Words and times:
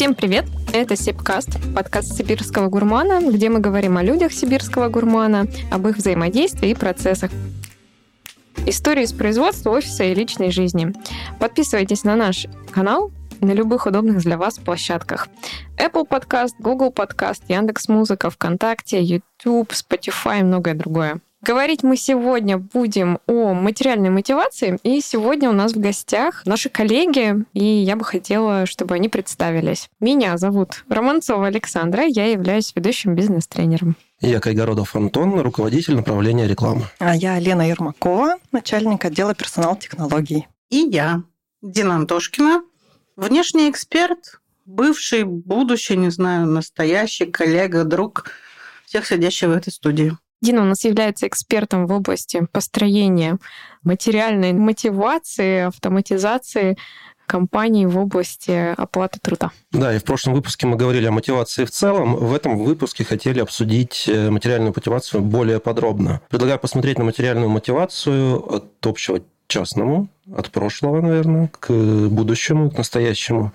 Всем 0.00 0.14
привет! 0.14 0.46
Это 0.72 0.96
Сибкаст, 0.96 1.58
подкаст 1.74 2.16
сибирского 2.16 2.68
гурмана, 2.68 3.20
где 3.20 3.50
мы 3.50 3.60
говорим 3.60 3.98
о 3.98 4.02
людях 4.02 4.32
сибирского 4.32 4.88
гурмана, 4.88 5.46
об 5.70 5.86
их 5.88 5.98
взаимодействии 5.98 6.70
и 6.70 6.74
процессах. 6.74 7.30
Истории 8.64 9.02
из 9.02 9.12
производства, 9.12 9.72
офиса 9.72 10.04
и 10.04 10.14
личной 10.14 10.52
жизни. 10.52 10.94
Подписывайтесь 11.38 12.02
на 12.04 12.16
наш 12.16 12.46
канал 12.70 13.12
на 13.42 13.52
любых 13.52 13.84
удобных 13.84 14.22
для 14.22 14.38
вас 14.38 14.58
площадках. 14.58 15.28
Apple 15.76 16.08
Podcast, 16.08 16.54
Google 16.58 16.94
Podcast, 16.94 17.42
Яндекс.Музыка, 17.48 18.30
ВКонтакте, 18.30 19.02
YouTube, 19.02 19.72
Spotify 19.72 20.40
и 20.40 20.44
многое 20.44 20.72
другое. 20.72 21.20
Говорить 21.42 21.82
мы 21.82 21.96
сегодня 21.96 22.58
будем 22.58 23.18
о 23.26 23.54
материальной 23.54 24.10
мотивации, 24.10 24.78
и 24.82 25.00
сегодня 25.00 25.48
у 25.48 25.54
нас 25.54 25.72
в 25.72 25.80
гостях 25.80 26.44
наши 26.44 26.68
коллеги, 26.68 27.46
и 27.54 27.64
я 27.64 27.96
бы 27.96 28.04
хотела, 28.04 28.66
чтобы 28.66 28.94
они 28.94 29.08
представились. 29.08 29.88
Меня 30.00 30.36
зовут 30.36 30.84
Романцова 30.90 31.46
Александра, 31.46 32.04
я 32.04 32.26
являюсь 32.26 32.72
ведущим 32.76 33.14
бизнес-тренером. 33.14 33.96
Я 34.20 34.38
Кайгородов 34.38 34.94
Антон, 34.94 35.40
руководитель 35.40 35.96
направления 35.96 36.46
рекламы. 36.46 36.82
А 36.98 37.16
я 37.16 37.38
Лена 37.38 37.66
Ермакова, 37.66 38.36
начальник 38.52 39.02
отдела 39.06 39.34
персонал 39.34 39.76
технологий. 39.76 40.46
И 40.68 40.76
я, 40.76 41.22
Дина 41.62 41.94
Антошкина, 41.94 42.62
внешний 43.16 43.70
эксперт, 43.70 44.42
бывший, 44.66 45.24
будущий, 45.24 45.96
не 45.96 46.10
знаю, 46.10 46.46
настоящий 46.48 47.24
коллега, 47.24 47.84
друг 47.84 48.26
всех 48.84 49.06
сидящих 49.06 49.48
в 49.48 49.52
этой 49.52 49.72
студии. 49.72 50.18
Дина 50.42 50.62
у 50.62 50.64
нас 50.64 50.84
является 50.84 51.26
экспертом 51.26 51.86
в 51.86 51.92
области 51.92 52.46
построения 52.52 53.38
материальной 53.82 54.52
мотивации, 54.52 55.66
автоматизации 55.66 56.78
компаний 57.26 57.86
в 57.86 57.96
области 57.96 58.74
оплаты 58.76 59.20
труда. 59.20 59.52
Да, 59.70 59.94
и 59.94 59.98
в 59.98 60.04
прошлом 60.04 60.34
выпуске 60.34 60.66
мы 60.66 60.76
говорили 60.76 61.06
о 61.06 61.12
мотивации 61.12 61.64
в 61.64 61.70
целом. 61.70 62.16
В 62.16 62.34
этом 62.34 62.58
выпуске 62.58 63.04
хотели 63.04 63.38
обсудить 63.38 64.08
э, 64.08 64.30
материальную 64.30 64.72
мотивацию 64.74 65.22
более 65.22 65.60
подробно. 65.60 66.22
Предлагаю 66.28 66.58
посмотреть 66.58 66.98
на 66.98 67.04
материальную 67.04 67.48
мотивацию 67.48 68.36
от 68.52 68.84
общего 68.84 69.18
к 69.18 69.22
частному, 69.46 70.08
от 70.34 70.50
прошлого, 70.50 71.00
наверное, 71.00 71.52
к 71.60 71.70
будущему, 71.70 72.70
к 72.70 72.78
настоящему. 72.78 73.52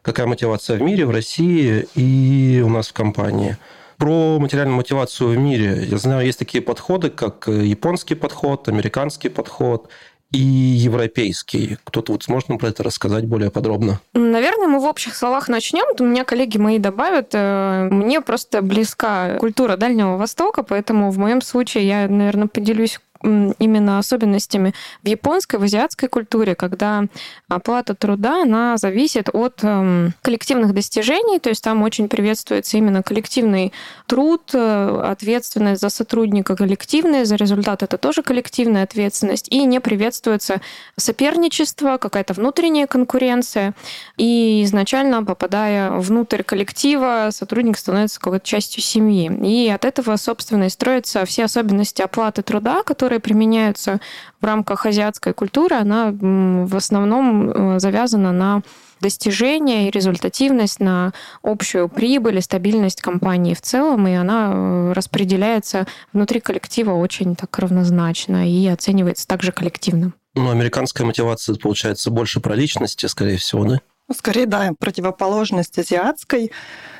Какая 0.00 0.26
мотивация 0.26 0.78
в 0.78 0.82
мире, 0.82 1.04
в 1.04 1.10
России 1.10 1.86
и 1.94 2.62
у 2.64 2.70
нас 2.70 2.88
в 2.88 2.94
компании– 2.94 3.58
про 4.00 4.38
материальную 4.40 4.76
мотивацию 4.76 5.28
в 5.28 5.36
мире. 5.36 5.86
Я 5.86 5.98
знаю, 5.98 6.24
есть 6.24 6.38
такие 6.38 6.62
подходы, 6.62 7.10
как 7.10 7.46
японский 7.46 8.14
подход, 8.14 8.66
американский 8.66 9.28
подход 9.28 9.90
и 10.32 10.38
европейский. 10.38 11.76
Кто-то 11.84 12.12
вот 12.12 12.22
сможет 12.22 12.48
нам 12.48 12.58
про 12.58 12.68
это 12.68 12.82
рассказать 12.82 13.26
более 13.26 13.50
подробно? 13.50 14.00
Наверное, 14.14 14.68
мы 14.68 14.80
в 14.80 14.84
общих 14.84 15.14
словах 15.14 15.48
начнем. 15.48 15.84
У 15.98 16.04
меня 16.04 16.24
коллеги 16.24 16.56
мои 16.56 16.78
добавят. 16.78 17.30
Э, 17.34 17.88
мне 17.90 18.22
просто 18.22 18.62
близка 18.62 19.36
культура 19.38 19.76
Дальнего 19.76 20.16
Востока, 20.16 20.62
поэтому 20.62 21.10
в 21.10 21.18
моем 21.18 21.42
случае 21.42 21.86
я, 21.86 22.08
наверное, 22.08 22.46
поделюсь 22.46 23.00
именно 23.22 23.98
особенностями 23.98 24.74
в 25.02 25.08
японской, 25.08 25.56
в 25.56 25.62
азиатской 25.62 26.08
культуре, 26.08 26.54
когда 26.54 27.04
оплата 27.48 27.94
труда, 27.94 28.42
она 28.42 28.76
зависит 28.76 29.28
от 29.32 29.62
эм, 29.62 30.14
коллективных 30.22 30.72
достижений, 30.72 31.38
то 31.38 31.50
есть 31.50 31.62
там 31.62 31.82
очень 31.82 32.08
приветствуется 32.08 32.76
именно 32.78 33.02
коллективный 33.02 33.72
труд, 34.06 34.50
э, 34.54 35.02
ответственность 35.04 35.80
за 35.80 35.90
сотрудника 35.90 36.56
коллективная, 36.56 37.24
за 37.24 37.36
результат 37.36 37.82
это 37.82 37.98
тоже 37.98 38.22
коллективная 38.22 38.84
ответственность, 38.84 39.48
и 39.50 39.64
не 39.64 39.80
приветствуется 39.80 40.60
соперничество, 40.96 41.98
какая-то 41.98 42.32
внутренняя 42.34 42.86
конкуренция, 42.86 43.74
и 44.16 44.62
изначально, 44.64 45.24
попадая 45.24 45.90
внутрь 45.90 46.42
коллектива, 46.42 47.28
сотрудник 47.32 47.76
становится 47.76 48.20
какой-то 48.20 48.46
частью 48.46 48.82
семьи. 48.82 49.30
И 49.44 49.68
от 49.68 49.84
этого, 49.84 50.16
собственно, 50.16 50.64
и 50.64 50.68
строятся 50.68 51.24
все 51.24 51.44
особенности 51.44 52.02
оплаты 52.02 52.42
труда, 52.42 52.82
которые 52.82 53.09
которые 53.10 53.20
применяются 53.20 54.00
в 54.40 54.44
рамках 54.44 54.86
азиатской 54.86 55.32
культуры, 55.32 55.74
она 55.74 56.12
в 56.12 56.76
основном 56.76 57.50
э, 57.50 57.80
завязана 57.80 58.30
на 58.30 58.62
достижение 59.00 59.88
и 59.88 59.90
результативность, 59.90 60.78
на 60.78 61.12
общую 61.42 61.88
прибыль 61.88 62.38
и 62.38 62.40
стабильность 62.40 63.00
компании 63.00 63.54
в 63.54 63.62
целом, 63.62 64.06
и 64.06 64.12
она 64.12 64.52
э, 64.52 64.92
распределяется 64.92 65.86
внутри 66.12 66.38
коллектива 66.38 66.92
очень 66.92 67.34
так 67.34 67.58
равнозначно 67.58 68.48
и 68.48 68.68
оценивается 68.68 69.26
также 69.26 69.50
коллективно. 69.50 70.12
Ну, 70.36 70.48
американская 70.50 71.04
мотивация, 71.04 71.56
получается, 71.56 72.12
больше 72.12 72.38
про 72.38 72.54
личности, 72.54 73.06
скорее 73.06 73.38
всего, 73.38 73.64
да? 73.64 73.80
Ну, 74.06 74.14
скорее, 74.14 74.46
да, 74.46 74.70
противоположность 74.78 75.76
азиатской, 75.78 76.52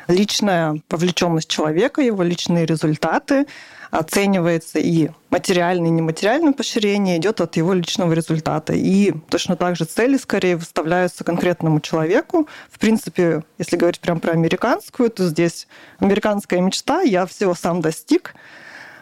личная 0.09 0.81
вовлеченность 0.91 1.49
человека, 1.49 2.01
его 2.03 2.25
личные 2.25 2.67
результаты, 2.67 3.47
оценивается 3.91 4.79
и 4.79 5.11
материальное 5.31 5.89
и 5.89 5.91
нематериальное 5.91 6.53
поощрение 6.53 7.19
идет 7.19 7.41
от 7.41 7.57
его 7.57 7.73
личного 7.73 8.13
результата. 8.13 8.73
И 8.73 9.13
точно 9.29 9.57
так 9.57 9.77
же 9.77 9.85
цели 9.85 10.17
скорее 10.17 10.57
выставляются 10.57 11.25
конкретному 11.25 11.81
человеку. 11.81 12.49
В 12.71 12.79
принципе, 12.79 13.43
если 13.59 13.77
говорить 13.77 14.01
прям 14.01 14.21
про 14.21 14.33
американскую, 14.33 15.11
то 15.11 15.29
здесь 15.29 15.67
американская 15.99 16.61
мечта, 16.61 17.03
я 17.03 17.27
всего 17.27 17.55
сам 17.55 17.81
достиг, 17.81 18.35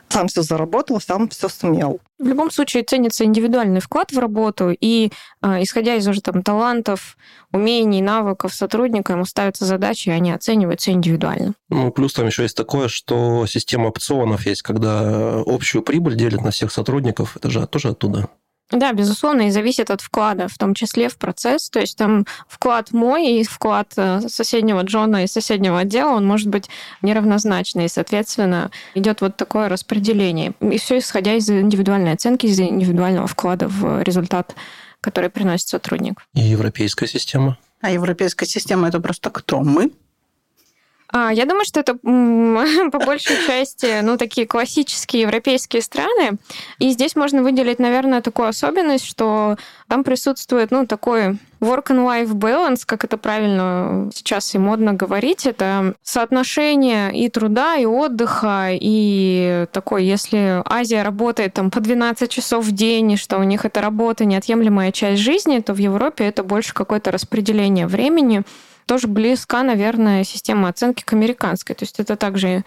сам 0.08 0.28
все 0.28 0.42
заработал, 0.42 1.00
сам 1.00 1.28
все 1.28 1.48
сумел. 1.48 2.00
В 2.18 2.26
любом 2.26 2.50
случае 2.50 2.82
ценится 2.82 3.24
индивидуальный 3.24 3.80
вклад 3.80 4.12
в 4.12 4.18
работу, 4.18 4.70
и 4.70 5.12
э, 5.42 5.62
исходя 5.62 5.94
из 5.94 6.06
уже 6.08 6.20
там 6.20 6.42
талантов, 6.42 7.16
умений, 7.52 8.02
навыков 8.02 8.52
сотрудника, 8.52 9.12
ему 9.12 9.24
ставятся 9.24 9.64
задачи, 9.64 10.08
и 10.08 10.12
они 10.12 10.32
оцениваются 10.32 10.90
индивидуально. 10.90 11.54
Ну, 11.68 11.92
плюс 11.92 12.14
там 12.14 12.26
еще 12.26 12.42
есть 12.42 12.56
такое, 12.56 12.88
что 12.88 13.46
система 13.46 13.88
опционов 13.88 14.46
есть, 14.46 14.62
когда 14.62 15.40
общую 15.46 15.82
прибыль 15.82 16.16
делят 16.16 16.42
на 16.42 16.50
всех 16.50 16.72
сотрудников. 16.72 17.36
Это 17.36 17.50
же 17.50 17.66
тоже 17.66 17.90
оттуда. 17.90 18.28
Да, 18.70 18.92
безусловно, 18.92 19.48
и 19.48 19.50
зависит 19.50 19.90
от 19.90 20.02
вклада, 20.02 20.46
в 20.48 20.58
том 20.58 20.74
числе 20.74 21.08
в 21.08 21.16
процесс. 21.16 21.70
То 21.70 21.80
есть 21.80 21.96
там 21.96 22.26
вклад 22.46 22.92
мой 22.92 23.40
и 23.40 23.44
вклад 23.44 23.92
э, 23.96 24.20
соседнего 24.28 24.82
Джона 24.82 25.24
и 25.24 25.26
соседнего 25.26 25.78
отдела, 25.78 26.10
он 26.12 26.26
может 26.26 26.48
быть 26.48 26.68
неравнозначный. 27.00 27.86
И, 27.86 27.88
соответственно, 27.88 28.70
идет 28.94 29.22
вот 29.22 29.36
такое 29.36 29.68
распределение. 29.70 30.52
И 30.60 30.78
все 30.78 30.98
исходя 30.98 31.34
из 31.34 31.48
индивидуальной 31.48 32.12
оценки, 32.12 32.46
из 32.46 32.60
индивидуального 32.60 33.26
вклада 33.26 33.68
в 33.68 34.02
результат, 34.02 34.54
который 35.00 35.30
приносит 35.30 35.68
сотрудник. 35.68 36.20
И 36.34 36.40
европейская 36.40 37.06
система? 37.06 37.56
А 37.80 37.90
европейская 37.90 38.46
система 38.46 38.88
это 38.88 39.00
просто 39.00 39.30
кто? 39.30 39.60
Мы? 39.60 39.92
А, 41.10 41.32
я 41.32 41.46
думаю, 41.46 41.64
что 41.64 41.80
это 41.80 41.94
по 41.94 42.98
большей 42.98 43.36
части, 43.46 44.00
ну, 44.02 44.16
такие 44.18 44.46
классические 44.46 45.22
европейские 45.22 45.82
страны. 45.82 46.38
И 46.78 46.90
здесь 46.90 47.16
можно 47.16 47.42
выделить, 47.42 47.78
наверное, 47.78 48.20
такую 48.20 48.48
особенность, 48.48 49.06
что 49.06 49.56
там 49.88 50.04
присутствует, 50.04 50.70
ну, 50.70 50.86
такой 50.86 51.38
work 51.60 51.86
and 51.86 52.04
life 52.06 52.32
balance, 52.32 52.82
как 52.84 53.04
это 53.04 53.16
правильно 53.16 54.10
сейчас 54.14 54.54
и 54.54 54.58
модно 54.58 54.92
говорить, 54.92 55.46
это 55.46 55.94
соотношение 56.02 57.12
и 57.18 57.28
труда, 57.28 57.76
и 57.76 57.84
отдыха, 57.86 58.68
и 58.72 59.66
такой, 59.72 60.04
если 60.04 60.62
Азия 60.64 61.02
работает 61.02 61.54
там 61.54 61.70
по 61.70 61.80
12 61.80 62.30
часов 62.30 62.64
в 62.64 62.72
день, 62.72 63.12
и 63.12 63.16
что 63.16 63.38
у 63.38 63.42
них 63.42 63.64
эта 63.64 63.80
работа 63.80 64.24
неотъемлемая 64.24 64.92
часть 64.92 65.22
жизни, 65.22 65.58
то 65.60 65.72
в 65.72 65.78
Европе 65.78 66.24
это 66.24 66.44
больше 66.44 66.74
какое-то 66.74 67.10
распределение 67.10 67.86
времени, 67.86 68.44
тоже 68.88 69.06
близка, 69.06 69.62
наверное, 69.62 70.24
система 70.24 70.68
оценки 70.68 71.04
к 71.04 71.12
американской. 71.12 71.76
То 71.76 71.84
есть 71.84 72.00
это 72.00 72.16
также 72.16 72.64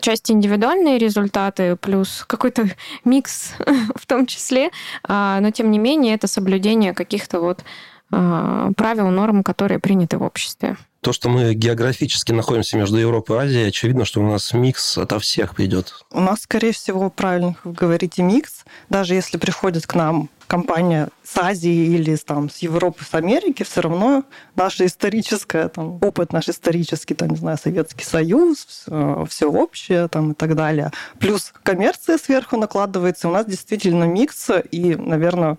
часть 0.00 0.30
индивидуальные 0.30 0.98
результаты 0.98 1.76
плюс 1.76 2.24
какой-то 2.26 2.68
микс 3.04 3.52
в 3.94 4.06
том 4.06 4.26
числе, 4.26 4.70
а, 5.04 5.38
но 5.40 5.50
тем 5.50 5.70
не 5.70 5.78
менее 5.78 6.14
это 6.14 6.26
соблюдение 6.26 6.94
каких-то 6.94 7.40
вот 7.40 7.62
а, 8.10 8.72
правил, 8.76 9.08
норм, 9.10 9.44
которые 9.44 9.78
приняты 9.78 10.18
в 10.18 10.22
обществе. 10.22 10.76
То, 11.00 11.14
что 11.14 11.30
мы 11.30 11.54
географически 11.54 12.32
находимся 12.32 12.76
между 12.76 12.98
Европой 12.98 13.38
и 13.38 13.40
Азией, 13.40 13.68
очевидно, 13.68 14.04
что 14.04 14.20
у 14.20 14.28
нас 14.28 14.52
микс 14.52 14.98
ото 14.98 15.18
всех 15.18 15.54
придет. 15.54 15.94
У 16.10 16.20
нас, 16.20 16.42
скорее 16.42 16.72
всего, 16.72 17.08
правильно 17.08 17.56
вы 17.64 17.72
говорите, 17.72 18.22
микс. 18.22 18.64
Даже 18.90 19.14
если 19.14 19.38
приходит 19.38 19.86
к 19.86 19.94
нам 19.94 20.28
компания 20.46 21.08
с 21.24 21.38
Азии 21.38 21.94
или 21.94 22.14
там, 22.16 22.50
с 22.50 22.58
Европы, 22.58 23.02
с 23.04 23.14
Америки, 23.14 23.62
все 23.62 23.80
равно 23.80 24.24
наша 24.56 24.84
историческая, 24.84 25.68
там, 25.68 25.98
опыт 26.02 26.34
наш 26.34 26.50
исторический, 26.50 27.14
там, 27.14 27.30
не 27.30 27.36
знаю, 27.36 27.56
Советский 27.56 28.04
Союз, 28.04 28.66
все, 28.66 29.26
все 29.26 29.50
общее 29.50 30.06
там, 30.08 30.32
и 30.32 30.34
так 30.34 30.54
далее. 30.54 30.90
Плюс 31.18 31.54
коммерция 31.62 32.18
сверху 32.18 32.58
накладывается. 32.58 33.28
У 33.28 33.32
нас 33.32 33.46
действительно 33.46 34.04
микс, 34.04 34.50
и, 34.70 34.96
наверное, 34.96 35.56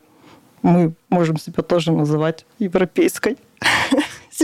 мы 0.62 0.94
можем 1.10 1.38
себя 1.38 1.64
тоже 1.64 1.92
называть 1.92 2.46
европейской 2.60 3.38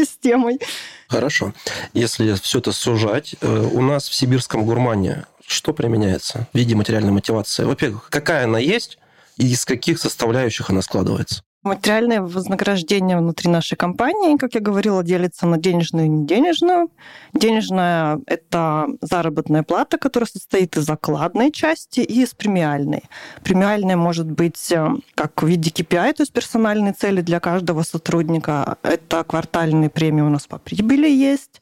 системой. 0.06 0.60
Хорошо. 1.08 1.54
Если 1.94 2.34
все 2.36 2.60
это 2.60 2.72
сужать, 2.72 3.36
э, 3.42 3.70
у 3.74 3.82
нас 3.82 4.08
в 4.08 4.14
сибирском 4.14 4.66
гурмане 4.66 5.26
что 5.48 5.74
применяется 5.74 6.48
в 6.52 6.58
виде 6.58 6.76
материальной 6.76 7.12
мотивации? 7.12 7.64
Во-первых, 7.64 8.10
какая 8.10 8.44
она 8.44 8.60
есть, 8.60 9.00
и 9.38 9.48
из 9.48 9.66
каких 9.66 10.00
составляющих 10.00 10.70
она 10.70 10.82
складывается? 10.82 11.42
Материальное 11.68 12.22
вознаграждение 12.22 13.18
внутри 13.18 13.50
нашей 13.50 13.75
компании, 13.75 14.38
как 14.38 14.56
я 14.56 14.62
говорила, 14.62 15.04
делится 15.04 15.46
на 15.46 15.58
денежную 15.58 16.06
и 16.06 16.10
неденежную. 16.10 16.90
Денежная– 17.34 18.19
это 18.25 18.88
заработная 19.02 19.64
плата, 19.64 19.98
которая 19.98 20.28
состоит 20.28 20.78
из 20.78 20.86
закладной 20.86 21.52
части 21.52 22.00
и 22.00 22.24
из 22.24 22.34
премиальной. 22.34 23.04
Премиальная 23.44 23.98
может 23.98 24.31
быть 24.31 24.72
э, 24.72 24.88
как 25.14 25.44
в 25.44 25.48
виде 25.48 25.69
KPI, 25.69 26.14
то 26.14 26.24
есть 26.24 26.31
персональные 26.31 26.94
цели 26.94 27.22
для 27.22 27.40
каждого 27.40 27.84
сотрудника. 27.84 28.78
Это 28.81 29.24
квартальные 29.25 29.90
премии 29.90 30.22
у 30.22 30.30
нас 30.30 30.48
по 30.48 30.60
прибыли 30.60 31.10
есть. 31.10 31.62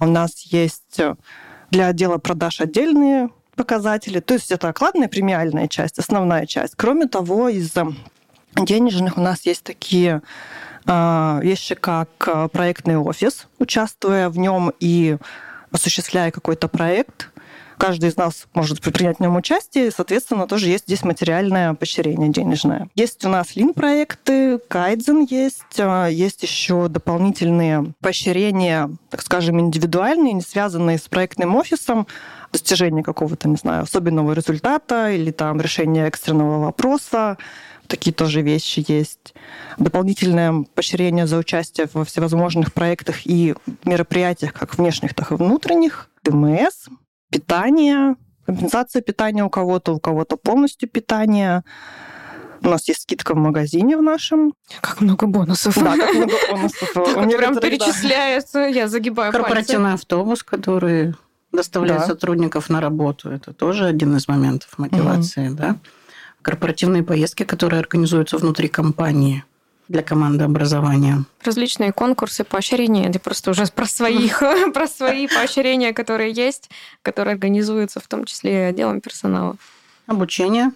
У 0.00 0.06
нас 0.06 0.40
есть 0.46 0.98
э, 0.98 1.14
для 1.70 1.88
отдела 1.88 2.18
продаж 2.18 2.60
отдельные 2.60 3.28
показатели. 3.54 4.20
То 4.20 4.34
есть 4.34 4.50
это 4.50 4.68
окладная 4.68 5.08
премиальная 5.08 5.68
часть, 5.68 5.98
основная 5.98 6.46
часть. 6.46 6.74
Кроме 6.76 7.06
того, 7.06 7.48
из 7.48 7.72
денежных 8.56 9.16
у 9.18 9.20
нас 9.20 9.46
есть 9.46 9.64
такие 9.64 10.22
а, 10.86 11.40
вещи, 11.42 11.74
как 11.74 12.08
а, 12.26 12.48
проектный 12.48 12.96
офис, 12.96 13.46
участвуя 13.58 14.28
в 14.28 14.38
нем 14.38 14.72
и 14.80 15.16
осуществляя 15.70 16.30
какой-то 16.30 16.68
проект, 16.68 17.30
каждый 17.78 18.10
из 18.10 18.16
нас 18.16 18.46
может 18.54 18.80
принять 18.80 19.16
в 19.16 19.20
нем 19.20 19.34
участие, 19.36 19.88
и, 19.88 19.90
соответственно, 19.90 20.46
тоже 20.46 20.68
есть 20.68 20.84
здесь 20.84 21.02
материальное 21.02 21.74
поощрение 21.74 22.28
денежное. 22.28 22.88
Есть 22.94 23.24
у 23.24 23.28
нас 23.28 23.56
лин-проекты, 23.56 24.58
кайдзен 24.58 25.26
есть, 25.28 25.62
а, 25.78 26.06
есть 26.06 26.42
еще 26.42 26.88
дополнительные 26.88 27.92
поощрения, 28.00 28.90
так 29.10 29.22
скажем, 29.22 29.60
индивидуальные, 29.60 30.34
не 30.34 30.42
связанные 30.42 30.98
с 30.98 31.08
проектным 31.08 31.56
офисом, 31.56 32.06
достижение 32.52 33.02
какого-то, 33.02 33.48
не 33.48 33.56
знаю, 33.56 33.84
особенного 33.84 34.32
результата 34.32 35.10
или 35.10 35.30
там 35.30 35.60
решение 35.60 36.06
экстренного 36.06 36.60
вопроса, 36.60 37.38
такие 37.92 38.14
тоже 38.14 38.40
вещи 38.40 38.82
есть. 38.88 39.34
Дополнительное 39.76 40.64
поощрение 40.74 41.26
за 41.26 41.36
участие 41.36 41.88
во 41.92 42.06
всевозможных 42.06 42.72
проектах 42.72 43.26
и 43.26 43.54
мероприятиях, 43.84 44.54
как 44.54 44.78
внешних, 44.78 45.14
так 45.14 45.30
и 45.30 45.34
внутренних. 45.34 46.08
ДМС, 46.24 46.88
питание, 47.30 48.16
компенсация 48.46 49.02
питания 49.02 49.44
у 49.44 49.50
кого-то, 49.50 49.92
у 49.92 50.00
кого-то 50.00 50.38
полностью 50.38 50.88
питание. 50.88 51.64
У 52.62 52.68
нас 52.68 52.88
есть 52.88 53.02
скидка 53.02 53.34
в 53.34 53.36
магазине 53.36 53.98
в 53.98 54.02
нашем. 54.02 54.54
Как 54.80 55.02
много 55.02 55.26
бонусов. 55.26 55.74
Да, 55.76 55.94
как 55.94 56.14
много 56.14 56.34
бонусов. 56.50 56.92
Прям 57.36 57.58
перечисляется, 57.58 58.60
я 58.60 58.88
загибаю 58.88 59.32
Корпоративный 59.32 59.92
автобус, 59.92 60.42
который 60.42 61.14
доставляет 61.52 62.06
сотрудников 62.06 62.70
на 62.70 62.80
работу. 62.80 63.28
Это 63.28 63.52
тоже 63.52 63.84
один 63.84 64.16
из 64.16 64.28
моментов 64.28 64.78
мотивации, 64.78 65.50
да? 65.50 65.76
Корпоративные 66.42 67.02
поездки, 67.02 67.44
которые 67.44 67.80
организуются 67.80 68.36
внутри 68.36 68.68
компании 68.68 69.44
для 69.88 70.02
команды 70.02 70.44
образования. 70.44 71.24
Различные 71.44 71.92
конкурсы, 71.92 72.44
поощрения. 72.44 73.08
Это 73.08 73.18
просто 73.18 73.50
уже 73.50 73.66
про 73.66 73.86
своих, 73.86 74.42
про 74.74 74.86
свои 74.86 75.28
поощрения, 75.28 75.92
которые 75.92 76.32
есть, 76.32 76.70
которые 77.02 77.34
организуются 77.34 78.00
в 78.00 78.06
том 78.06 78.24
числе 78.24 78.66
отделом 78.66 79.00
персонала. 79.00 79.56
Обучение. 80.06 80.72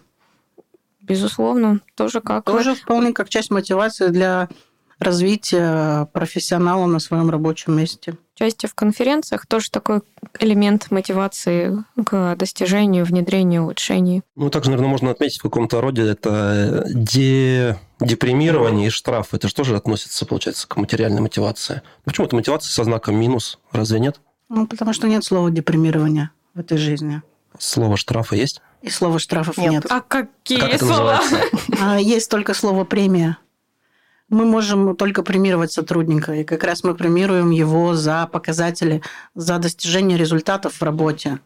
Безусловно, 1.01 1.81
тоже 1.95 2.21
как... 2.21 2.45
Тоже 2.45 2.75
вполне 2.75 3.13
как 3.13 3.29
часть 3.29 3.51
мотивации 3.51 4.09
для 4.09 4.49
развития 4.99 6.07
профессионала 6.13 6.87
на 6.87 6.99
своем 6.99 7.31
рабочем 7.31 7.77
месте. 7.77 8.17
Участие 8.35 8.69
в 8.69 8.75
конференциях 8.75 9.47
тоже 9.47 9.71
такой 9.71 10.01
элемент 10.39 10.91
мотивации 10.91 11.85
к 12.05 12.37
достижению, 12.37 13.05
внедрению 13.05 13.63
улучшений. 13.63 14.23
Ну, 14.35 14.51
также, 14.51 14.71
наверное, 14.71 14.91
можно 14.91 15.11
отметить 15.11 15.39
в 15.39 15.43
каком-то 15.43 15.81
роде 15.81 16.03
это 16.03 16.87
де... 16.89 17.79
депримирование 18.01 18.89
и 18.89 18.91
штраф. 18.91 19.33
Это 19.33 19.49
же 19.49 19.55
тоже 19.55 19.77
относится, 19.77 20.27
получается, 20.27 20.69
к 20.69 20.77
материальной 20.77 21.23
мотивации. 21.23 21.83
Почему 22.05 22.27
это 22.27 22.37
мотивация 22.37 22.71
со 22.71 22.85
знаком 22.85 23.17
минус? 23.17 23.59
Разве 23.73 24.01
нет? 24.01 24.21
Ну, 24.49 24.67
потому 24.67 24.93
что 24.93 25.09
нет 25.09 25.25
слова 25.25 25.51
депримирования 25.51 26.31
в 26.55 26.61
этой 26.61 26.79
жизни. 26.79 27.23
Слово 27.59 27.97
штрафа 27.97 28.37
есть? 28.37 28.61
И 28.83 28.91
слова 28.91 29.19
штрафов 29.19 29.57
нет. 29.57 29.73
нет. 29.73 29.87
А 29.89 30.03
какие 30.03 30.61
как 30.61 30.79
слова? 30.79 31.23
А, 31.81 31.99
есть 31.99 32.31
только 32.31 32.53
слово 32.53 32.85
премия 32.85 33.39
мы 34.29 34.45
можем 34.45 34.97
только 34.97 35.23
премировать 35.23 35.73
сотрудника, 35.73 36.33
и 36.33 36.45
как 36.45 36.65
раз 36.65 36.83
мы 36.83 36.95
премируем 36.95 37.51
его 37.51 37.95
за 37.95 38.27
показатели, 38.27 39.03
за 39.35 39.59
достижение 39.59 40.19
результатов 40.19 40.75
в 40.75 40.83
работе. 40.83 41.39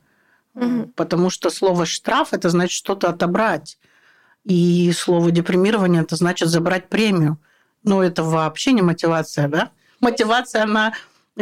Угу. 0.55 0.93
Потому 0.97 1.31
что 1.31 1.51
слово 1.51 1.87
штраф 1.87 2.33
это 2.33 2.49
значит 2.49 2.73
что-то 2.73 3.09
отобрать. 3.09 3.79
И 4.45 4.91
слово 4.93 5.31
депримирование 5.31 6.03
это 6.03 6.17
значит 6.17 6.49
забрать 6.49 6.89
премию. 6.89 7.39
Но 7.83 8.03
это 8.03 8.23
вообще 8.23 8.73
не 8.73 8.83
мотивация, 8.83 9.49
да? 9.49 9.71
Мотивация, 10.01 10.63
она 10.63 10.93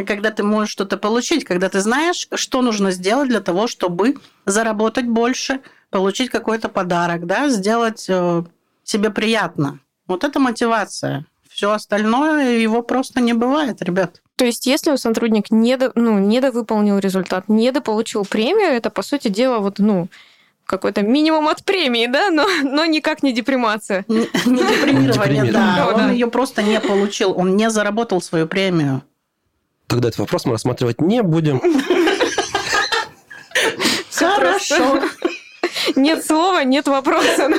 когда 0.07 0.31
ты 0.31 0.43
можешь 0.43 0.71
что-то 0.71 0.97
получить, 0.97 1.43
когда 1.43 1.67
ты 1.67 1.81
знаешь, 1.81 2.27
что 2.33 2.61
нужно 2.61 2.91
сделать 2.91 3.27
для 3.27 3.41
того, 3.41 3.67
чтобы 3.67 4.15
заработать 4.45 5.05
больше, 5.05 5.59
получить 5.89 6.29
какой-то 6.29 6.69
подарок, 6.69 7.25
да, 7.25 7.49
сделать 7.49 8.05
э, 8.07 8.43
себе 8.83 9.09
приятно. 9.09 9.79
Вот 10.09 10.23
это 10.23 10.39
мотивация. 10.39 11.25
Все 11.49 11.71
остальное 11.71 12.57
его 12.57 12.81
просто 12.81 13.21
не 13.21 13.33
бывает, 13.33 13.81
ребят. 13.83 14.21
То 14.37 14.45
есть, 14.45 14.65
если 14.65 14.95
сотрудник 14.95 15.51
не, 15.51 15.77
до, 15.77 15.91
ну, 15.93 16.17
недовыполнил 16.17 16.97
результат, 16.97 17.47
недополучил 17.47 18.25
премию, 18.25 18.71
это, 18.71 18.89
по 18.89 19.03
сути 19.03 19.27
дела, 19.27 19.59
вот, 19.59 19.77
ну, 19.77 20.07
какой-то 20.65 21.03
минимум 21.03 21.47
от 21.47 21.63
премии, 21.63 22.07
да, 22.07 22.31
но, 22.31 22.47
но 22.63 22.85
никак 22.85 23.21
не 23.21 23.33
депримация. 23.33 24.03
Не, 24.07 24.27
не 24.45 24.63
депримирование, 24.63 25.51
да. 25.51 25.91
Он 25.93 26.11
ее 26.11 26.27
просто 26.27 26.63
не 26.63 26.79
получил, 26.79 27.37
он 27.37 27.55
не 27.55 27.69
заработал 27.69 28.19
свою 28.19 28.47
премию. 28.47 29.03
Тогда 29.85 30.07
этот 30.07 30.19
вопрос 30.19 30.45
мы 30.45 30.53
рассматривать 30.53 31.01
не 31.01 31.21
будем. 31.21 31.61
Хорошо. 34.11 35.03
Нет 35.95 36.25
слова, 36.25 36.63
нет 36.63 36.87
вопроса. 36.87 37.49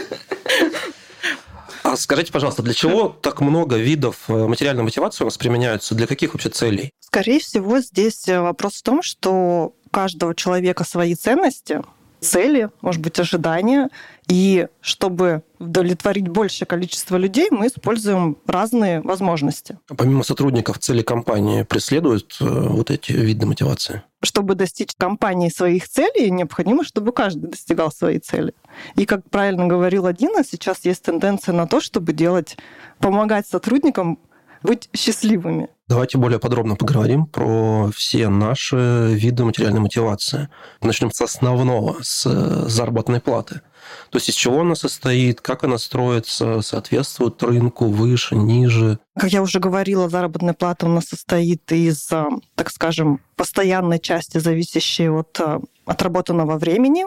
А 1.82 1.96
скажите, 1.96 2.32
пожалуйста, 2.32 2.62
для 2.62 2.74
чего 2.74 3.08
так 3.08 3.40
много 3.40 3.76
видов 3.76 4.16
э, 4.28 4.46
материальной 4.46 4.82
мотивации 4.82 5.24
у 5.24 5.26
нас 5.26 5.38
применяются? 5.38 5.94
Для 5.94 6.06
каких 6.06 6.34
вообще 6.34 6.50
целей? 6.50 6.90
Скорее 7.00 7.40
всего, 7.40 7.80
здесь 7.80 8.28
э, 8.28 8.40
вопрос 8.40 8.76
в 8.76 8.82
том, 8.82 9.02
что 9.02 9.32
у 9.32 9.90
каждого 9.90 10.34
человека 10.34 10.84
свои 10.84 11.14
ценности, 11.14 11.82
цели, 12.20 12.70
может 12.80 13.00
быть, 13.00 13.18
ожидания. 13.18 13.88
И 14.28 14.68
чтобы 14.80 15.42
удовлетворить 15.58 16.28
большее 16.28 16.66
количество 16.66 17.16
людей, 17.16 17.48
мы 17.50 17.66
используем 17.66 18.38
разные 18.46 19.00
возможности. 19.00 19.78
А 19.88 19.94
помимо 19.94 20.22
сотрудников, 20.22 20.78
цели 20.78 21.02
компании 21.02 21.64
преследуют 21.64 22.36
э, 22.40 22.44
вот 22.44 22.90
эти 22.90 23.12
виды 23.12 23.46
мотивации? 23.46 24.02
Чтобы 24.22 24.54
достичь 24.54 24.94
компании 24.96 25.48
своих 25.48 25.88
целей, 25.88 26.30
необходимо, 26.30 26.84
чтобы 26.84 27.12
каждый 27.12 27.50
достигал 27.50 27.90
своей 27.90 28.20
цели. 28.20 28.54
И, 28.94 29.04
как 29.04 29.28
правильно 29.28 29.66
говорил 29.66 30.10
Дина, 30.12 30.44
сейчас 30.44 30.84
есть 30.84 31.02
тенденция 31.02 31.52
на 31.52 31.66
то, 31.66 31.80
чтобы 31.80 32.12
делать, 32.12 32.56
помогать 32.98 33.46
сотрудникам 33.46 34.18
быть 34.62 34.88
счастливыми. 34.94 35.68
Давайте 35.90 36.18
более 36.18 36.38
подробно 36.38 36.76
поговорим 36.76 37.26
про 37.26 37.90
все 37.92 38.28
наши 38.28 38.76
виды 39.10 39.44
материальной 39.44 39.80
мотивации. 39.80 40.48
Начнем 40.80 41.10
с 41.10 41.20
основного, 41.20 41.96
с 42.00 42.24
э, 42.26 42.68
заработной 42.68 43.20
платы. 43.20 43.62
То 44.10 44.18
есть 44.18 44.28
из 44.28 44.36
чего 44.36 44.60
она 44.60 44.76
состоит, 44.76 45.40
как 45.40 45.64
она 45.64 45.78
строится, 45.78 46.62
соответствует 46.62 47.42
рынку, 47.42 47.86
выше, 47.86 48.36
ниже. 48.36 49.00
Как 49.18 49.32
я 49.32 49.42
уже 49.42 49.58
говорила, 49.58 50.08
заработная 50.08 50.54
плата 50.54 50.86
у 50.86 50.90
нас 50.90 51.06
состоит 51.06 51.72
из, 51.72 52.08
э, 52.12 52.24
так 52.54 52.70
скажем, 52.70 53.20
постоянной 53.34 53.98
части, 53.98 54.38
зависящей 54.38 55.10
от 55.10 55.40
э, 55.40 55.58
отработанного 55.86 56.56
времени, 56.56 57.06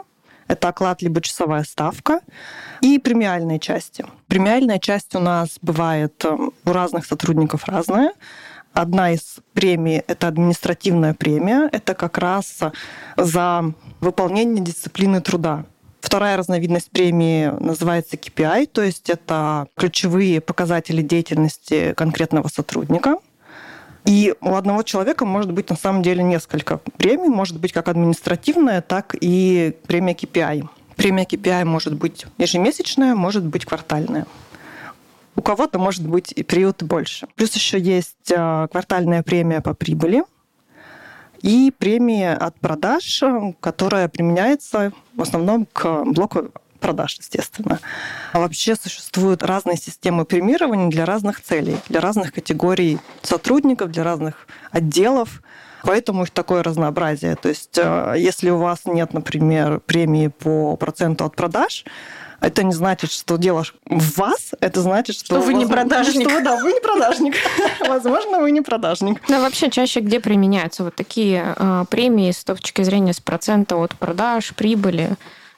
это 0.49 0.67
оклад 0.67 1.01
либо 1.01 1.21
часовая 1.21 1.63
ставка, 1.63 2.19
и 2.81 2.99
премиальные 2.99 3.59
части. 3.59 4.05
Премиальная 4.27 4.79
часть 4.79 5.15
у 5.15 5.19
нас 5.19 5.57
бывает 5.61 6.25
у 6.25 6.51
разных 6.65 7.05
сотрудников 7.05 7.63
разная. 7.65 8.11
Одна 8.73 9.11
из 9.11 9.35
премий– 9.53 10.01
это 10.07 10.27
административная 10.27 11.13
премия. 11.13 11.69
Это 11.71 11.93
как 11.93 12.17
раз 12.17 12.59
за 13.15 13.73
выполнение 14.01 14.63
дисциплины 14.63 15.21
труда. 15.21 15.65
Вторая 16.01 16.37
разновидность 16.37 16.89
премии 16.89 17.51
называется 17.63 18.17
KPI, 18.17 18.67
то 18.67 18.81
есть 18.81 19.09
это 19.09 19.67
ключевые 19.77 20.41
показатели 20.41 21.01
деятельности 21.01 21.93
конкретного 21.95 22.47
сотрудника. 22.47 23.17
И 24.05 24.33
у 24.41 24.55
одного 24.55 24.83
человека 24.83 25.23
может 25.23 25.53
быть 25.53 25.69
на 25.69 25.77
самом 25.77 26.01
деле 26.01 26.23
несколько 26.23 26.77
премий, 26.97 27.29
может 27.29 27.59
быть 27.59 27.71
как 27.71 27.87
административная, 27.87 28.81
так 28.81 29.15
и 29.21 29.77
премия 29.87 30.13
KPI. 30.13 30.67
Премия 30.97 31.23
KPI 31.23 31.63
может 31.63 31.93
быть 31.93 32.25
ежемесячная, 32.37 33.15
может 33.15 33.45
быть 33.45 33.65
квартальная. 33.65 34.25
У 35.35 35.41
кого-то 35.41 35.79
может 35.79 36.07
быть 36.07 36.31
и 36.35 36.43
период 36.43 36.83
больше. 36.83 37.27
Плюс 37.35 37.53
еще 37.53 37.79
есть 37.79 38.31
а, 38.35 38.67
квартальная 38.67 39.23
премия 39.23 39.61
по 39.61 39.73
прибыли 39.73 40.23
и 41.41 41.73
премия 41.77 42.33
от 42.35 42.59
продаж, 42.59 43.21
которая 43.59 44.07
применяется 44.07 44.93
в 45.15 45.21
основном 45.21 45.67
к 45.71 46.03
блоку 46.05 46.51
продаж, 46.79 47.17
естественно. 47.17 47.79
А 48.33 48.39
вообще 48.39 48.75
существуют 48.75 49.41
разные 49.41 49.77
системы 49.77 50.25
премирования 50.25 50.89
для 50.89 51.05
разных 51.05 51.41
целей, 51.41 51.77
для 51.87 52.01
разных 52.01 52.33
категорий 52.33 52.99
сотрудников, 53.21 53.91
для 53.91 54.03
разных 54.03 54.47
отделов. 54.71 55.41
Поэтому 55.83 56.23
их 56.23 56.31
такое 56.31 56.63
разнообразие. 56.63 57.35
То 57.35 57.49
есть, 57.49 57.77
э, 57.77 58.15
если 58.17 58.49
у 58.49 58.57
вас 58.57 58.81
нет, 58.85 59.13
например, 59.13 59.79
премии 59.81 60.27
по 60.27 60.77
проценту 60.77 61.25
от 61.25 61.35
продаж, 61.35 61.85
это 62.43 62.63
не 62.63 62.73
значит, 62.73 63.11
что 63.11 63.37
дело 63.37 63.63
в 63.85 64.17
вас, 64.17 64.51
это 64.59 64.81
значит, 64.81 65.15
что, 65.15 65.25
что 65.25 65.39
вы 65.39 65.53
не 65.53 65.65
продажник. 65.65 66.29
Что, 66.29 66.41
да, 66.41 66.57
вы 66.57 66.73
не 66.73 66.81
продажник. 66.81 67.35
Возможно, 67.87 68.39
вы 68.39 68.51
не 68.51 68.59
продажник. 68.59 69.21
Да, 69.29 69.39
вообще 69.39 69.71
чаще 69.71 70.01
где 70.01 70.19
применяются 70.19 70.83
вот 70.83 70.93
такие 70.93 71.55
э, 71.55 71.85
премии 71.89 72.31
с 72.31 72.43
точки 72.43 72.81
зрения 72.81 73.13
с 73.13 73.21
процента 73.21 73.77
от 73.77 73.95
продаж, 73.95 74.53
прибыли? 74.55 75.15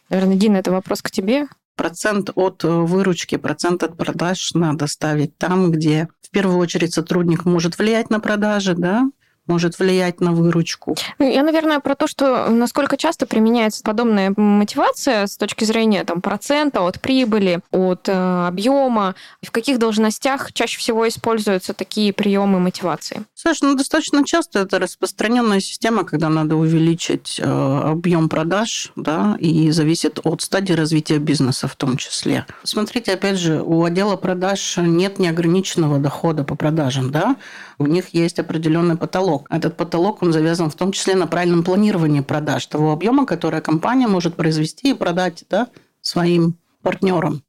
Наверное, 0.09 0.35
Дина, 0.35 0.57
это 0.57 0.71
вопрос 0.71 1.01
к 1.01 1.09
тебе. 1.09 1.47
Процент 1.75 2.29
от 2.35 2.63
э, 2.63 2.67
выручки, 2.67 3.37
процент 3.37 3.81
от 3.81 3.97
продаж 3.97 4.51
надо 4.53 4.85
ставить 4.85 5.35
там, 5.39 5.71
где 5.71 6.07
в 6.21 6.29
первую 6.29 6.59
очередь 6.59 6.93
сотрудник 6.93 7.45
может 7.45 7.79
влиять 7.79 8.11
на 8.11 8.19
продажи, 8.19 8.75
да, 8.75 9.09
может 9.47 9.79
влиять 9.79 10.21
на 10.21 10.31
выручку. 10.31 10.95
Ну, 11.19 11.31
я, 11.31 11.43
наверное, 11.43 11.79
про 11.79 11.95
то, 11.95 12.07
что 12.07 12.49
насколько 12.49 12.97
часто 12.97 13.25
применяется 13.25 13.83
подобная 13.83 14.33
мотивация 14.35 15.27
с 15.27 15.37
точки 15.37 15.63
зрения 15.65 16.03
там, 16.03 16.21
процента 16.21 16.81
от 16.81 16.99
прибыли, 16.99 17.59
от 17.71 18.09
э, 18.09 18.47
объема, 18.47 19.15
в 19.41 19.51
каких 19.51 19.79
должностях 19.79 20.53
чаще 20.53 20.79
всего 20.79 21.07
используются 21.07 21.73
такие 21.73 22.13
приемы 22.13 22.59
мотивации? 22.59 23.23
Саша, 23.33 23.65
ну 23.65 23.75
достаточно 23.75 24.25
часто 24.25 24.59
это 24.59 24.79
распространенная 24.79 25.59
система, 25.59 26.03
когда 26.03 26.29
надо 26.29 26.55
увеличить 26.55 27.39
э, 27.39 27.43
объем 27.45 28.29
продаж, 28.29 28.91
да, 28.95 29.37
и 29.39 29.71
зависит 29.71 30.19
от 30.23 30.41
стадии 30.41 30.73
развития 30.73 31.19
бизнеса 31.19 31.67
в 31.67 31.75
том 31.75 31.97
числе. 31.97 32.45
Смотрите, 32.63 33.13
опять 33.13 33.37
же, 33.37 33.61
у 33.61 33.83
отдела 33.83 34.15
продаж 34.15 34.77
нет 34.77 35.19
неограниченного 35.19 35.99
дохода 35.99 36.43
по 36.43 36.55
продажам, 36.55 37.11
да, 37.11 37.35
у 37.77 37.85
них 37.85 38.09
есть 38.09 38.39
определенный 38.39 38.97
потолок. 38.97 39.47
Этот 39.49 39.77
потолок, 39.77 40.21
он 40.21 40.33
завязан 40.33 40.69
в 40.69 40.75
том 40.75 40.91
числе 40.91 41.15
на 41.15 41.27
правильном 41.27 41.63
планировании 41.63 42.21
продаж, 42.21 42.65
того 42.65 42.91
объема, 42.91 43.25
который 43.25 43.61
компания 43.61 44.07
может 44.07 44.35
произвести 44.35 44.91
и 44.91 44.93
продать 44.93 45.45
да, 45.49 45.67
своим 46.01 46.57
партнерам. 46.81 47.41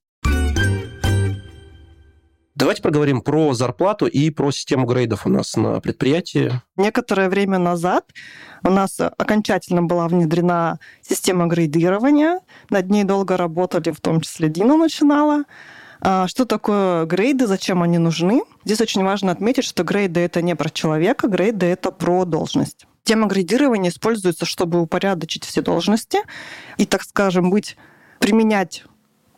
Давайте 2.56 2.80
поговорим 2.80 3.21
про 3.21 3.52
зарплату 3.52 4.06
и 4.06 4.30
про 4.30 4.50
систему 4.50 4.87
грейдов 4.87 5.26
у 5.26 5.28
нас 5.28 5.56
на 5.56 5.78
предприятии. 5.78 6.52
Некоторое 6.76 7.28
время 7.28 7.59
назад 7.59 8.06
у 8.64 8.71
нас 8.71 8.99
окончательно 8.99 9.83
была 9.83 10.09
внедрена 10.09 10.78
система 11.02 11.49
грейдирования. 11.49 12.40
Над 12.71 12.88
ней 12.88 13.04
долго 13.04 13.37
работали, 13.37 13.90
в 13.90 14.00
том 14.00 14.23
числе 14.23 14.49
Дина 14.49 14.78
начинала. 14.78 15.45
А, 16.00 16.29
что 16.29 16.45
такое 16.45 17.05
грейды, 17.07 17.47
зачем 17.47 17.83
они 17.83 17.99
нужны? 17.99 18.43
Здесь 18.65 18.81
очень 18.81 19.05
важно 19.05 19.33
отметить, 19.33 19.65
что 19.65 19.85
грейды 19.85 20.21
это 20.21 20.43
не 20.43 20.55
про 20.55 20.71
человека, 20.71 21.29
грейды 21.29 21.67
это 21.67 21.91
про 21.91 22.25
должность. 22.25 22.87
Тема 23.05 23.29
грейдирования 23.29 23.91
используется, 23.91 24.45
чтобы 24.45 24.81
упорядочить 24.81 25.45
все 25.45 25.62
должности 25.62 26.19
и, 26.76 26.87
так 26.87 27.03
скажем, 27.03 27.50
быть 27.50 27.76
применять 28.19 28.85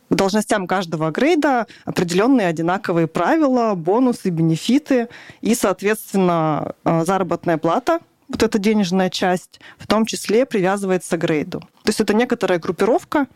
к 0.08 0.14
должностям 0.14 0.66
каждого 0.66 1.10
грейда 1.10 1.66
определенные 1.84 2.46
одинаковые 2.46 3.06
правила, 3.06 3.74
бонусы, 3.74 4.30
бенефиты 4.30 5.08
и, 5.42 5.54
соответственно, 5.54 6.74
а, 6.84 7.04
заработная 7.04 7.58
плата, 7.58 8.00
вот 8.28 8.42
эта 8.42 8.58
денежная 8.58 9.10
часть, 9.10 9.60
в 9.78 9.86
том 9.86 10.06
числе 10.06 10.46
привязывается 10.46 11.16
к 11.16 11.20
грейду. 11.20 11.60
То 11.60 11.88
есть 11.88 12.00
это 12.00 12.14
некоторая 12.14 12.58
группировка, 12.58 13.26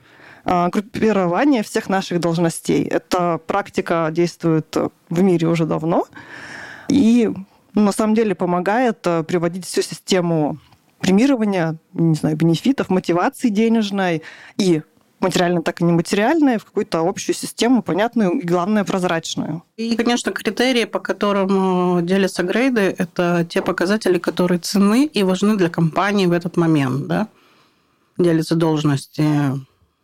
группирование 0.45 1.63
всех 1.63 1.89
наших 1.89 2.21
должностей. 2.21 2.85
Эта 2.85 3.39
практика 3.47 4.09
действует 4.11 4.77
в 5.09 5.23
мире 5.23 5.49
уже 5.49 5.67
давно 5.67 6.07
и 6.89 7.31
ну, 7.75 7.83
на 7.83 7.93
самом 7.93 8.15
деле 8.15 8.35
помогает 8.35 8.99
э, 9.07 9.23
приводить 9.23 9.65
всю 9.65 9.83
систему 9.83 10.59
премирования, 11.01 11.77
не 11.95 12.15
знаю, 12.15 12.37
бенефитов, 12.37 12.91
мотивации 12.91 13.49
денежной 13.49 14.23
и 14.59 14.83
материально, 15.21 15.63
так 15.63 15.81
и 15.81 15.85
нематериальное, 15.85 16.59
в 16.59 16.65
какую-то 16.65 17.01
общую 17.01 17.35
систему, 17.35 17.83
понятную 17.83 18.33
и, 18.33 18.47
главное, 18.47 18.85
прозрачную. 18.85 19.63
И, 19.77 19.97
конечно, 19.97 20.33
критерии, 20.33 20.85
по 20.85 21.01
которым 21.01 21.99
э, 21.99 22.03
делятся 22.03 22.43
грейды, 22.43 22.95
это 22.99 23.47
те 23.49 23.63
показатели, 23.63 24.19
которые 24.19 24.59
ценны 24.59 25.07
и 25.07 25.23
важны 25.23 25.57
для 25.57 25.71
компании 25.71 26.27
в 26.27 26.33
этот 26.33 26.57
момент. 26.57 27.07
Да? 27.07 27.29
Делятся 28.19 28.55
должности 28.55 29.25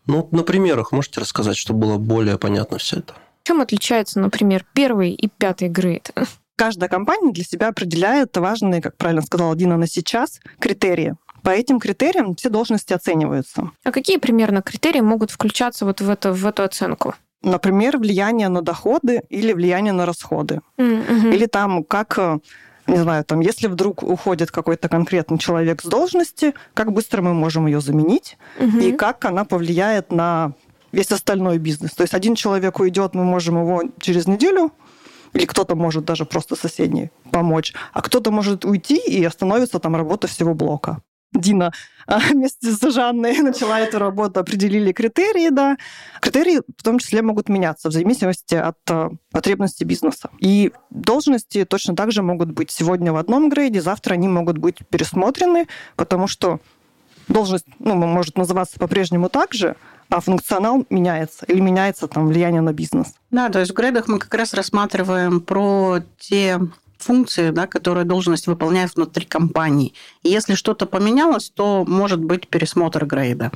ну, 0.08 0.28
на 0.32 0.42
примерах 0.42 0.90
можете 0.90 1.20
рассказать, 1.20 1.56
чтобы 1.56 1.80
было 1.86 1.98
более 1.98 2.38
понятно 2.38 2.78
все 2.78 2.98
это? 2.98 3.14
Чем 3.44 3.60
отличается, 3.60 4.18
например, 4.18 4.64
первый 4.72 5.12
и 5.12 5.28
пятый 5.28 5.68
грейд? 5.68 6.10
Каждая 6.56 6.88
компания 6.88 7.32
для 7.32 7.44
себя 7.44 7.68
определяет 7.68 8.36
важные, 8.36 8.82
как 8.82 8.96
правильно 8.96 9.22
сказала 9.22 9.54
Дина, 9.54 9.76
на 9.76 9.86
сейчас 9.86 10.40
критерии. 10.58 11.14
По 11.42 11.50
этим 11.50 11.78
критериям 11.78 12.34
все 12.34 12.48
должности 12.48 12.92
оцениваются. 12.92 13.70
А 13.84 13.92
какие 13.92 14.16
примерно 14.16 14.60
критерии 14.60 15.00
могут 15.00 15.30
включаться 15.30 15.84
вот 15.84 16.00
в, 16.00 16.10
это, 16.10 16.32
в 16.32 16.44
эту 16.44 16.64
оценку? 16.64 17.14
Например, 17.42 17.98
влияние 17.98 18.48
на 18.48 18.62
доходы 18.62 19.22
или 19.28 19.52
влияние 19.52 19.92
на 19.92 20.04
расходы. 20.04 20.60
Mm-hmm. 20.78 21.34
Или 21.34 21.46
там, 21.46 21.84
как 21.84 22.18
э, 22.18 22.38
не 22.88 22.96
знаю, 22.96 23.24
там, 23.24 23.40
если 23.40 23.68
вдруг 23.68 24.02
уходит 24.02 24.50
какой-то 24.50 24.88
конкретный 24.88 25.38
человек 25.38 25.82
с 25.82 25.84
должности, 25.84 26.54
как 26.74 26.92
быстро 26.92 27.22
мы 27.22 27.34
можем 27.34 27.66
ее 27.66 27.80
заменить 27.80 28.38
угу. 28.58 28.78
и 28.78 28.92
как 28.92 29.24
она 29.24 29.44
повлияет 29.44 30.10
на 30.10 30.52
весь 30.90 31.12
остальной 31.12 31.58
бизнес. 31.58 31.92
То 31.92 32.02
есть 32.02 32.14
один 32.14 32.34
человек 32.34 32.80
уйдет, 32.80 33.14
мы 33.14 33.24
можем 33.24 33.60
его 33.60 33.82
через 34.00 34.26
неделю 34.26 34.72
или 35.34 35.44
кто-то 35.44 35.74
может 35.74 36.04
даже 36.04 36.24
просто 36.24 36.56
соседний 36.56 37.10
помочь, 37.30 37.74
а 37.92 38.00
кто-то 38.00 38.30
может 38.30 38.64
уйти 38.64 38.96
и 38.96 39.22
остановится 39.24 39.78
там 39.78 39.94
работа 39.94 40.26
всего 40.26 40.54
блока. 40.54 41.02
Дина 41.32 41.72
а, 42.06 42.18
вместе 42.30 42.70
с 42.70 42.80
Жанной 42.80 43.38
начала 43.42 43.80
эту 43.80 43.98
работу, 43.98 44.40
определили 44.40 44.92
критерии, 44.92 45.50
да. 45.50 45.76
Критерии 46.20 46.60
в 46.76 46.82
том 46.82 46.98
числе 46.98 47.22
могут 47.22 47.48
меняться 47.48 47.88
в 47.88 47.92
зависимости 47.92 48.54
от 48.54 48.78
а, 48.90 49.10
потребностей 49.30 49.84
бизнеса. 49.84 50.30
И 50.40 50.72
должности 50.90 51.64
точно 51.64 51.94
так 51.96 52.12
же 52.12 52.22
могут 52.22 52.50
быть 52.52 52.70
сегодня 52.70 53.12
в 53.12 53.16
одном 53.16 53.48
грейде, 53.48 53.80
завтра 53.80 54.14
они 54.14 54.28
могут 54.28 54.58
быть 54.58 54.78
пересмотрены, 54.88 55.68
потому 55.96 56.26
что 56.26 56.60
должность 57.28 57.66
ну, 57.78 57.94
может 57.94 58.36
называться 58.36 58.78
по-прежнему 58.78 59.28
так 59.28 59.52
же, 59.52 59.76
а 60.08 60.20
функционал 60.20 60.86
меняется 60.88 61.44
или 61.46 61.60
меняется 61.60 62.08
там 62.08 62.28
влияние 62.28 62.62
на 62.62 62.72
бизнес. 62.72 63.14
Да, 63.30 63.50
то 63.50 63.58
есть 63.58 63.72
в 63.72 63.74
грейдах 63.74 64.08
мы 64.08 64.18
как 64.18 64.32
раз 64.34 64.54
рассматриваем 64.54 65.40
про 65.40 65.98
те 66.18 66.58
функции, 66.98 67.50
да, 67.50 67.66
которые 67.66 68.04
должность 68.04 68.46
выполняет 68.46 68.94
внутри 68.94 69.24
компании. 69.24 69.94
И 70.22 70.30
если 70.30 70.54
что-то 70.54 70.86
поменялось, 70.86 71.50
то 71.50 71.84
может 71.86 72.20
быть 72.20 72.48
пересмотр 72.48 73.04
грейда. 73.06 73.52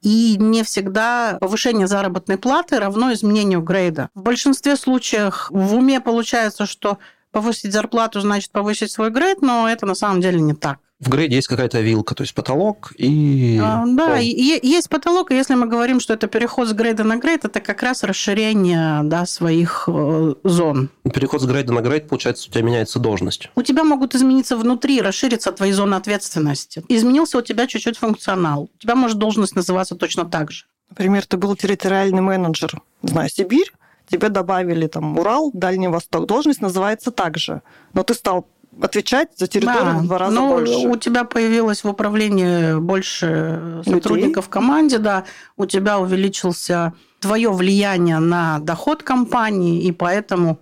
И 0.00 0.36
не 0.38 0.62
всегда 0.62 1.38
повышение 1.40 1.88
заработной 1.88 2.38
платы 2.38 2.78
равно 2.78 3.12
изменению 3.12 3.62
грейда. 3.62 4.10
В 4.14 4.22
большинстве 4.22 4.76
случаев 4.76 5.48
в 5.50 5.74
уме 5.74 6.00
получается, 6.00 6.66
что 6.66 6.98
повысить 7.32 7.72
зарплату 7.72 8.20
значит 8.20 8.50
повысить 8.52 8.92
свой 8.92 9.10
грейд, 9.10 9.42
но 9.42 9.68
это 9.68 9.86
на 9.86 9.94
самом 9.94 10.20
деле 10.20 10.40
не 10.40 10.54
так 10.54 10.78
в 11.00 11.08
грейде 11.10 11.36
есть 11.36 11.46
какая-то 11.46 11.80
вилка, 11.80 12.14
то 12.14 12.22
есть 12.22 12.34
потолок 12.34 12.92
и... 12.96 13.58
А, 13.62 13.84
да, 13.86 14.18
и, 14.18 14.28
есть 14.66 14.88
потолок, 14.88 15.30
и 15.30 15.36
если 15.36 15.54
мы 15.54 15.66
говорим, 15.66 16.00
что 16.00 16.14
это 16.14 16.26
переход 16.26 16.68
с 16.68 16.72
грейда 16.72 17.04
на 17.04 17.16
грейд, 17.16 17.44
это 17.44 17.60
как 17.60 17.82
раз 17.82 18.02
расширение 18.02 19.02
да, 19.04 19.24
своих 19.24 19.84
э, 19.86 20.34
зон. 20.42 20.90
Переход 21.14 21.40
с 21.40 21.46
грейда 21.46 21.72
на 21.72 21.82
грейд, 21.82 22.08
получается, 22.08 22.48
у 22.48 22.52
тебя 22.52 22.62
меняется 22.62 22.98
должность. 22.98 23.48
У 23.54 23.62
тебя 23.62 23.84
могут 23.84 24.16
измениться 24.16 24.56
внутри, 24.56 25.00
расшириться 25.00 25.52
твои 25.52 25.70
зоны 25.70 25.94
ответственности. 25.94 26.84
Изменился 26.88 27.38
у 27.38 27.42
тебя 27.42 27.68
чуть-чуть 27.68 27.96
функционал. 27.96 28.68
У 28.74 28.78
тебя 28.78 28.96
может 28.96 29.18
должность 29.18 29.54
называться 29.54 29.94
точно 29.94 30.24
так 30.24 30.50
же. 30.50 30.64
Например, 30.90 31.24
ты 31.24 31.36
был 31.36 31.54
территориальный 31.54 32.22
менеджер, 32.22 32.82
не 33.02 33.10
знаю, 33.10 33.28
Сибирь, 33.28 33.70
тебе 34.08 34.30
добавили 34.30 34.86
там 34.88 35.18
Урал, 35.18 35.50
Дальний 35.52 35.88
Восток. 35.88 36.26
Должность 36.26 36.60
называется 36.60 37.10
так 37.12 37.38
же, 37.38 37.62
но 37.92 38.02
ты 38.02 38.14
стал 38.14 38.48
отвечать 38.80 39.30
за 39.36 39.46
территорию 39.46 39.84
да, 39.84 39.98
в 39.98 40.06
два 40.06 40.18
раза 40.18 40.34
ну, 40.34 40.50
больше. 40.50 40.88
У 40.88 40.96
тебя 40.96 41.24
появилось 41.24 41.84
в 41.84 41.88
управлении 41.88 42.78
больше 42.78 43.82
сотрудников 43.84 44.46
в 44.46 44.48
команде, 44.48 44.98
да, 44.98 45.24
у 45.56 45.66
тебя 45.66 45.98
увеличился 45.98 46.92
твое 47.20 47.50
влияние 47.52 48.18
на 48.18 48.58
доход 48.60 49.02
компании, 49.02 49.82
и 49.82 49.92
поэтому 49.92 50.60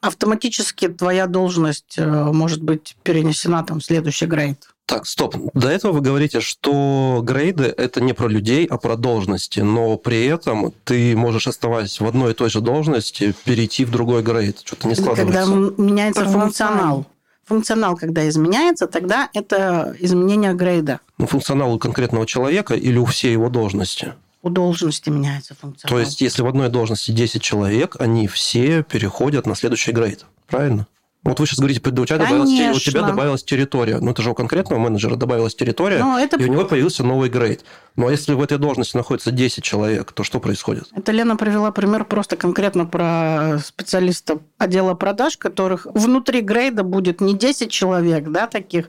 автоматически 0.00 0.88
твоя 0.88 1.26
должность 1.26 1.94
э, 1.98 2.32
может 2.32 2.62
быть 2.62 2.96
перенесена 3.02 3.62
там 3.62 3.80
в 3.80 3.84
следующий 3.84 4.26
грейд. 4.26 4.66
Так, 4.86 5.06
стоп. 5.06 5.36
До 5.54 5.68
этого 5.68 5.92
вы 5.92 6.00
говорите, 6.00 6.40
что 6.40 7.20
грейды– 7.22 7.72
это 7.76 8.00
не 8.00 8.12
про 8.12 8.26
людей, 8.26 8.66
а 8.66 8.76
про 8.76 8.96
должности, 8.96 9.60
но 9.60 9.96
при 9.96 10.24
этом 10.24 10.72
ты 10.82 11.14
можешь, 11.14 11.46
оставаясь 11.46 12.00
в 12.00 12.06
одной 12.06 12.32
и 12.32 12.34
той 12.34 12.50
же 12.50 12.60
должности, 12.60 13.32
перейти 13.44 13.84
в 13.84 13.92
другой 13.92 14.22
грейд. 14.22 14.62
Что-то 14.64 14.88
не 14.88 14.96
складывается. 14.96 15.44
Когда 15.44 15.82
меняется 15.82 16.24
функционал 16.24 17.06
функционал, 17.50 17.96
когда 17.96 18.28
изменяется, 18.28 18.86
тогда 18.86 19.28
это 19.34 19.96
изменение 19.98 20.54
грейда. 20.54 21.00
Ну, 21.18 21.26
функционал 21.26 21.74
у 21.74 21.80
конкретного 21.80 22.24
человека 22.24 22.74
или 22.74 22.96
у 22.96 23.04
всей 23.06 23.32
его 23.32 23.48
должности? 23.48 24.14
У 24.42 24.50
должности 24.50 25.10
меняется 25.10 25.56
функционал. 25.60 25.96
То 25.96 26.00
есть, 26.00 26.20
если 26.20 26.42
в 26.42 26.46
одной 26.46 26.68
должности 26.68 27.10
10 27.10 27.42
человек, 27.42 27.96
они 27.98 28.28
все 28.28 28.84
переходят 28.84 29.46
на 29.46 29.56
следующий 29.56 29.90
грейд, 29.90 30.26
правильно? 30.46 30.86
Вот 31.22 31.38
вы 31.38 31.46
сейчас 31.46 31.58
говорите, 31.58 31.80
у 31.80 32.06
тебя, 32.06 32.16
добавилась, 32.16 32.76
у 32.76 32.80
тебя 32.80 33.02
добавилась 33.02 33.44
территория. 33.44 33.98
Ну, 34.00 34.10
это 34.10 34.22
же 34.22 34.30
у 34.30 34.34
конкретного 34.34 34.80
менеджера 34.80 35.16
добавилась 35.16 35.54
территория, 35.54 35.98
Но 35.98 36.18
это... 36.18 36.38
и 36.38 36.44
у 36.44 36.46
него 36.46 36.64
появился 36.64 37.04
новый 37.04 37.28
грейд. 37.28 37.62
Но 37.94 38.08
если 38.08 38.32
в 38.32 38.40
этой 38.40 38.56
должности 38.56 38.96
находится 38.96 39.30
10 39.30 39.62
человек, 39.62 40.12
то 40.12 40.24
что 40.24 40.40
происходит? 40.40 40.88
Это 40.96 41.12
Лена 41.12 41.36
привела 41.36 41.72
пример 41.72 42.06
просто 42.06 42.36
конкретно 42.36 42.86
про 42.86 43.58
специалиста 43.62 44.38
отдела 44.56 44.94
продаж, 44.94 45.36
которых 45.36 45.86
внутри 45.92 46.40
грейда 46.40 46.84
будет 46.84 47.20
не 47.20 47.36
10 47.36 47.70
человек, 47.70 48.24
да, 48.30 48.46
таких, 48.46 48.88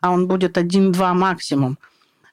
а 0.00 0.10
он 0.10 0.28
будет 0.28 0.58
один-два 0.58 1.14
максимум. 1.14 1.78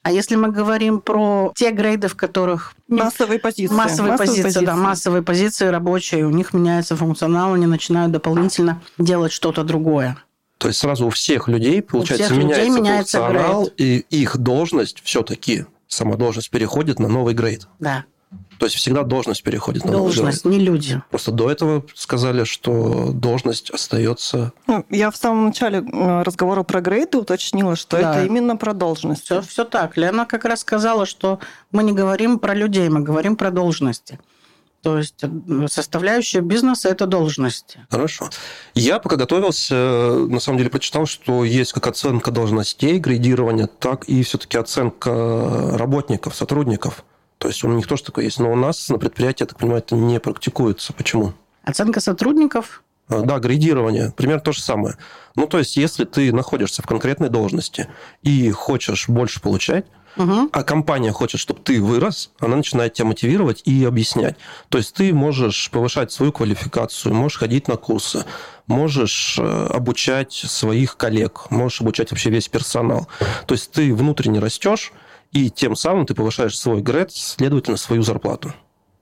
А 0.08 0.12
если 0.12 0.38
мы 0.38 0.54
говорим 0.54 1.02
про 1.02 1.52
те 1.54 1.72
грейды, 1.72 2.08
в 2.08 2.16
которых... 2.16 2.76
Массовые 2.88 3.40
позиции. 3.40 3.76
Массовые, 3.76 4.14
массовые 4.14 4.18
позиции, 4.18 4.44
позиции, 4.44 4.66
да, 4.66 4.76
массовые 4.78 5.22
позиции 5.22 5.66
рабочие, 5.66 6.26
у 6.26 6.30
них 6.30 6.54
меняется 6.54 6.96
функционал, 6.96 7.56
они 7.56 7.66
начинают 7.66 8.14
дополнительно 8.14 8.82
делать 8.98 9.34
что-то 9.34 9.66
другое. 9.66 10.16
То 10.60 10.70
есть 10.70 10.80
сразу 10.80 11.08
у 11.08 11.10
всех 11.10 11.50
людей, 11.50 11.82
получается, 11.82 12.28
всех 12.28 12.38
меняется 12.38 12.64
людей 12.64 12.82
меняется 12.82 13.20
функционал, 13.20 13.64
грейд. 13.64 13.74
и 13.78 14.22
их 14.22 14.38
должность 14.38 15.02
все-таки, 15.04 15.66
сама 15.90 16.16
должность 16.16 16.52
переходит 16.52 17.00
на 17.00 17.10
новый 17.10 17.34
грейд. 17.34 17.68
Да. 17.80 18.06
То 18.60 18.66
есть 18.66 18.76
всегда 18.76 19.04
должность 19.04 19.44
переходит 19.44 19.86
на 19.86 19.92
Должность, 19.92 20.44
не 20.44 20.60
люди. 20.60 21.02
Просто 21.10 21.32
до 21.32 21.50
этого 21.50 21.86
сказали, 21.94 22.44
что 22.44 23.12
должность 23.14 23.70
остается. 23.70 24.52
Ну, 24.66 24.84
я 24.90 25.12
в 25.12 25.18
самом 25.18 25.48
начале 25.48 25.80
э, 25.80 26.22
разговора 26.24 26.64
про 26.64 26.82
грейды 26.82 27.20
уточнила, 27.20 27.76
что 27.76 27.98
да. 27.98 28.16
это 28.16 28.26
именно 28.26 28.58
про 28.58 28.74
должность. 28.74 29.26
Все, 29.26 29.42
все 29.42 29.64
так. 29.64 29.96
Лена 29.96 30.26
как 30.26 30.44
раз 30.46 30.62
сказала, 30.62 31.06
что 31.06 31.40
мы 31.72 31.84
не 31.84 31.94
говорим 31.94 32.40
про 32.40 32.54
людей, 32.54 32.90
мы 32.90 33.02
говорим 33.02 33.36
про 33.36 33.52
должности. 33.52 34.20
То 34.82 34.98
есть 34.98 35.22
э, 35.22 35.68
составляющая 35.70 36.42
бизнеса– 36.42 36.90
это 36.92 37.06
должности. 37.06 37.86
Хорошо. 37.90 38.30
Я 38.74 39.00
пока 39.00 39.16
готовился, 39.16 39.76
э, 39.76 40.28
на 40.30 40.40
самом 40.40 40.58
деле 40.58 40.70
прочитал, 40.70 41.06
что 41.06 41.44
есть 41.44 41.74
как 41.74 41.88
оценка 41.88 42.32
должностей, 42.32 42.98
градирование, 42.98 43.68
так 43.68 44.06
и 44.06 44.24
все-таки 44.24 44.58
оценка 44.58 45.78
работников, 45.78 46.36
сотрудников. 46.36 47.04
То 47.38 47.48
есть 47.48 47.64
у 47.64 47.68
них 47.70 47.88
тоже 47.88 48.04
такое 48.04 48.26
есть. 48.26 48.40
Но 48.40 48.52
у 48.52 48.56
нас 48.56 48.90
на 48.90 48.98
предприятии, 48.98 49.44
я 49.44 49.48
так 49.48 49.58
понимаю, 49.58 49.80
это 49.80 49.96
не 49.96 50.20
практикуется. 50.20 50.94
Почему? 50.94 51.34
Оценка 51.64 52.00
сотрудников? 52.00 52.84
А, 53.10 53.22
да, 53.22 53.40
градирование. 53.40 54.12
Примерно 54.16 54.42
то 54.42 54.52
же 54.52 54.62
самое. 54.62 54.98
Ну, 55.36 55.48
то 55.48 55.60
есть, 55.60 55.78
если 55.78 56.04
ты 56.06 56.34
находишься 56.34 56.82
в 56.82 56.88
конкретной 56.88 57.30
должности 57.30 57.88
и 58.22 58.50
хочешь 58.52 59.08
больше 59.08 59.40
получать, 59.42 59.86
угу. 60.18 60.50
а 60.52 60.64
компания 60.64 61.12
хочет, 61.12 61.40
чтобы 61.40 61.62
ты 61.62 61.82
вырос, 61.82 62.32
она 62.40 62.58
начинает 62.58 62.94
тебя 62.94 63.06
мотивировать 63.06 63.62
и 63.66 63.86
объяснять. 63.86 64.36
То 64.70 64.78
есть, 64.78 64.94
ты 64.94 65.14
можешь 65.14 65.70
повышать 65.72 66.12
свою 66.12 66.32
квалификацию, 66.32 67.14
можешь 67.14 67.38
ходить 67.38 67.68
на 67.68 67.78
курсы, 67.78 68.26
можешь 68.66 69.38
э, 69.40 69.68
обучать 69.68 70.34
своих 70.34 70.98
коллег, 70.98 71.50
можешь 71.50 71.82
обучать 71.82 72.12
вообще 72.12 72.30
весь 72.30 72.50
персонал. 72.50 73.08
То 73.46 73.54
есть, 73.54 73.72
ты 73.72 73.94
внутренне 73.94 74.40
растешь, 74.40 74.92
и 75.32 75.50
тем 75.50 75.76
самым 75.76 76.06
ты 76.06 76.14
повышаешь 76.14 76.58
свой 76.58 76.82
грейд, 76.82 77.12
следовательно, 77.12 77.78
свою 77.78 78.02
зарплату. 78.02 78.54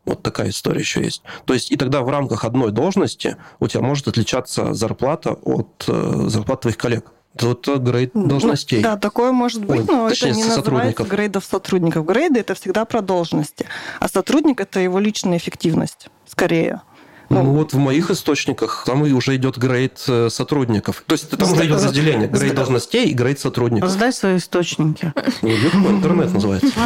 Вот 0.05 0.21
такая 0.21 0.49
история 0.49 0.81
еще 0.81 1.03
есть. 1.03 1.23
То 1.45 1.53
есть, 1.53 1.71
и 1.71 1.77
тогда 1.77 2.01
в 2.01 2.09
рамках 2.09 2.45
одной 2.45 2.71
должности 2.71 3.37
у 3.59 3.67
тебя 3.67 3.81
может 3.81 4.07
отличаться 4.07 4.73
зарплата 4.73 5.31
от 5.31 5.85
э, 5.87 6.25
зарплат 6.27 6.61
твоих 6.61 6.77
коллег. 6.77 7.11
Это 7.35 7.77
грейд 7.77 8.11
должностей. 8.13 8.81
Да, 8.81 8.95
такое 8.97 9.31
может 9.31 9.65
быть, 9.65 9.81
Ой, 9.81 9.85
но 9.87 10.07
это 10.07 10.29
не 10.29 10.43
называется 10.43 11.03
грейдов 11.03 11.43
сотрудников. 11.43 12.05
Грейды– 12.05 12.39
это 12.41 12.53
всегда 12.55 12.85
про 12.85 13.01
должности. 13.01 13.65
А 13.99 14.07
сотрудник– 14.07 14.59
это 14.61 14.79
его 14.79 14.99
личная 14.99 15.37
эффективность, 15.37 16.07
скорее. 16.25 16.81
Ну, 17.29 17.43
ну 17.43 17.51
вот 17.51 17.73
в 17.73 17.77
моих 17.77 18.11
источниках 18.11 18.83
там 18.85 19.05
и 19.05 19.11
уже 19.11 19.35
идет 19.35 19.57
грейд 19.57 20.03
э, 20.07 20.29
сотрудников. 20.29 21.03
То 21.05 21.13
есть 21.13 21.29
там 21.29 21.51
уже 21.51 21.65
идет 21.65 21.83
разделение. 21.83 22.27
Грейд 22.27 22.55
должностей 22.55 23.05
и 23.05 23.13
грейд 23.13 23.39
сотрудников. 23.39 23.89
Сдай 23.89 24.13
свои 24.13 24.37
источники. 24.37 25.13
Ну, 25.41 25.49
интернет 25.49 26.33
называется. 26.33 26.67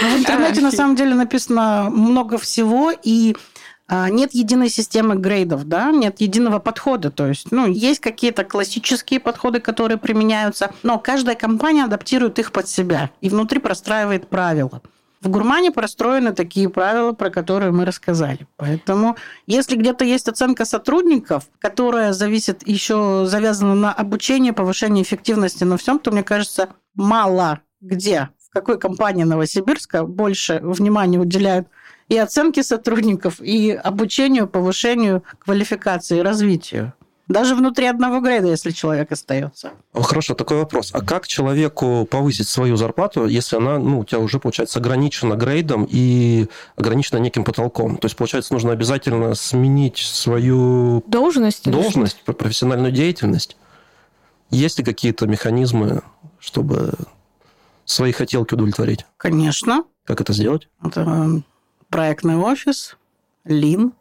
Ну, 0.00 0.16
в 0.16 0.20
интернете 0.20 0.60
на 0.60 0.70
самом 0.70 0.94
деле 0.94 1.14
написано 1.14 1.90
много 1.90 2.38
всего, 2.38 2.92
и 3.02 3.34
а, 3.88 4.10
нет 4.10 4.34
единой 4.34 4.68
системы 4.68 5.16
грейдов, 5.16 5.64
да, 5.64 5.90
нет 5.90 6.20
единого 6.20 6.58
подхода. 6.58 7.10
То 7.10 7.26
есть, 7.26 7.50
ну, 7.50 7.66
есть 7.66 8.00
какие-то 8.00 8.44
классические 8.44 9.18
подходы, 9.18 9.60
которые 9.60 9.96
применяются, 9.96 10.72
но 10.82 10.98
каждая 10.98 11.34
компания 11.34 11.84
адаптирует 11.84 12.38
их 12.38 12.52
под 12.52 12.68
себя 12.68 13.10
и 13.22 13.30
внутри 13.30 13.60
простраивает 13.60 14.28
правила. 14.28 14.82
В 15.20 15.28
гурмане 15.28 15.72
простроены 15.72 16.32
такие 16.32 16.68
правила, 16.68 17.12
про 17.12 17.30
которые 17.30 17.72
мы 17.72 17.84
рассказали. 17.84 18.46
Поэтому, 18.56 19.16
если 19.46 19.76
где-то 19.76 20.04
есть 20.04 20.28
оценка 20.28 20.64
сотрудников, 20.64 21.48
которая 21.58 22.12
зависит 22.12 22.66
еще 22.66 23.24
завязана 23.26 23.74
на 23.74 23.92
обучении, 23.92 24.52
повышении 24.52 25.02
эффективности 25.02 25.64
на 25.64 25.76
всем, 25.76 25.98
то, 25.98 26.12
мне 26.12 26.22
кажется, 26.22 26.68
мало 26.94 27.60
где, 27.80 28.28
в 28.48 28.52
какой 28.52 28.78
компании 28.78 29.24
Новосибирска 29.24 30.04
больше 30.04 30.60
внимания 30.62 31.18
уделяют 31.18 31.68
и 32.08 32.16
оценке 32.16 32.62
сотрудников, 32.62 33.40
и 33.40 33.72
обучению, 33.72 34.48
повышению 34.48 35.22
квалификации, 35.38 36.20
развитию. 36.20 36.94
Даже 37.28 37.54
внутри 37.54 37.86
одного 37.86 38.20
грейда, 38.20 38.48
если 38.48 38.70
человек 38.70 39.12
остается. 39.12 39.72
Хорошо, 39.92 40.34
такой 40.34 40.56
вопрос. 40.56 40.90
А 40.94 41.02
как 41.02 41.26
человеку 41.26 42.08
повысить 42.10 42.48
свою 42.48 42.76
зарплату, 42.76 43.26
если 43.26 43.56
она, 43.56 43.78
ну, 43.78 44.00
у 44.00 44.04
тебя 44.04 44.20
уже, 44.20 44.38
получается, 44.38 44.78
ограничена 44.78 45.34
грейдом 45.34 45.86
и 45.88 46.46
ограничена 46.76 47.18
неким 47.18 47.44
потолком? 47.44 47.98
То 47.98 48.06
есть, 48.06 48.16
получается, 48.16 48.54
нужно 48.54 48.72
обязательно 48.72 49.34
сменить 49.34 49.98
свою 49.98 51.04
должность, 51.06 51.70
должность 51.70 52.22
профессиональную 52.24 52.92
деятельность? 52.92 53.56
Есть 54.50 54.78
ли 54.78 54.84
какие-то 54.84 55.26
механизмы, 55.26 56.02
чтобы 56.38 56.94
свои 57.84 58.12
хотелки 58.12 58.54
удовлетворить? 58.54 59.04
Конечно. 59.18 59.84
Как 60.04 60.22
это 60.22 60.32
сделать? 60.32 60.68
Это 60.82 61.42
проектный 61.90 62.36
офис, 62.36 62.96
Лин, 63.44 63.92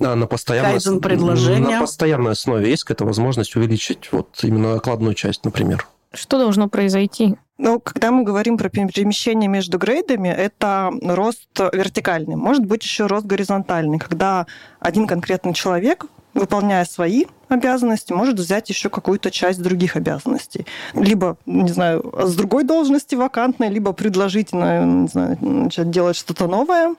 а 0.00 0.14
на 0.14 0.26
постоянной, 0.26 0.80
предложения. 1.00 1.68
на 1.68 1.80
постоянной 1.80 2.32
основе 2.32 2.68
есть 2.68 2.84
какая-то 2.84 3.04
возможность 3.04 3.56
увеличить 3.56 4.10
вот 4.12 4.38
именно 4.42 4.74
окладную 4.74 5.14
часть, 5.14 5.44
например? 5.44 5.86
Что 6.12 6.38
должно 6.38 6.68
произойти? 6.68 7.36
Ну, 7.58 7.80
когда 7.80 8.10
мы 8.10 8.24
говорим 8.24 8.58
про 8.58 8.68
перемещение 8.68 9.48
между 9.48 9.78
грейдами, 9.78 10.28
это 10.28 10.90
рост 11.02 11.48
вертикальный. 11.72 12.36
Может 12.36 12.66
быть 12.66 12.82
еще 12.82 13.06
рост 13.06 13.24
горизонтальный, 13.24 13.98
когда 13.98 14.46
один 14.80 15.06
конкретный 15.06 15.54
человек 15.54 16.06
выполняя 16.34 16.84
свои 16.84 17.24
обязанности, 17.48 18.12
может 18.12 18.38
взять 18.38 18.68
еще 18.70 18.88
какую-то 18.88 19.30
часть 19.30 19.60
других 19.60 19.96
обязанностей. 19.96 20.66
Либо, 20.94 21.36
не 21.44 21.70
знаю, 21.70 22.14
с 22.22 22.34
другой 22.34 22.64
должности 22.64 23.14
вакантной, 23.14 23.68
либо 23.68 23.92
предложить, 23.92 24.52
не 24.52 25.08
знаю, 25.08 25.38
начать 25.40 25.90
делать 25.90 26.16
что-то 26.16 26.46
новое. 26.46 26.94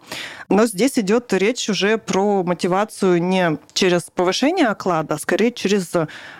Но 0.49 0.67
здесь 0.67 0.99
идет 0.99 1.33
речь 1.33 1.69
уже 1.69 1.97
про 1.97 2.43
мотивацию 2.43 3.21
не 3.21 3.57
через 3.73 4.03
повышение 4.13 4.67
оклада, 4.67 5.15
а 5.15 5.19
скорее 5.19 5.51
через 5.51 5.91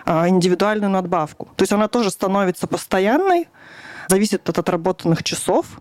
а, 0.04 0.28
индивидуальную 0.28 0.90
надбавку. 0.90 1.48
То 1.56 1.62
есть 1.62 1.72
она 1.72 1.88
тоже 1.88 2.10
становится 2.10 2.66
постоянной, 2.68 3.48
зависит 4.08 4.48
от 4.48 4.58
отработанных 4.58 5.24
часов. 5.24 5.80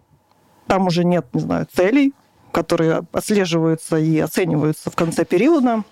Там 0.65 0.88
уже 0.88 1.04
нет, 1.04 1.28
не 1.34 1.41
знаю, 1.41 1.67
целей, 1.71 2.13
которые 2.52 3.04
отслеживаются 3.12 3.97
и 3.97 4.17
оцениваются 4.19 4.89
в 4.89 4.95
конце 4.95 5.26
периода. 5.26 5.84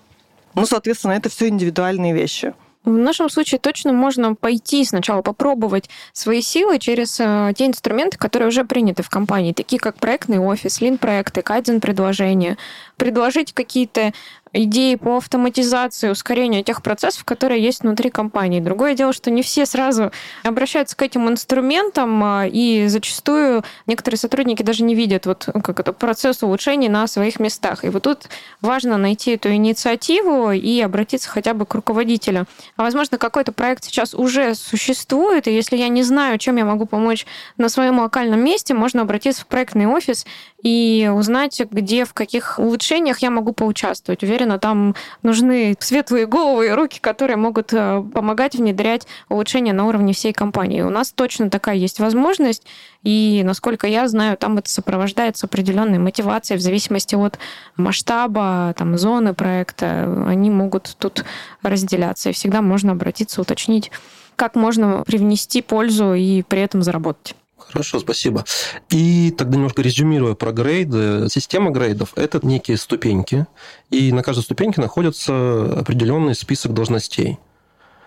Ну, 0.54 0.66
соответственно, 0.66 1.12
это 1.12 1.28
все 1.28 1.48
индивидуальные 1.48 2.14
вещи. 2.14 2.54
В 2.84 2.90
нашем 2.90 3.30
случае 3.30 3.60
точно 3.60 3.92
можно 3.92 4.34
пойти 4.34 4.84
сначала 4.84 5.22
попробовать 5.22 5.88
свои 6.12 6.42
силы 6.42 6.80
через 6.80 7.20
э, 7.20 7.52
те 7.56 7.66
инструменты, 7.66 8.18
которые 8.18 8.48
уже 8.48 8.64
приняты 8.64 9.04
в 9.04 9.08
компании, 9.08 9.52
такие 9.52 9.78
как 9.78 9.94
проектный 9.96 10.40
офис, 10.40 10.80
лин-проекты, 10.80 11.42
кайдзен-предложения, 11.42 12.58
предложить 12.96 13.52
какие-то 13.52 14.12
идеи 14.52 14.96
по 14.96 15.16
автоматизации, 15.16 16.10
ускорению 16.10 16.62
тех 16.64 16.82
процессов, 16.82 17.24
которые 17.24 17.62
есть 17.62 17.82
внутри 17.82 18.10
компании. 18.10 18.60
Другое 18.60 18.94
дело, 18.94 19.12
что 19.12 19.30
не 19.30 19.42
все 19.42 19.66
сразу 19.66 20.12
обращаются 20.42 20.96
к 20.96 21.02
этим 21.02 21.28
инструментам, 21.28 22.22
а, 22.22 22.46
и 22.46 22.86
зачастую 22.88 23.64
некоторые 23.86 24.18
сотрудники 24.18 24.62
даже 24.62 24.84
не 24.84 24.94
видят 24.94 25.26
вот 25.26 25.48
как 25.64 25.80
это 25.80 25.92
процесс 25.92 26.42
улучшений 26.42 26.88
на 26.88 27.06
своих 27.06 27.40
местах. 27.40 27.84
И 27.84 27.88
вот 27.88 28.02
тут 28.02 28.28
важно 28.60 28.98
найти 28.98 29.32
эту 29.32 29.52
инициативу 29.52 30.50
и 30.52 30.80
обратиться 30.80 31.28
хотя 31.28 31.54
бы 31.54 31.66
к 31.66 31.74
руководителю. 31.74 32.46
А 32.76 32.82
возможно, 32.82 33.18
какой-то 33.18 33.52
проект 33.52 33.84
сейчас 33.84 34.14
уже 34.14 34.54
существует, 34.54 35.46
и 35.46 35.54
если 35.54 35.76
я 35.76 35.88
не 35.88 36.02
знаю, 36.02 36.38
чем 36.38 36.56
я 36.56 36.64
могу 36.64 36.86
помочь 36.86 37.26
на 37.56 37.68
своем 37.68 38.00
локальном 38.00 38.40
месте, 38.40 38.74
можно 38.74 39.02
обратиться 39.02 39.42
в 39.42 39.46
проектный 39.46 39.86
офис 39.86 40.26
и 40.62 41.10
узнать, 41.12 41.60
где, 41.70 42.04
в 42.04 42.14
каких 42.14 42.58
улучшениях 42.58 43.18
я 43.18 43.30
могу 43.30 43.52
поучаствовать. 43.52 44.22
Уверена, 44.22 44.58
там 44.58 44.94
нужны 45.22 45.76
светлые 45.80 46.26
головы 46.26 46.68
и 46.68 46.70
руки, 46.70 46.98
которые 47.00 47.36
могут 47.36 47.72
э, 47.72 48.02
помогать 48.14 48.54
внедрять 48.54 49.06
улучшения 49.28 49.72
на 49.72 49.86
уровне 49.86 50.12
всей 50.12 50.32
компании. 50.32 50.82
У 50.82 50.90
нас 50.90 51.12
точно 51.12 51.50
такая 51.50 51.76
есть 51.76 51.98
возможность, 51.98 52.64
и, 53.02 53.42
насколько 53.44 53.86
я 53.86 54.06
знаю, 54.06 54.36
там 54.36 54.58
это 54.58 54.70
сопровождается 54.70 55.46
определенной 55.46 55.98
мотивацией 55.98 56.58
в 56.58 56.62
зависимости 56.62 57.16
от 57.16 57.38
масштаба, 57.76 58.74
там, 58.78 58.96
зоны 58.96 59.34
проекта. 59.34 60.24
Они 60.28 60.50
могут 60.50 60.94
тут 60.98 61.24
разделяться, 61.62 62.30
и 62.30 62.32
всегда 62.32 62.62
можно 62.62 62.92
обратиться, 62.92 63.40
уточнить, 63.40 63.90
как 64.36 64.54
можно 64.54 65.02
привнести 65.04 65.60
пользу 65.60 66.14
и 66.14 66.42
при 66.42 66.60
этом 66.60 66.82
заработать. 66.82 67.34
Хорошо, 67.70 68.00
спасибо. 68.00 68.44
И 68.90 69.34
тогда 69.36 69.56
немножко 69.56 69.82
резюмируя 69.82 70.34
про 70.34 70.52
грейды. 70.52 71.28
Система 71.30 71.70
грейдов– 71.70 72.12
это 72.16 72.44
некие 72.46 72.76
ступеньки, 72.76 73.46
и 73.90 74.12
на 74.12 74.22
каждой 74.22 74.42
ступеньке 74.42 74.80
находится 74.80 75.80
определенный 75.80 76.34
список 76.34 76.74
должностей. 76.74 77.38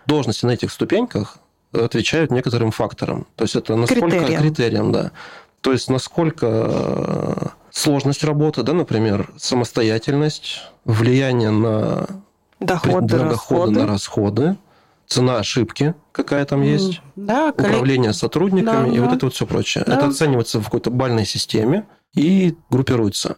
Должности 0.05 0.45
на 0.45 0.51
этих 0.51 0.71
ступеньках 0.71 1.37
отвечают 1.71 2.31
некоторым 2.31 2.71
факторам. 2.71 3.27
То 3.35 3.43
есть 3.43 3.55
это 3.55 3.75
насколько 3.75 4.19
критериям, 4.19 4.41
критериям 4.41 4.91
да. 4.91 5.11
То 5.61 5.71
есть 5.71 5.89
насколько 5.89 6.47
э, 6.47 7.47
сложность 7.71 8.23
работы, 8.23 8.63
да, 8.63 8.73
например, 8.73 9.31
самостоятельность, 9.37 10.61
влияние 10.85 11.49
на 11.49 12.07
доходы, 12.59 13.17
на, 13.17 13.29
доходы, 13.29 13.71
на 13.71 13.87
расходы, 13.87 14.57
цена 15.07 15.37
ошибки, 15.37 15.95
какая 16.11 16.45
там 16.45 16.61
есть, 16.61 17.01
да, 17.15 17.49
управление 17.49 18.13
сотрудниками 18.13 18.89
да, 18.89 18.95
и 18.95 18.97
да. 18.97 19.05
вот 19.05 19.15
это 19.15 19.25
вот 19.25 19.33
все 19.33 19.45
прочее. 19.45 19.83
Да. 19.85 19.95
Это 19.95 20.07
оценивается 20.07 20.59
в 20.59 20.65
какой-то 20.65 20.91
бальной 20.91 21.25
системе 21.25 21.87
и 22.15 22.55
группируется 22.69 23.37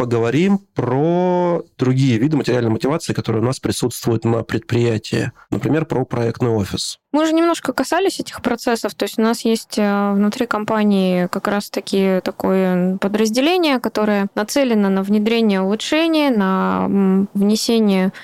поговорим 0.00 0.60
про 0.74 1.62
другие 1.76 2.16
виды 2.16 2.34
материальной 2.34 2.70
мотивации, 2.70 3.12
которые 3.12 3.42
у 3.42 3.44
нас 3.44 3.60
присутствуют 3.60 4.24
на 4.24 4.42
предприятии. 4.42 5.30
Например, 5.50 5.84
про 5.84 6.06
проектный 6.06 6.48
офис. 6.48 6.98
Мы 7.12 7.24
уже 7.24 7.34
немножко 7.34 7.74
касались 7.74 8.18
этих 8.18 8.40
процессов. 8.40 8.94
То 8.94 9.02
есть 9.02 9.18
у 9.18 9.22
нас 9.22 9.44
есть 9.44 9.76
э, 9.76 10.12
внутри 10.14 10.46
компании 10.46 11.26
как 11.26 11.48
раз-таки 11.48 12.22
такое 12.24 12.96
подразделение, 12.96 13.78
которое 13.78 14.28
нацелено 14.34 14.88
на 14.88 15.02
внедрение 15.02 15.60
улучшений, 15.60 16.30
на 16.30 16.86
внесение 17.34 18.14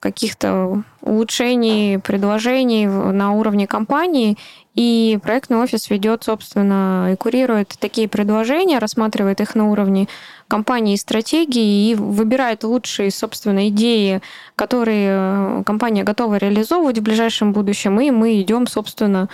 каких-то 0.00 0.82
улучшений, 1.02 1.98
предложений 1.98 2.86
на 2.86 3.32
уровне 3.32 3.66
компании. 3.66 4.36
И 4.74 5.18
проектный 5.22 5.56
офис 5.56 5.90
ведет, 5.90 6.22
собственно, 6.22 7.10
и 7.12 7.16
курирует 7.16 7.74
такие 7.80 8.08
предложения, 8.08 8.78
рассматривает 8.78 9.40
их 9.40 9.56
на 9.56 9.70
уровне 9.70 10.06
компании 10.46 10.94
и 10.94 10.98
стратегии 10.98 11.90
и 11.90 11.94
выбирает 11.96 12.62
лучшие, 12.62 13.10
собственно, 13.10 13.68
идеи, 13.70 14.20
которые 14.54 15.08
э, 15.10 15.62
компания 15.66 16.04
готова 16.04 16.36
реализовывать 16.36 16.98
в 16.98 17.02
ближайшем 17.02 17.52
будущем, 17.52 18.00
и 18.00 18.10
мы 18.12 18.40
идем, 18.40 18.66
собственно, 18.68 19.28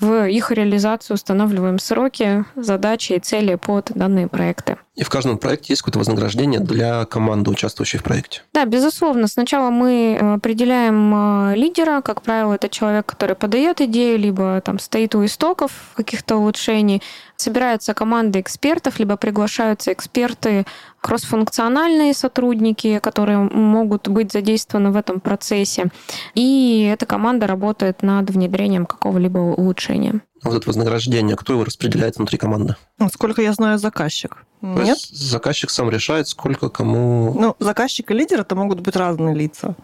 в 0.00 0.28
их 0.28 0.50
реализацию 0.50 1.14
устанавливаем 1.14 1.78
сроки, 1.78 2.44
задачи 2.56 3.14
и 3.14 3.18
цели 3.18 3.54
под 3.54 3.92
данные 3.94 4.28
проекты. 4.28 4.76
И 4.94 5.02
в 5.02 5.08
каждом 5.08 5.38
проекте 5.38 5.72
есть 5.72 5.82
какое-то 5.82 5.98
вознаграждение 5.98 6.60
для 6.60 7.04
команды, 7.04 7.50
участвующей 7.50 7.98
в 7.98 8.04
проекте? 8.04 8.42
Да, 8.52 8.64
безусловно. 8.64 9.26
Сначала 9.26 9.70
мы 9.70 10.16
э, 10.18 10.34
определяем 10.34 11.50
э, 11.50 11.56
лидера, 11.56 12.00
как 12.00 12.22
правило, 12.22 12.54
это 12.54 12.68
человек, 12.68 13.06
который 13.06 13.34
подает 13.34 13.80
идею, 13.80 14.18
либо 14.18 14.60
там 14.60 14.78
стоит 14.78 15.16
у 15.16 15.24
истоков 15.24 15.72
каких-то 15.96 16.36
улучшений. 16.36 17.02
Собирается 17.36 17.94
команда 17.94 18.40
экспертов, 18.40 18.98
либо 18.98 19.16
приглашаются 19.16 19.92
эксперты, 19.92 20.66
кроссфункциональные 21.00 22.14
сотрудники, 22.14 22.98
которые 23.00 23.38
могут 23.38 24.08
быть 24.08 24.32
задействованы 24.32 24.90
в 24.90 24.96
этом 24.96 25.20
процессе. 25.20 25.86
И 26.34 26.88
эта 26.92 27.06
команда 27.06 27.46
работает 27.46 28.02
над 28.02 28.30
внедрением 28.30 28.86
какого-либо 28.86 29.38
улучшения. 29.38 30.20
А 30.42 30.48
вот 30.48 30.58
это 30.58 30.68
вознаграждение, 30.68 31.36
кто 31.36 31.54
его 31.54 31.64
распределяет 31.64 32.16
внутри 32.16 32.38
команды? 32.38 32.76
Сколько 33.12 33.42
я 33.42 33.52
знаю, 33.52 33.78
заказчик. 33.78 34.44
То 34.60 34.82
Нет? 34.82 34.98
заказчик 34.98 35.70
сам 35.70 35.90
решает, 35.90 36.28
сколько 36.28 36.68
кому... 36.68 37.34
Ну, 37.34 37.56
заказчик 37.58 38.10
и 38.10 38.14
лидер 38.14 38.40
это 38.40 38.54
могут 38.54 38.80
быть 38.80 38.94
разные 38.94 39.34
лица. 39.34 39.74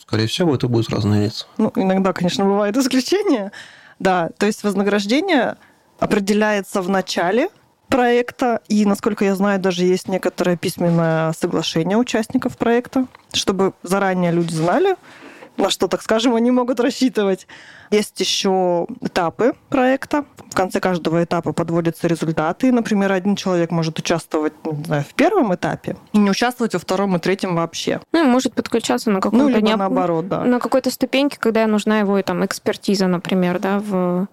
Скорее 0.00 0.26
всего, 0.26 0.54
это 0.54 0.66
будут 0.68 0.90
разные 0.90 1.26
лица. 1.26 1.46
Ну, 1.56 1.72
иногда, 1.76 2.12
конечно, 2.12 2.44
бывают 2.44 2.76
исключения. 2.76 3.52
Да, 3.98 4.30
то 4.38 4.46
есть 4.46 4.62
вознаграждение 4.62 5.56
определяется 5.98 6.82
в 6.82 6.88
начале 6.88 7.48
проекта, 7.88 8.60
и, 8.68 8.84
насколько 8.84 9.24
я 9.24 9.34
знаю, 9.34 9.58
даже 9.60 9.84
есть 9.84 10.08
некоторое 10.08 10.56
письменное 10.56 11.32
соглашение 11.32 11.96
участников 11.96 12.56
проекта, 12.58 13.06
чтобы 13.32 13.72
заранее 13.82 14.30
люди 14.30 14.52
знали, 14.52 14.96
на 15.58 15.70
что, 15.70 15.88
так 15.88 16.02
скажем, 16.02 16.34
они 16.36 16.50
могут 16.50 16.78
рассчитывать. 16.78 17.46
Есть 17.90 18.20
еще 18.20 18.86
этапы 19.00 19.54
проекта. 19.68 20.24
В 20.50 20.54
конце 20.54 20.78
каждого 20.78 21.24
этапа 21.24 21.52
подводятся 21.52 22.06
результаты. 22.06 22.70
Например, 22.70 23.10
один 23.12 23.34
человек 23.34 23.70
может 23.70 23.98
участвовать 23.98 24.52
не 24.64 24.84
знаю, 24.84 25.02
в 25.02 25.14
первом 25.14 25.54
этапе 25.54 25.96
и 26.12 26.18
не 26.18 26.30
участвовать 26.30 26.74
во 26.74 26.78
втором 26.78 27.16
и 27.16 27.18
третьем 27.18 27.56
вообще. 27.56 28.00
Ну, 28.12 28.24
может 28.24 28.54
подключаться 28.54 29.10
на 29.10 29.20
каком-то... 29.20 29.44
Ну, 29.44 29.48
либо 29.48 29.60
неоп... 29.60 29.78
наоборот, 29.78 30.28
да. 30.28 30.44
На 30.44 30.60
какой-то 30.60 30.90
ступеньке, 30.90 31.38
когда 31.38 31.66
нужна 31.66 31.98
его 31.98 32.20
там 32.22 32.44
экспертиза, 32.44 33.08
например, 33.08 33.58
да, 33.58 33.80
в, 33.80 34.28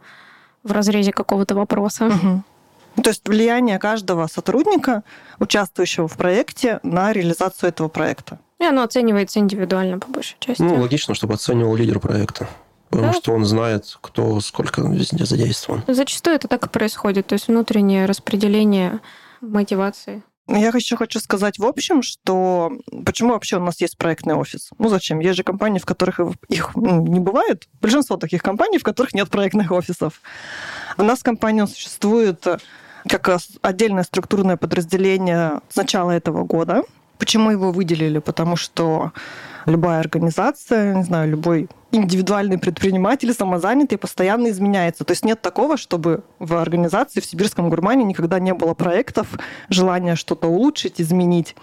в 0.65 0.71
разрезе 0.71 1.13
какого-то 1.13 1.56
вопроса. 1.56 2.08
Угу. 2.08 3.04
То 3.04 3.10
есть 3.10 3.28
влияние 3.28 3.80
каждого 3.80 4.28
сотрудника, 4.28 5.04
участвующего 5.39 6.08
в 6.08 6.17
проекте, 6.17 6.80
на 6.84 7.13
реализацию 7.13 7.69
этого 7.69 7.88
проекта. 7.88 8.39
И 8.60 8.65
оно 8.65 8.84
оценивается 8.84 9.39
индивидуально, 9.39 9.99
по 9.99 10.08
большей 10.08 10.38
части. 10.39 10.62
Ну, 10.62 10.82
логично, 10.82 11.13
чтобы 11.13 11.36
оценивал 11.36 11.75
лидер 11.75 11.99
проекта. 11.99 12.47
Потому 12.89 13.12
да. 13.12 13.17
что 13.17 13.34
он 13.34 13.45
знает, 13.45 13.97
кто 14.01 14.39
сколько 14.39 14.82
везде 14.82 15.25
задействован. 15.25 15.84
Зачастую 15.88 16.36
это 16.36 16.47
так 16.47 16.65
и 16.65 16.69
происходит. 16.69 17.28
То 17.28 17.34
есть 17.34 17.47
внутреннее 17.47 18.06
распределение 18.06 18.99
мотивации. 19.41 20.23
Я 20.47 20.67
еще 20.67 20.95
хочу 20.95 21.19
сказать 21.19 21.58
в 21.58 21.65
общем, 21.65 22.03
что 22.03 22.71
почему 23.03 23.34
вообще 23.34 23.58
у 23.58 23.62
нас 23.62 23.81
есть 23.81 23.97
проектный 23.97 24.36
офис? 24.36 24.69
Ну 24.77 24.89
зачем? 24.89 25.19
Есть 25.19 25.38
же 25.38 25.43
компании, 25.43 25.79
в 25.79 25.86
которых 25.86 26.19
их 26.49 26.75
не 26.75 27.19
бывает. 27.19 27.67
Большинство 27.81 28.15
таких 28.17 28.43
компаний, 28.43 28.77
в 28.77 28.84
которых 28.84 29.13
нет 29.15 29.29
проектных 29.29 29.71
офисов. 29.71 30.21
У 30.97 31.03
нас 31.03 31.23
компания 31.23 31.65
существует 31.65 32.45
как 33.08 33.39
отдельное 33.62 34.03
структурное 34.03 34.58
подразделение 34.58 35.62
с 35.69 35.75
начала 35.75 36.12
этого 36.12 36.43
года. 36.43 36.84
Почему 37.17 37.49
его 37.49 37.71
выделили? 37.71 38.19
Потому 38.19 38.55
что 38.55 39.13
любая 39.65 39.99
организация, 39.99 40.95
не 40.95 41.04
знаю, 41.04 41.30
любой 41.30 41.69
индивидуальный 41.91 42.58
предприниматель, 42.58 43.34
самозанятый, 43.34 43.97
постоянно 43.97 44.49
изменяется. 44.49 45.04
То 45.06 45.12
есть 45.12 45.23
нет 45.23 45.41
такого, 45.41 45.78
чтобы 45.78 46.23
в 46.39 46.56
организации, 46.56 47.21
в 47.21 47.25
сибирском 47.25 47.69
гурмане 47.69 48.04
никогда 48.04 48.39
не 48.39 48.54
было 48.54 48.73
проектов, 48.73 49.28
желания 49.69 50.15
что-то 50.15 50.47
улучшить, 50.47 50.99
изменить. 50.99 51.56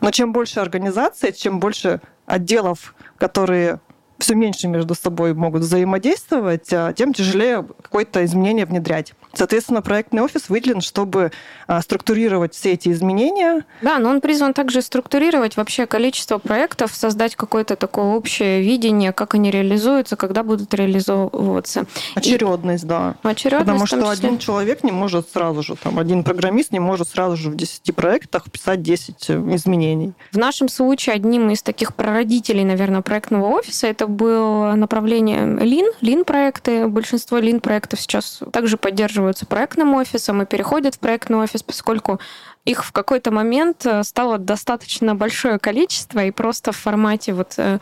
Но 0.00 0.10
чем 0.10 0.32
больше 0.32 0.60
организация, 0.60 1.32
чем 1.32 1.60
больше 1.60 2.00
отделов, 2.26 2.94
которые 3.18 3.80
все 4.18 4.34
меньше 4.34 4.68
между 4.68 4.94
собой 4.94 5.34
могут 5.34 5.62
взаимодействовать, 5.62 6.72
а 6.72 6.92
тем 6.92 7.12
тяжелее 7.12 7.66
какое-то 7.82 8.24
изменение 8.24 8.66
внедрять. 8.66 9.14
Соответственно, 9.32 9.82
проектный 9.82 10.22
офис 10.22 10.48
выделен, 10.48 10.80
чтобы 10.80 11.32
а, 11.66 11.82
структурировать 11.82 12.54
все 12.54 12.72
эти 12.72 12.90
изменения. 12.90 13.64
Да, 13.82 13.98
но 13.98 14.10
он 14.10 14.20
призван 14.20 14.54
также 14.54 14.80
структурировать 14.80 15.56
вообще 15.56 15.86
количество 15.86 16.38
проектов, 16.38 16.94
создать 16.94 17.34
какое-то 17.36 17.76
такое 17.76 18.04
общее 18.14 18.62
видение, 18.62 19.12
как 19.12 19.34
они 19.34 19.50
реализуются, 19.50 20.16
когда 20.16 20.42
будут 20.42 20.72
реализовываться. 20.74 21.86
Очередность, 22.14 22.84
И... 22.84 22.86
да. 22.86 23.16
Очередность, 23.22 23.66
Потому 23.66 23.86
что 23.86 24.10
один 24.10 24.38
человек 24.38 24.84
не 24.84 24.92
может 24.92 25.28
сразу 25.30 25.62
же, 25.62 25.76
там, 25.76 25.98
один 25.98 26.22
программист 26.22 26.72
не 26.72 26.80
может 26.80 27.08
сразу 27.08 27.36
же 27.36 27.50
в 27.50 27.56
10 27.56 27.94
проектах 27.94 28.50
писать 28.50 28.82
10 28.82 29.30
э, 29.30 29.34
изменений. 29.54 30.12
В 30.32 30.38
нашем 30.38 30.68
случае 30.68 31.16
одним 31.16 31.50
из 31.50 31.62
таких 31.62 31.94
прародителей, 31.94 32.64
наверное, 32.64 33.02
проектного 33.02 33.46
офиса 33.48 33.86
это 33.86 34.03
было 34.06 34.74
направление 34.74 35.40
Lean, 35.40 35.92
Lean 36.00 36.24
проекты. 36.24 36.88
Большинство 36.88 37.38
Lean 37.38 37.60
проектов 37.60 38.00
сейчас 38.00 38.40
также 38.52 38.76
поддерживаются 38.76 39.46
проектным 39.46 39.94
офисом 39.94 40.42
и 40.42 40.46
переходят 40.46 40.94
в 40.94 40.98
проектный 40.98 41.38
офис, 41.38 41.62
поскольку 41.62 42.20
их 42.64 42.84
в 42.84 42.92
какой-то 42.92 43.30
момент 43.30 43.84
э, 43.84 44.02
стало 44.04 44.38
достаточно 44.38 45.14
большое 45.14 45.58
количество, 45.58 46.24
и 46.24 46.30
просто 46.30 46.72
в 46.72 46.76
формате 46.76 47.34
вот 47.34 47.54
э, 47.58 47.78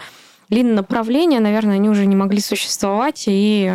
Lean 0.51 0.75
направления, 0.75 1.41
наверное, 1.41 1.77
они 1.77 1.89
уже 1.89 2.07
не 2.07 2.17
могли 2.17 2.41
существовать 2.41 3.25
и 3.27 3.73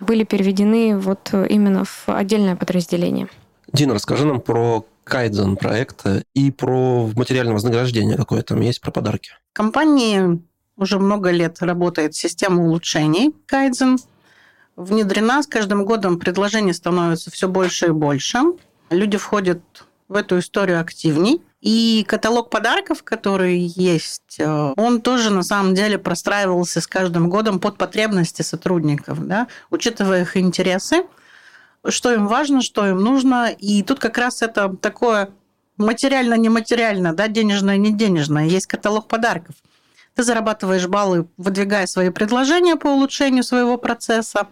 были 0.00 0.24
переведены 0.24 0.96
вот 0.96 1.32
именно 1.32 1.84
в 1.84 2.08
отдельное 2.08 2.56
подразделение. 2.56 3.28
Дина, 3.72 3.94
расскажи 3.94 4.24
нам 4.24 4.40
про 4.40 4.86
кайдзен 5.04 5.56
проекта 5.56 6.24
и 6.34 6.50
про 6.50 7.10
материальное 7.14 7.54
вознаграждение 7.54 8.16
какое 8.16 8.42
там 8.42 8.60
есть, 8.60 8.80
про 8.80 8.90
подарки. 8.90 9.32
Компании 9.52 10.40
уже 10.76 10.98
много 10.98 11.30
лет 11.30 11.62
работает 11.62 12.14
система 12.14 12.62
улучшений 12.62 13.34
Кайдзен. 13.46 13.98
Внедрена 14.76 15.42
с 15.42 15.46
каждым 15.46 15.84
годом 15.84 16.18
предложений 16.18 16.74
становится 16.74 17.30
все 17.30 17.48
больше 17.48 17.86
и 17.86 17.90
больше. 17.90 18.40
люди 18.90 19.16
входят 19.16 19.60
в 20.08 20.16
эту 20.16 20.38
историю 20.38 20.80
активней. 20.80 21.42
И 21.60 22.04
каталог 22.06 22.50
подарков, 22.50 23.02
который 23.02 23.58
есть, 23.58 24.36
э, 24.38 24.72
он 24.76 25.00
тоже 25.00 25.30
на 25.30 25.42
самом 25.42 25.74
деле 25.74 25.96
простраивался 25.96 26.82
с 26.82 26.86
каждым 26.86 27.30
годом 27.30 27.58
под 27.58 27.78
потребности 27.78 28.42
сотрудников, 28.42 29.26
да, 29.26 29.48
учитывая 29.70 30.22
их 30.22 30.36
интересы, 30.36 31.04
что 31.88 32.12
им 32.12 32.26
важно, 32.26 32.60
что 32.60 32.86
им 32.86 32.98
нужно. 32.98 33.50
И 33.50 33.82
тут 33.82 33.98
как 33.98 34.18
раз 34.18 34.42
это 34.42 34.76
такое 34.76 35.30
материально-нематериально, 35.78 37.14
да, 37.14 37.28
денежное-не 37.28 37.92
денежное. 37.92 38.44
Есть 38.44 38.66
каталог 38.66 39.08
подарков. 39.08 39.54
Ты 40.14 40.22
зарабатываешь 40.22 40.86
баллы, 40.86 41.26
выдвигая 41.36 41.86
свои 41.86 42.10
предложения 42.10 42.76
по 42.76 42.86
улучшению 42.88 43.42
своего 43.42 43.76
процесса, 43.78 44.46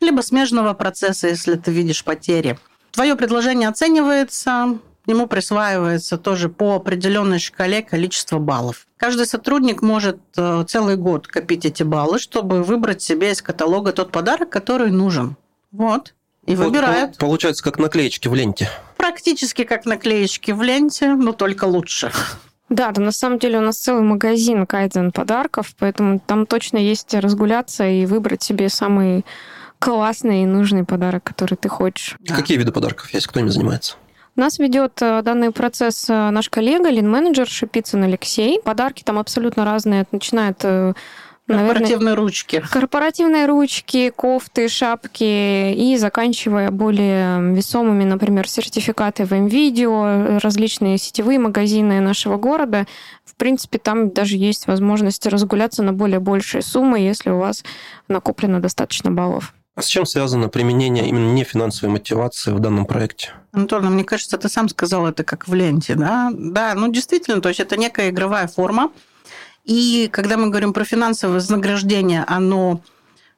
либо 0.00 0.22
смежного 0.22 0.72
процесса, 0.74 1.28
если 1.28 1.54
ты 1.56 1.70
видишь 1.70 2.04
потери. 2.04 2.58
Твое 2.90 3.14
предложение 3.16 3.68
оценивается, 3.68 4.78
ему 5.06 5.26
присваивается 5.26 6.16
тоже 6.16 6.48
по 6.48 6.76
определенной 6.76 7.38
шкале 7.38 7.82
количество 7.82 8.38
баллов. 8.38 8.86
Каждый 8.96 9.26
сотрудник 9.26 9.82
может 9.82 10.20
э, 10.36 10.64
целый 10.66 10.96
год 10.96 11.26
копить 11.26 11.66
эти 11.66 11.82
баллы, 11.82 12.18
чтобы 12.18 12.62
выбрать 12.62 13.02
себе 13.02 13.32
из 13.32 13.42
каталога 13.42 13.92
тот 13.92 14.10
подарок, 14.10 14.50
который 14.50 14.90
нужен. 14.90 15.36
Вот. 15.72 16.14
И 16.46 16.54
вот, 16.56 16.66
выбирает. 16.66 17.18
Получается, 17.18 17.64
как 17.64 17.78
наклеечки 17.78 18.28
в 18.28 18.34
ленте. 18.34 18.70
Практически 18.96 19.64
как 19.64 19.86
наклеечки 19.86 20.52
в 20.52 20.62
ленте, 20.62 21.14
но 21.14 21.32
только 21.32 21.64
лучше. 21.64 22.12
Да, 22.70 22.92
да, 22.92 23.02
на 23.02 23.12
самом 23.12 23.38
деле 23.38 23.58
у 23.58 23.62
нас 23.62 23.76
целый 23.76 24.02
магазин 24.02 24.66
кайдзен 24.66 25.12
подарков, 25.12 25.74
поэтому 25.78 26.18
там 26.18 26.46
точно 26.46 26.78
есть 26.78 27.12
разгуляться 27.14 27.86
и 27.86 28.06
выбрать 28.06 28.42
себе 28.42 28.68
самый 28.68 29.24
классный 29.78 30.42
и 30.42 30.46
нужный 30.46 30.84
подарок, 30.84 31.24
который 31.24 31.56
ты 31.56 31.68
хочешь. 31.68 32.16
Да. 32.20 32.34
Какие 32.34 32.56
виды 32.56 32.72
подарков 32.72 33.12
есть? 33.12 33.26
Кто 33.26 33.40
ими 33.40 33.48
занимается? 33.48 33.96
Нас 34.34 34.58
ведет 34.58 35.00
э, 35.00 35.22
данный 35.22 35.52
процесс 35.52 36.08
э, 36.08 36.30
наш 36.30 36.48
коллега, 36.48 36.88
лин-менеджер 36.88 37.46
Шипицын 37.46 38.02
Алексей. 38.02 38.60
Подарки 38.60 39.02
там 39.04 39.18
абсолютно 39.18 39.64
разные, 39.64 40.06
начинает 40.10 40.64
э, 41.48 41.52
Наверное, 41.52 41.74
корпоративные 41.74 42.14
ручки. 42.14 42.64
Корпоративные 42.70 43.46
ручки, 43.46 44.10
кофты, 44.10 44.68
шапки 44.68 45.72
и 45.72 45.96
заканчивая 45.96 46.70
более 46.70 47.54
весомыми, 47.54 48.04
например, 48.04 48.48
сертификаты 48.48 49.24
в 49.24 49.32
МВидео, 49.32 50.38
различные 50.38 50.98
сетевые 50.98 51.38
магазины 51.38 52.00
нашего 52.00 52.36
города. 52.36 52.86
В 53.24 53.34
принципе, 53.36 53.78
там 53.78 54.10
даже 54.10 54.36
есть 54.36 54.66
возможность 54.66 55.26
разгуляться 55.26 55.82
на 55.82 55.92
более 55.92 56.20
большие 56.20 56.62
суммы, 56.62 57.00
если 57.00 57.30
у 57.30 57.38
вас 57.38 57.64
накоплено 58.08 58.60
достаточно 58.60 59.10
баллов. 59.10 59.54
А 59.74 59.82
с 59.82 59.86
чем 59.86 60.06
связано 60.06 60.48
применение 60.48 61.08
именно 61.08 61.32
нефинансовой 61.32 61.92
мотивации 61.92 62.52
в 62.52 62.60
данном 62.60 62.86
проекте? 62.86 63.32
Ну, 63.52 63.66
мне 63.80 64.04
кажется, 64.04 64.38
ты 64.38 64.48
сам 64.48 64.68
сказал 64.68 65.06
это 65.06 65.24
как 65.24 65.48
в 65.48 65.54
ленте, 65.54 65.96
да? 65.96 66.30
Да, 66.32 66.74
ну 66.74 66.92
действительно, 66.92 67.40
то 67.40 67.48
есть 67.48 67.60
это 67.60 67.76
некая 67.76 68.10
игровая 68.10 68.46
форма. 68.46 68.92
И 69.64 70.08
когда 70.12 70.36
мы 70.36 70.50
говорим 70.50 70.72
про 70.72 70.84
финансовое 70.84 71.34
вознаграждение, 71.36 72.24
оно, 72.26 72.82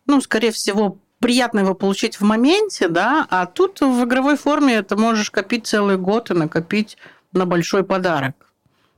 ну, 0.07 0.21
скорее 0.21 0.51
всего, 0.51 0.99
приятно 1.21 1.61
его 1.61 1.75
получить 1.75 2.17
в 2.17 2.23
моменте, 2.23 2.89
да, 2.89 3.27
а 3.31 3.47
тут 3.47 3.81
в 3.81 4.05
игровой 4.05 4.37
форме 4.37 4.83
ты 4.83 4.97
можешь 4.97 5.31
копить 5.31 5.67
целый 5.67 5.97
год 5.97 6.31
и 6.31 6.35
накопить 6.35 6.99
на 7.33 7.47
большой 7.47 7.85
подарок. 7.85 8.35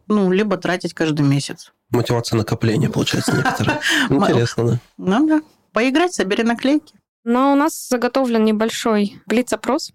Ну, 0.07 0.33
либо 0.33 0.57
тратить 0.57 0.95
каждый 0.95 1.27
месяц. 1.27 1.73
Мотивация 1.91 2.37
накопления, 2.38 2.88
получается, 2.88 3.37
некоторая. 3.37 3.81
Интересно, 4.11 4.64
да. 4.64 4.81
Ну 4.97 5.27
да. 5.27 5.41
Поиграть, 5.73 6.14
собери 6.14 6.43
наклейки. 6.43 6.95
Но 7.25 7.53
у 7.53 7.57
нас 7.57 7.88
заготовлен 7.88 8.45
небольшой 8.45 9.21
блиц-опрос. 9.27 9.93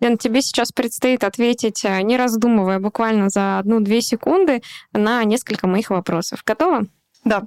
Лен, 0.00 0.18
тебе 0.18 0.42
сейчас 0.42 0.72
предстоит 0.72 1.24
ответить, 1.24 1.84
э, 1.84 2.02
не 2.02 2.16
раздумывая, 2.16 2.78
буквально 2.78 3.28
за 3.28 3.58
одну-две 3.58 4.00
секунды 4.00 4.62
на 4.92 5.22
несколько 5.24 5.66
моих 5.66 5.90
вопросов. 5.90 6.42
Готова? 6.44 6.82
Да. 7.24 7.44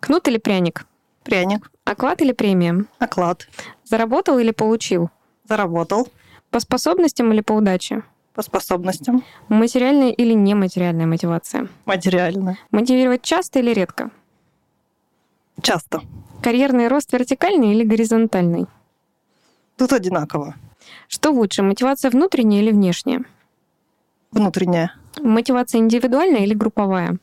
Кнут 0.00 0.28
или 0.28 0.38
пряник? 0.38 0.86
Пряник. 1.24 1.70
Оклад 1.84 2.22
или 2.22 2.32
премия? 2.32 2.84
Оклад. 2.98 3.48
Заработал 3.84 4.38
или 4.38 4.50
получил? 4.50 5.10
Заработал. 5.48 6.08
По 6.50 6.60
способностям 6.60 7.32
или 7.32 7.40
по 7.40 7.52
удаче? 7.52 8.02
По 8.34 8.42
способностям. 8.42 9.24
Материальная 9.48 10.10
или 10.10 10.32
нематериальная 10.32 11.06
мотивация? 11.06 11.68
Материальная. 11.84 12.58
Мотивировать 12.70 13.22
часто 13.22 13.58
или 13.58 13.72
редко? 13.72 14.10
Часто. 15.60 16.02
Карьерный 16.42 16.88
рост 16.88 17.12
вертикальный 17.12 17.74
или 17.74 17.84
горизонтальный? 17.84 18.66
Тут 19.76 19.92
одинаково. 19.92 20.54
Что 21.08 21.30
лучше, 21.30 21.62
мотивация 21.62 22.10
внутренняя 22.10 22.62
или 22.62 22.70
внешняя? 22.70 23.24
Внутренняя. 24.30 24.92
Мотивация 25.20 25.80
индивидуальная 25.80 26.40
или 26.40 26.54
групповая? 26.54 27.18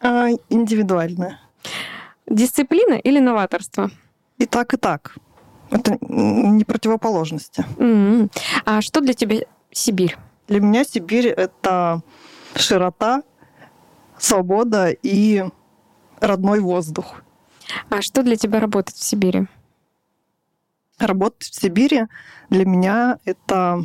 А, 0.00 0.28
индивидуальная. 0.48 1.40
Дисциплина 2.26 2.94
или 2.94 3.18
новаторство? 3.18 3.90
И 4.38 4.46
так, 4.46 4.74
и 4.74 4.76
так. 4.76 5.16
Это 5.70 5.98
не 6.00 6.64
противоположности. 6.64 7.64
Mm-hmm. 7.76 8.30
А 8.64 8.80
что 8.80 9.00
для 9.00 9.14
тебя 9.14 9.38
Сибирь? 9.72 10.16
Для 10.48 10.60
меня 10.60 10.84
Сибирь— 10.84 11.26
это 11.28 12.02
широта, 12.54 13.22
свобода 14.18 14.90
и 14.90 15.44
родной 16.20 16.60
воздух. 16.60 17.22
А 17.90 18.00
что 18.00 18.22
для 18.22 18.36
тебя 18.36 18.60
работать 18.60 18.94
в 18.96 19.02
Сибири? 19.02 19.46
Работать 20.98 21.48
в 21.48 21.60
Сибири 21.60 22.04
для 22.50 22.64
меня 22.64 23.18
это 23.24 23.84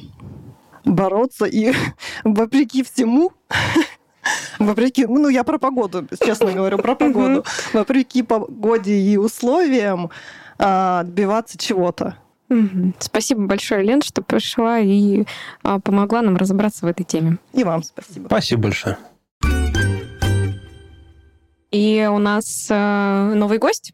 бороться 0.85 1.45
и 1.45 1.73
вопреки 2.23 2.83
всему 2.83 3.33
Вопреки, 4.59 5.05
ну, 5.05 5.29
я 5.29 5.43
про 5.43 5.57
погоду, 5.57 6.07
честно 6.23 6.51
говорю, 6.51 6.77
про 6.77 6.95
погоду. 6.95 7.43
Вопреки 7.73 8.21
погоде 8.23 8.95
и 8.95 9.17
условиям 9.17 10.11
а, 10.59 10.99
отбиваться 11.01 11.57
чего-то. 11.57 12.17
Спасибо 12.99 13.47
большое, 13.47 13.81
Лен, 13.83 14.01
что 14.01 14.21
пришла 14.21 14.79
и 14.79 15.23
а, 15.63 15.79
помогла 15.79 16.21
нам 16.21 16.35
разобраться 16.35 16.85
в 16.85 16.89
этой 16.89 17.03
теме. 17.03 17.37
И 17.53 17.63
вам 17.63 17.81
спасибо. 17.81 18.27
Спасибо 18.27 18.63
большое. 18.63 18.97
И 21.71 22.05
у 22.11 22.17
нас 22.17 22.67
э, 22.69 23.33
новый 23.33 23.57
гость. 23.57 23.93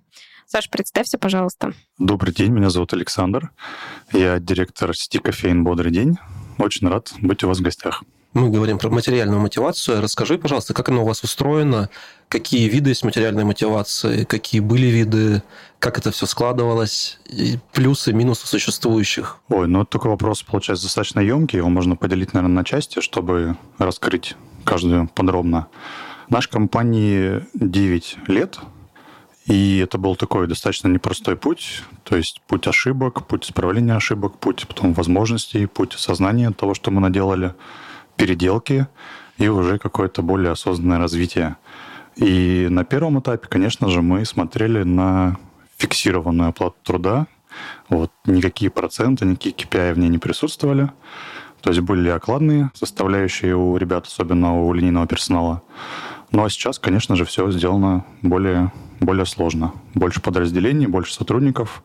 Саш, 0.49 0.69
представься, 0.69 1.17
пожалуйста. 1.17 1.73
Добрый 1.97 2.33
день, 2.33 2.53
меня 2.53 2.69
зовут 2.69 2.93
Александр. 2.93 3.51
Я 4.13 4.39
директор 4.39 4.95
сети 4.95 5.19
кофеин 5.19 5.65
«Бодрый 5.65 5.91
день». 5.91 6.17
Очень 6.57 6.87
рад 6.87 7.11
быть 7.19 7.43
у 7.43 7.49
вас 7.49 7.57
в 7.57 7.61
гостях. 7.61 8.01
Мы 8.31 8.49
говорим 8.49 8.77
про 8.77 8.89
материальную 8.89 9.41
мотивацию. 9.41 10.01
Расскажи, 10.01 10.37
пожалуйста, 10.37 10.73
как 10.73 10.87
она 10.87 11.01
у 11.01 11.05
вас 11.05 11.21
устроена, 11.21 11.89
какие 12.29 12.69
виды 12.69 12.91
есть 12.91 13.03
материальной 13.03 13.43
мотивации, 13.43 14.23
какие 14.23 14.61
были 14.61 14.85
виды, 14.85 15.43
как 15.79 15.97
это 15.97 16.11
все 16.11 16.25
складывалось, 16.25 17.19
и 17.25 17.59
плюсы, 17.73 18.13
минусы 18.13 18.47
существующих. 18.47 19.39
Ой, 19.49 19.67
ну 19.67 19.83
такой 19.83 20.11
вопрос 20.11 20.43
получается 20.43 20.85
достаточно 20.85 21.19
емкий, 21.19 21.57
его 21.57 21.67
можно 21.67 21.97
поделить, 21.97 22.33
наверное, 22.33 22.55
на 22.55 22.63
части, 22.63 23.01
чтобы 23.01 23.57
раскрыть 23.79 24.37
каждую 24.63 25.09
подробно. 25.09 25.67
Нашей 26.29 26.51
компании 26.51 27.45
9 27.53 28.17
лет, 28.27 28.59
и 29.47 29.79
это 29.79 29.97
был 29.97 30.15
такой 30.15 30.47
достаточно 30.47 30.89
непростой 30.89 31.37
путь, 31.37 31.83
то 32.03 32.17
есть 32.17 32.41
путь 32.47 32.67
ошибок, 32.67 33.25
путь 33.27 33.45
исправления 33.45 33.95
ошибок, 33.95 34.37
путь 34.37 34.67
потом 34.67 34.93
возможностей, 34.93 35.65
путь 35.65 35.95
осознания 35.95 36.51
того, 36.51 36.73
что 36.73 36.91
мы 36.91 36.99
наделали, 37.01 37.55
переделки 38.17 38.87
и 39.37 39.47
уже 39.47 39.77
какое-то 39.77 40.21
более 40.21 40.51
осознанное 40.51 40.99
развитие. 40.99 41.55
И 42.17 42.67
на 42.69 42.83
первом 42.83 43.19
этапе, 43.19 43.47
конечно 43.47 43.89
же, 43.89 44.01
мы 44.01 44.25
смотрели 44.25 44.83
на 44.83 45.37
фиксированную 45.77 46.49
оплату 46.49 46.75
труда. 46.83 47.27
Вот, 47.89 48.11
никакие 48.25 48.69
проценты, 48.69 49.25
никакие 49.25 49.55
KPI 49.55 49.93
в 49.93 49.99
ней 49.99 50.09
не 50.09 50.17
присутствовали. 50.17 50.91
То 51.61 51.69
есть 51.69 51.81
были 51.81 52.09
окладные 52.09 52.71
составляющие 52.73 53.55
у 53.55 53.77
ребят, 53.77 54.07
особенно 54.07 54.61
у 54.61 54.73
линейного 54.73 55.07
персонала. 55.07 55.63
Ну 56.31 56.43
а 56.43 56.49
сейчас, 56.49 56.79
конечно 56.79 57.15
же, 57.15 57.25
все 57.25 57.49
сделано 57.51 58.05
более, 58.21 58.71
более 58.99 59.25
сложно. 59.25 59.73
Больше 59.93 60.21
подразделений, 60.21 60.87
больше 60.87 61.13
сотрудников, 61.13 61.83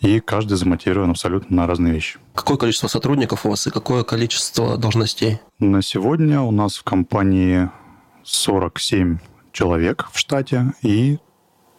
и 0.00 0.20
каждый 0.20 0.56
замотивирован 0.56 1.10
абсолютно 1.10 1.56
на 1.56 1.66
разные 1.66 1.92
вещи. 1.92 2.18
Какое 2.34 2.56
количество 2.56 2.88
сотрудников 2.88 3.46
у 3.46 3.50
вас 3.50 3.66
и 3.66 3.70
какое 3.70 4.04
количество 4.04 4.76
должностей? 4.76 5.38
На 5.58 5.82
сегодня 5.82 6.40
у 6.40 6.50
нас 6.50 6.76
в 6.76 6.84
компании 6.84 7.70
47 8.24 9.18
человек 9.52 10.08
в 10.12 10.18
штате 10.18 10.74
и 10.82 11.18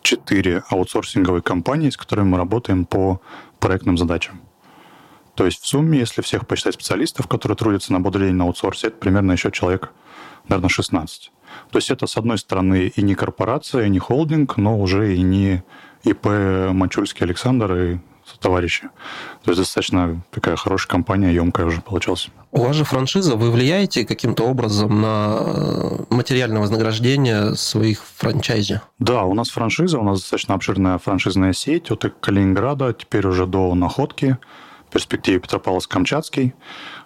4 0.01 0.63
аутсорсинговые 0.69 1.41
компании, 1.41 1.89
с 1.89 1.97
которыми 1.97 2.29
мы 2.29 2.37
работаем 2.37 2.85
по 2.85 3.21
проектным 3.59 3.97
задачам. 3.97 4.41
То 5.35 5.45
есть 5.45 5.61
в 5.61 5.67
сумме, 5.67 5.99
если 5.99 6.21
всех 6.21 6.47
посчитать 6.47 6.73
специалистов, 6.73 7.27
которые 7.27 7.55
трудятся 7.55 7.93
на 7.93 7.99
бодрый 7.99 8.31
на 8.31 8.45
аутсорсе, 8.45 8.87
это 8.87 8.97
примерно 8.97 9.33
еще 9.33 9.51
человек, 9.51 9.91
наверное, 10.47 10.69
16. 10.69 11.31
То 11.71 11.77
есть 11.77 11.91
это, 11.91 12.07
с 12.07 12.17
одной 12.17 12.37
стороны, 12.37 12.91
и 12.95 13.01
не 13.01 13.15
корпорация, 13.15 13.85
и 13.85 13.89
не 13.89 13.99
холдинг, 13.99 14.57
но 14.57 14.79
уже 14.79 15.15
и 15.15 15.21
не 15.21 15.63
ИП 16.03 16.25
Мачульский 16.71 17.25
Александр 17.25 17.73
и 17.73 17.97
товарищи. 18.39 18.89
То 19.43 19.51
есть 19.51 19.59
достаточно 19.59 20.21
такая 20.31 20.55
хорошая 20.55 20.89
компания, 20.89 21.33
емкая 21.33 21.65
уже 21.65 21.81
получилась. 21.81 22.29
У 22.51 22.61
вас 22.61 22.75
же 22.75 22.83
франшиза, 22.83 23.35
вы 23.35 23.51
влияете 23.51 24.05
каким-то 24.05 24.43
образом 24.43 25.01
на 25.01 25.37
э, 25.39 26.03
материальное 26.09 26.61
вознаграждение 26.61 27.55
своих 27.55 28.03
франчайзи? 28.17 28.81
Да, 28.99 29.23
у 29.23 29.33
нас 29.33 29.49
франшиза, 29.49 29.99
у 29.99 30.03
нас 30.03 30.19
достаточно 30.19 30.55
обширная 30.55 30.97
франшизная 30.97 31.53
сеть 31.53 31.91
от 31.91 32.03
Калининграда, 32.19 32.93
теперь 32.93 33.25
уже 33.27 33.45
до 33.45 33.73
Находки, 33.75 34.37
в 34.89 34.91
перспективе 34.91 35.39
Петропавловск-Камчатский. 35.39 36.53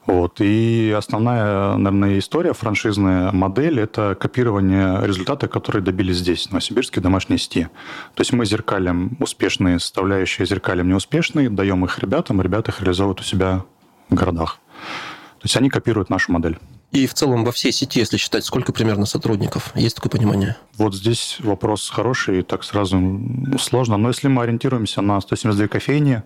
Вот. 0.06 0.42
И 0.42 0.94
основная, 0.98 1.76
наверное, 1.78 2.18
история, 2.18 2.54
франшизная 2.54 3.32
модель– 3.32 3.80
это 3.82 4.16
копирование 4.20 5.06
результата, 5.06 5.48
которые 5.48 5.84
добились 5.84 6.18
здесь, 6.18 6.48
в 6.48 6.52
Новосибирске, 6.52 7.02
домашней 7.02 7.38
сети. 7.38 7.70
То 8.16 8.22
есть 8.22 8.34
мы 8.34 8.46
зеркалим 8.46 9.18
успешные 9.20 9.80
составляющие, 9.80 10.46
зеркалим 10.48 10.90
неуспешные, 10.90 11.50
даем 11.50 11.86
их 11.86 12.00
ребятам, 12.00 12.42
ребята 12.42 12.72
их 12.72 12.82
реализовывают 12.82 13.22
у 13.22 13.24
себя 13.24 13.64
в 14.10 14.16
городах. 14.16 14.60
То 15.40 15.46
есть 15.46 15.56
они 15.56 15.70
копируют 15.70 16.10
нашу 16.10 16.32
модель. 16.32 16.58
И 16.92 17.08
в 17.08 17.14
целом 17.14 17.46
во 17.46 17.52
всей 17.52 17.72
сети, 17.72 18.00
если 18.00 18.18
считать, 18.18 18.44
сколько 18.44 18.74
примерно 18.74 19.06
сотрудников? 19.06 19.72
Есть 19.76 19.96
такое 19.96 20.10
понимание? 20.10 20.58
Вот 20.76 20.94
здесь 20.94 21.38
вопрос 21.40 21.90
хороший, 21.90 22.40
и 22.40 22.42
так 22.42 22.66
сразу 22.66 23.00
сложно. 23.60 23.96
Но 23.98 24.10
если 24.10 24.28
мы 24.28 24.44
ориентируемся 24.44 25.02
на 25.02 25.22
172 25.22 25.68
кофейни, 25.68 26.24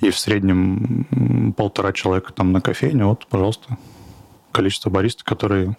и 0.00 0.10
в 0.10 0.18
среднем 0.18 1.54
полтора 1.56 1.92
человека 1.92 2.32
там 2.32 2.52
на 2.52 2.60
кофейне, 2.60 3.04
вот, 3.04 3.26
пожалуйста, 3.26 3.78
количество 4.52 4.90
баристов, 4.90 5.24
которые 5.24 5.76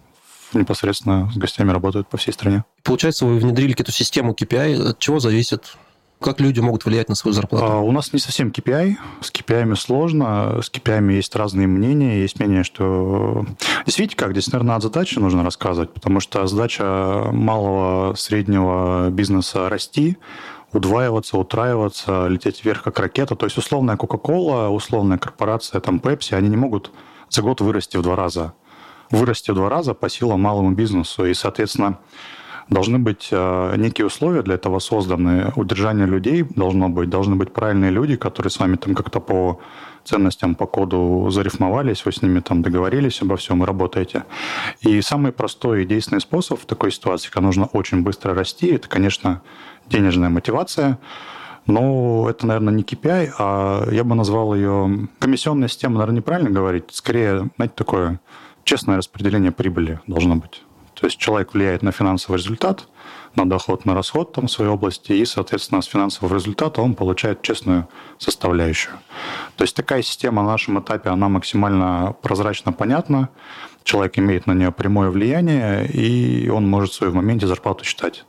непосредственно 0.54 1.30
с 1.34 1.38
гостями 1.38 1.72
работают 1.72 2.08
по 2.08 2.18
всей 2.18 2.32
стране. 2.32 2.64
Получается, 2.84 3.26
вы 3.26 3.38
внедрили 3.38 3.76
эту 3.78 3.92
систему 3.92 4.34
KPI. 4.34 4.90
От 4.90 5.00
чего 5.00 5.20
зависит 5.20 5.76
как 6.22 6.40
люди 6.40 6.60
могут 6.60 6.86
влиять 6.86 7.10
на 7.10 7.16
свою 7.16 7.34
зарплату? 7.34 7.66
А, 7.66 7.80
у 7.82 7.92
нас 7.92 8.14
не 8.14 8.20
совсем 8.20 8.48
KPI. 8.50 8.96
С 9.22 9.32
KPI 9.32 9.76
сложно. 9.76 10.62
С 10.62 10.72
KPI 10.72 11.14
есть 11.14 11.36
разные 11.36 11.68
мнения. 11.68 12.22
Есть 12.22 12.40
мнение, 12.40 12.64
что... 12.64 13.46
Здесь 13.86 14.00
видите 14.00 14.16
как? 14.16 14.32
Здесь, 14.32 14.52
наверное, 14.52 14.76
от 14.78 14.82
задачи 14.82 15.20
нужно 15.20 15.44
рассказывать, 15.44 15.94
потому 15.94 16.22
что 16.22 16.48
задача 16.48 17.30
малого, 17.32 18.16
среднего 18.16 19.10
бизнеса 19.10 19.70
расти, 19.70 20.18
удваиваться, 20.76 21.38
утраиваться, 21.38 22.28
лететь 22.28 22.64
вверх 22.64 22.84
как 22.84 23.00
ракета. 23.00 23.36
То 23.36 23.46
есть 23.46 23.58
условная 23.58 23.96
Coca-Cola, 23.96 24.70
условная 24.70 25.18
корпорация, 25.18 25.82
там 25.82 25.98
Pepsi, 25.98 26.36
они 26.36 26.50
не 26.50 26.58
могут 26.58 26.92
за 27.30 27.42
год 27.42 27.62
вырасти 27.62 27.98
в 27.98 28.02
два 28.02 28.16
раза. 28.16 28.54
Вырасти 29.12 29.52
в 29.52 29.56
два 29.56 29.70
раза 29.70 29.94
по 29.94 30.10
силам 30.10 30.42
малому 30.42 30.72
бизнесу. 30.72 31.26
И, 31.26 31.34
соответственно, 31.34 32.00
должны 32.70 33.00
быть 33.00 33.30
э, 33.32 33.76
некие 33.78 34.08
условия 34.08 34.42
для 34.42 34.56
этого 34.56 34.80
созданы. 34.80 35.54
Удержание 35.56 36.08
людей 36.08 36.44
должно 36.44 36.90
быть. 36.90 37.10
Должны 37.10 37.36
быть 37.36 37.54
правильные 37.54 37.92
люди, 37.92 38.16
которые 38.16 38.52
с 38.52 38.60
вами 38.60 38.76
там 38.76 38.96
как-то 38.96 39.20
по 39.20 39.60
ценностям, 40.06 40.56
по 40.56 40.68
коду 40.68 41.28
зарифмовались, 41.32 42.06
вы 42.06 42.12
с 42.12 42.22
ними 42.22 42.40
там 42.40 42.62
договорились 42.62 43.22
обо 43.22 43.36
всем 43.36 43.64
и 43.64 43.66
работаете. 43.66 44.24
И 44.82 45.02
самый 45.02 45.32
простой 45.32 45.84
и 45.84 45.86
действенный 45.86 46.22
способ 46.22 46.62
в 46.62 46.66
такой 46.66 46.92
ситуации, 46.92 47.30
когда 47.30 47.48
нужно 47.48 47.66
очень 47.66 48.02
быстро 48.02 48.34
расти, 48.34 48.68
это, 48.68 48.88
конечно, 48.88 49.42
денежная 49.90 50.30
мотивация. 50.30 51.00
Но 51.68 52.28
это, 52.30 52.46
наверное, 52.46 52.74
не 52.74 52.84
KPI, 52.84 53.34
а 53.40 53.90
я 53.92 54.04
бы 54.04 54.16
назвал 54.16 54.54
ее 54.54 55.08
комиссионная 55.20 55.68
система, 55.68 55.96
наверное, 55.96 56.18
неправильно 56.18 56.52
говорить. 56.52 56.86
Скорее, 56.92 57.50
знаете, 57.56 57.74
такое 57.76 58.20
честное 58.64 58.98
распределение 58.98 59.52
прибыли 59.52 60.00
должно 60.06 60.36
быть. 60.36 60.62
То 60.94 61.08
есть 61.08 61.18
человек 61.18 61.54
влияет 61.54 61.82
на 61.82 61.92
финансовый 61.92 62.38
результат, 62.38 62.88
на 63.36 63.48
доход, 63.48 63.86
на 63.86 63.94
расход 63.94 64.32
там 64.32 64.48
в 64.48 64.52
своей 64.52 64.72
области, 64.72 65.12
и, 65.12 65.26
соответственно, 65.26 65.82
с 65.82 65.86
финансового 65.86 66.36
результата 66.36 66.82
он 66.82 66.96
получает 66.96 67.42
честную 67.42 67.88
составляющую. 68.18 68.96
То 69.58 69.64
есть 69.64 69.76
такая 69.76 70.02
система 70.04 70.42
на 70.42 70.52
нашем 70.52 70.80
этапе, 70.80 71.10
она 71.10 71.28
максимально 71.28 72.16
прозрачно 72.22 72.72
понятна, 72.72 73.30
человек 73.84 74.18
имеет 74.18 74.48
на 74.48 74.54
нее 74.54 74.72
прямое 74.72 75.10
влияние, 75.10 75.86
и 75.88 76.48
он 76.50 76.70
может 76.70 76.92
в 76.92 76.96
своем 76.96 77.16
моменте 77.16 77.46
зарплату 77.46 77.84
считать. 77.84 78.26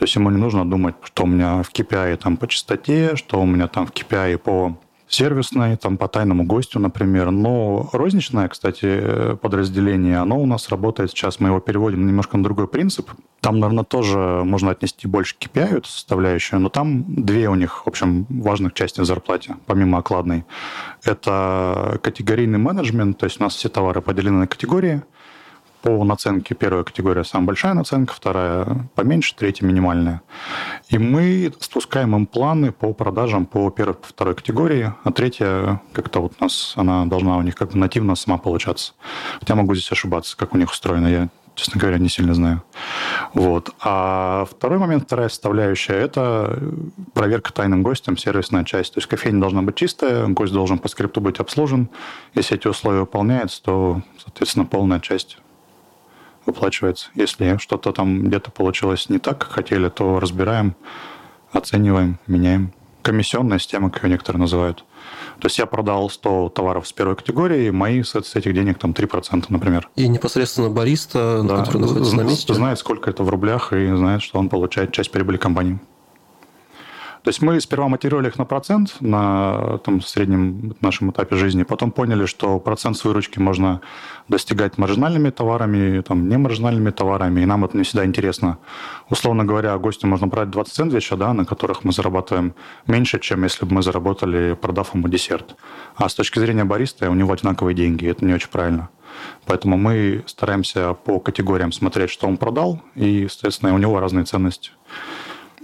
То 0.00 0.04
есть 0.04 0.16
ему 0.16 0.30
не 0.30 0.38
нужно 0.38 0.64
думать, 0.64 0.94
что 1.02 1.24
у 1.24 1.26
меня 1.26 1.62
в 1.62 1.70
KPI 1.70 2.16
там 2.16 2.38
по 2.38 2.48
частоте, 2.48 3.16
что 3.16 3.38
у 3.38 3.44
меня 3.44 3.68
там 3.68 3.86
в 3.86 3.90
KPI 3.90 4.38
по 4.38 4.78
сервисной, 5.08 5.76
там 5.76 5.98
по 5.98 6.08
тайному 6.08 6.44
гостю, 6.44 6.80
например. 6.80 7.30
Но 7.30 7.90
розничное, 7.92 8.48
кстати, 8.48 9.36
подразделение, 9.42 10.16
оно 10.16 10.40
у 10.40 10.46
нас 10.46 10.70
работает 10.70 11.10
сейчас, 11.10 11.38
мы 11.38 11.50
его 11.50 11.60
переводим 11.60 12.06
немножко 12.06 12.38
на 12.38 12.44
другой 12.44 12.66
принцип. 12.66 13.10
Там, 13.42 13.60
наверное, 13.60 13.84
тоже 13.84 14.16
можно 14.18 14.70
отнести 14.70 15.06
больше 15.06 15.36
KPI, 15.38 15.76
эту 15.76 15.88
составляющую, 15.90 16.60
но 16.60 16.70
там 16.70 17.04
две 17.06 17.50
у 17.50 17.54
них, 17.54 17.84
в 17.84 17.88
общем, 17.88 18.24
важных 18.30 18.72
части 18.72 19.00
в 19.00 19.04
зарплате, 19.04 19.56
помимо 19.66 19.98
окладной. 19.98 20.46
Это 21.04 22.00
категорийный 22.02 22.58
менеджмент, 22.58 23.18
то 23.18 23.24
есть 23.24 23.38
у 23.38 23.44
нас 23.44 23.54
все 23.54 23.68
товары 23.68 24.00
поделены 24.00 24.38
на 24.38 24.46
категории– 24.46 25.02
по 25.82 26.04
наценке 26.04 26.54
первая 26.54 26.84
категория 26.84 27.24
самая 27.24 27.48
большая 27.48 27.74
наценка, 27.74 28.14
вторая 28.14 28.88
поменьше, 28.94 29.34
третья 29.34 29.66
минимальная. 29.66 30.22
И 30.88 30.98
мы 30.98 31.52
спускаем 31.60 32.14
им 32.14 32.26
планы 32.26 32.72
по 32.72 32.92
продажам 32.92 33.46
по 33.46 33.70
первой, 33.70 33.94
по 33.94 34.06
второй 34.06 34.34
категории, 34.34 34.92
а 35.04 35.12
третья 35.12 35.80
как-то 35.92 36.20
вот 36.20 36.32
у 36.38 36.44
нас, 36.44 36.74
она 36.76 37.06
должна 37.06 37.36
у 37.36 37.42
них 37.42 37.54
как 37.54 37.70
бы 37.70 37.78
нативно 37.78 38.14
сама 38.14 38.38
получаться. 38.38 38.92
Хотя 39.38 39.54
могу 39.54 39.74
здесь 39.74 39.90
ошибаться, 39.92 40.36
как 40.36 40.54
у 40.54 40.58
них 40.58 40.70
устроено, 40.70 41.06
я 41.06 41.28
честно 41.54 41.80
говоря, 41.80 41.98
не 41.98 42.08
сильно 42.08 42.32
знаю. 42.32 42.62
Вот. 43.34 43.70
А 43.80 44.46
второй 44.50 44.78
момент, 44.78 45.04
вторая 45.04 45.28
составляющая, 45.28 45.94
это 45.94 46.58
проверка 47.12 47.52
тайным 47.52 47.82
гостем, 47.82 48.16
сервисная 48.16 48.64
часть. 48.64 48.94
То 48.94 48.98
есть 48.98 49.08
кофейня 49.08 49.40
должна 49.40 49.60
быть 49.60 49.74
чистая, 49.74 50.26
гость 50.28 50.52
должен 50.52 50.78
по 50.78 50.88
скрипту 50.88 51.20
быть 51.20 51.38
обслужен. 51.38 51.90
Если 52.34 52.56
эти 52.56 52.66
условия 52.66 53.00
выполняются, 53.00 53.62
то, 53.62 54.00
соответственно, 54.24 54.64
полная 54.64 55.00
часть 55.00 55.38
выплачивается. 56.46 57.08
Если 57.14 57.56
что-то 57.58 57.92
там 57.92 58.24
где-то 58.24 58.50
получилось 58.50 59.08
не 59.08 59.18
так, 59.18 59.38
как 59.38 59.50
хотели, 59.50 59.88
то 59.88 60.20
разбираем, 60.20 60.74
оцениваем, 61.52 62.18
меняем. 62.26 62.72
Комиссионная 63.02 63.58
система, 63.58 63.90
как 63.90 64.04
ее 64.04 64.10
некоторые 64.10 64.40
называют. 64.40 64.84
То 65.40 65.46
есть 65.46 65.58
я 65.58 65.64
продал 65.64 66.10
100 66.10 66.50
товаров 66.50 66.86
с 66.86 66.92
первой 66.92 67.16
категории, 67.16 67.70
мои 67.70 68.02
с 68.02 68.14
этих 68.14 68.52
денег 68.52 68.78
там 68.78 68.90
3%, 68.90 69.46
например. 69.48 69.88
И 69.96 70.06
непосредственно 70.06 70.68
бариста, 70.68 71.42
да, 71.42 71.64
который 71.64 71.80
находится 71.80 72.16
на 72.16 72.22
месте? 72.22 72.52
Знает, 72.52 72.78
сколько 72.78 73.08
это 73.08 73.22
в 73.22 73.28
рублях, 73.30 73.72
и 73.72 73.88
знает, 73.94 74.22
что 74.22 74.38
он 74.38 74.50
получает 74.50 74.92
часть 74.92 75.10
прибыли 75.10 75.38
компании. 75.38 75.78
То 77.22 77.28
есть 77.28 77.42
мы 77.42 77.60
сперва 77.60 77.88
мотивировали 77.88 78.28
их 78.28 78.38
на 78.38 78.46
процент 78.46 78.96
на 79.00 79.78
там, 79.84 80.00
среднем 80.00 80.74
нашем 80.80 81.10
этапе 81.10 81.36
жизни, 81.36 81.64
потом 81.64 81.90
поняли, 81.92 82.24
что 82.24 82.58
процент 82.58 82.96
с 82.96 83.04
выручки 83.04 83.38
можно 83.38 83.82
достигать 84.28 84.78
маржинальными 84.78 85.28
товарами, 85.28 86.00
там, 86.00 86.28
не 86.28 86.38
маржинальными 86.38 86.90
товарами, 86.90 87.42
и 87.42 87.44
нам 87.44 87.64
это 87.64 87.76
не 87.76 87.82
всегда 87.82 88.06
интересно. 88.06 88.58
Условно 89.10 89.44
говоря, 89.44 89.76
гостю 89.76 90.06
можно 90.06 90.28
брать 90.28 90.50
20 90.50 90.72
сэндвича, 90.72 91.16
да, 91.16 91.34
на 91.34 91.44
которых 91.44 91.84
мы 91.84 91.92
зарабатываем 91.92 92.54
меньше, 92.86 93.18
чем 93.20 93.44
если 93.44 93.66
бы 93.66 93.74
мы 93.74 93.82
заработали, 93.82 94.54
продав 94.54 94.94
ему 94.94 95.08
десерт. 95.08 95.56
А 95.96 96.08
с 96.08 96.14
точки 96.14 96.38
зрения 96.38 96.64
бариста 96.64 97.10
у 97.10 97.14
него 97.14 97.32
одинаковые 97.32 97.74
деньги, 97.74 98.06
это 98.06 98.24
не 98.24 98.32
очень 98.32 98.48
правильно. 98.48 98.88
Поэтому 99.44 99.76
мы 99.76 100.22
стараемся 100.26 100.94
по 100.94 101.20
категориям 101.20 101.72
смотреть, 101.72 102.10
что 102.10 102.26
он 102.26 102.38
продал, 102.38 102.80
и, 102.94 103.26
соответственно, 103.28 103.74
у 103.74 103.78
него 103.78 104.00
разные 104.00 104.24
ценности 104.24 104.70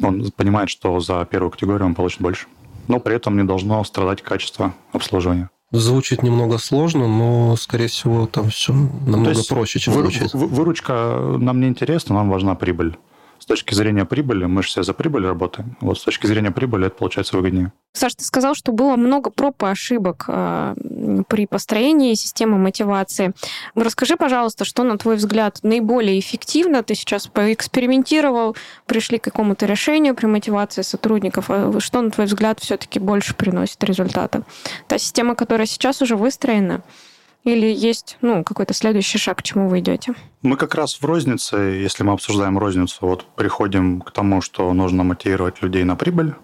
он 0.02 0.30
понимает, 0.36 0.70
что 0.70 1.00
за 1.00 1.24
первую 1.24 1.50
категорию 1.50 1.86
он 1.86 1.94
получит 1.94 2.20
больше. 2.20 2.46
Но 2.88 3.00
при 3.00 3.16
этом 3.16 3.36
не 3.36 3.44
должно 3.44 3.82
страдать 3.84 4.22
качество 4.22 4.74
обслуживания. 4.92 5.50
Звучит 5.72 6.22
немного 6.22 6.58
сложно, 6.58 7.08
но, 7.08 7.56
скорее 7.56 7.88
всего, 7.88 8.26
там 8.26 8.50
все 8.50 8.72
намного 8.72 9.42
проще, 9.48 9.80
чем 9.80 9.94
вы, 9.94 10.02
звучит. 10.02 10.32
Выручка 10.32 11.36
нам 11.38 11.60
не 11.60 11.66
интересна, 11.66 12.14
нам 12.14 12.30
важна 12.30 12.54
прибыль 12.54 12.96
с 13.46 13.48
точки 13.48 13.74
зрения 13.74 14.04
прибыли, 14.04 14.44
мы 14.46 14.64
же 14.64 14.68
все 14.68 14.82
за 14.82 14.92
прибыль 14.92 15.24
работаем. 15.24 15.76
Вот 15.80 15.98
с 15.98 16.02
точки 16.02 16.26
зрения 16.26 16.50
прибыли 16.50 16.88
это 16.88 16.96
получается 16.96 17.36
выгоднее. 17.36 17.72
Саш, 17.92 18.16
ты 18.16 18.24
сказал, 18.24 18.56
что 18.56 18.72
было 18.72 18.96
много 18.96 19.30
проб 19.30 19.62
и 19.62 19.66
ошибок 19.66 20.24
э, 20.26 20.74
при 21.28 21.46
построении 21.46 22.14
системы 22.14 22.58
мотивации. 22.58 23.34
Расскажи, 23.76 24.16
пожалуйста, 24.16 24.64
что, 24.64 24.82
на 24.82 24.98
твой 24.98 25.14
взгляд, 25.14 25.60
наиболее 25.62 26.18
эффективно? 26.18 26.82
Ты 26.82 26.96
сейчас 26.96 27.28
поэкспериментировал, 27.28 28.56
пришли 28.84 29.18
к 29.18 29.24
какому-то 29.24 29.64
решению 29.66 30.16
при 30.16 30.26
мотивации 30.26 30.82
сотрудников. 30.82 31.44
А 31.48 31.78
что, 31.78 32.02
на 32.02 32.10
твой 32.10 32.26
взгляд, 32.26 32.58
все-таки 32.58 32.98
больше 32.98 33.36
приносит 33.36 33.82
результата? 33.84 34.42
Та 34.88 34.98
система, 34.98 35.36
которая 35.36 35.68
сейчас 35.68 36.02
уже 36.02 36.16
выстроена, 36.16 36.82
или 37.46 37.66
есть 37.66 38.18
ну, 38.22 38.42
какой-то 38.44 38.74
следующий 38.74 39.18
шаг, 39.18 39.38
к 39.38 39.42
чему 39.42 39.68
вы 39.68 39.78
идете? 39.78 40.14
Мы 40.42 40.56
как 40.56 40.74
раз 40.74 41.00
в 41.00 41.04
рознице, 41.04 41.56
если 41.56 42.02
мы 42.02 42.12
обсуждаем 42.12 42.58
розницу, 42.58 42.98
вот 43.00 43.24
приходим 43.36 44.00
к 44.00 44.10
тому, 44.10 44.40
что 44.42 44.72
нужно 44.72 45.04
мотивировать 45.04 45.62
людей 45.62 45.84
на 45.84 45.96
прибыль, 45.96 46.34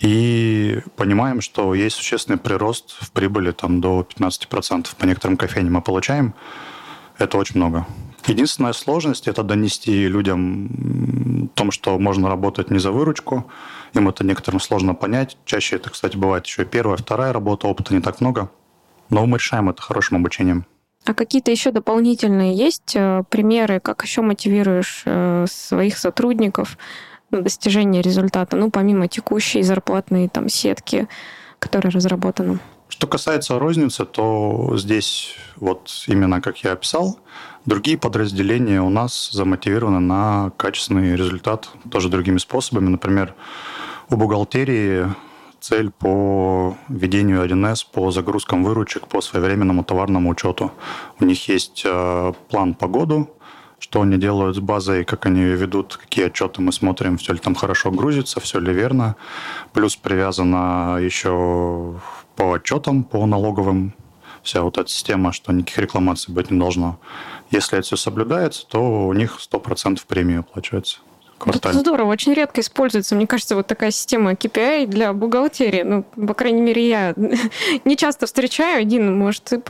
и 0.00 0.80
понимаем, 0.96 1.40
что 1.40 1.74
есть 1.74 1.96
существенный 1.96 2.38
прирост 2.38 2.96
в 3.00 3.12
прибыли 3.12 3.52
там, 3.52 3.80
до 3.80 4.00
15% 4.00 4.88
по 4.98 5.04
некоторым 5.04 5.36
кофейням 5.36 5.74
мы 5.74 5.82
получаем. 5.82 6.34
Это 7.16 7.38
очень 7.38 7.58
много. 7.58 7.86
Единственная 8.26 8.72
сложность– 8.72 9.28
это 9.28 9.42
донести 9.42 10.08
людям 10.08 11.50
том, 11.54 11.70
что 11.70 11.98
можно 11.98 12.28
работать 12.28 12.70
не 12.70 12.78
за 12.78 12.90
выручку. 12.90 13.50
Им 13.92 14.08
это 14.08 14.24
некоторым 14.24 14.60
сложно 14.60 14.94
понять. 14.94 15.36
Чаще 15.44 15.76
это, 15.76 15.90
кстати, 15.90 16.16
бывает 16.16 16.46
еще 16.46 16.62
и 16.62 16.66
первая, 16.66 16.96
вторая 16.96 17.32
работа, 17.32 17.68
опыта 17.68 17.94
не 17.94 18.00
так 18.00 18.20
много. 18.20 18.50
Но 19.10 19.26
мы 19.26 19.38
решаем 19.38 19.70
это 19.70 19.82
хорошим 19.82 20.18
обучением. 20.18 20.66
А 21.04 21.12
какие-то 21.12 21.50
еще 21.50 21.70
дополнительные 21.70 22.54
есть 22.54 22.92
э, 22.94 23.24
примеры, 23.28 23.78
как 23.78 24.02
еще 24.02 24.22
мотивируешь 24.22 25.02
э, 25.04 25.44
своих 25.48 25.98
сотрудников 25.98 26.78
на 27.30 27.42
достижение 27.42 28.00
результата, 28.00 28.56
ну, 28.56 28.70
помимо 28.70 29.06
текущей 29.06 29.62
зарплатной 29.62 30.28
там 30.28 30.48
сетки, 30.48 31.08
которая 31.58 31.92
разработана? 31.92 32.58
Что 32.88 33.06
касается 33.06 33.58
розницы, 33.58 34.06
то 34.06 34.74
здесь 34.76 35.36
вот 35.56 35.90
именно 36.06 36.40
как 36.40 36.58
я 36.58 36.72
описал, 36.72 37.18
другие 37.66 37.98
подразделения 37.98 38.80
у 38.80 38.88
нас 38.88 39.30
замотивированы 39.32 40.00
на 40.00 40.52
качественный 40.56 41.16
результат 41.16 41.68
тоже 41.90 42.08
другими 42.08 42.38
способами. 42.38 42.88
Например, 42.88 43.34
у 44.10 44.16
бухгалтерии 44.16 45.06
цель 45.64 45.90
по 45.90 46.76
ведению 46.88 47.42
1С, 47.42 47.86
по 47.90 48.10
загрузкам 48.10 48.64
выручек, 48.64 49.08
по 49.08 49.22
своевременному 49.22 49.82
товарному 49.82 50.28
учету. 50.28 50.72
У 51.20 51.24
них 51.24 51.48
есть 51.48 51.82
э, 51.86 52.32
план 52.50 52.74
по 52.74 52.86
году, 52.86 53.30
что 53.78 54.02
они 54.02 54.18
делают 54.18 54.56
с 54.56 54.60
базой, 54.60 55.04
как 55.04 55.24
они 55.24 55.40
ее 55.40 55.56
ведут, 55.56 55.96
какие 55.96 56.26
отчеты 56.26 56.60
мы 56.60 56.70
смотрим, 56.70 57.16
все 57.16 57.32
ли 57.32 57.38
там 57.38 57.54
хорошо 57.54 57.90
грузится, 57.90 58.40
все 58.40 58.60
ли 58.60 58.74
верно. 58.74 59.16
Плюс 59.72 59.96
привязано 59.96 60.98
еще 61.00 61.94
по 62.36 62.52
отчетам, 62.52 63.02
по 63.02 63.24
налоговым, 63.24 63.94
вся 64.42 64.60
вот 64.60 64.76
эта 64.76 64.90
система, 64.90 65.32
что 65.32 65.50
никаких 65.52 65.78
рекламаций 65.78 66.34
быть 66.34 66.50
не 66.50 66.58
должно. 66.58 66.98
Если 67.50 67.78
это 67.78 67.86
все 67.86 67.96
соблюдается, 67.96 68.66
то 68.66 69.06
у 69.06 69.14
них 69.14 69.38
100% 69.40 69.98
премии 70.06 70.40
оплачивается 70.40 70.98
квартале. 71.44 71.72
Это 71.72 71.80
здорово, 71.80 72.10
очень 72.10 72.34
редко 72.34 72.60
используется. 72.60 73.14
Мне 73.14 73.26
кажется, 73.26 73.54
вот 73.54 73.66
такая 73.66 73.90
система 73.90 74.32
KPI 74.32 74.86
для 74.86 75.12
бухгалтерии. 75.12 75.82
Ну, 75.82 76.02
по 76.02 76.34
крайней 76.34 76.60
мере, 76.60 76.88
я 76.88 77.14
не 77.84 77.96
часто 77.96 78.26
встречаю. 78.26 78.82
Один, 78.82 79.16
может, 79.18 79.44
ты, 79.44 79.62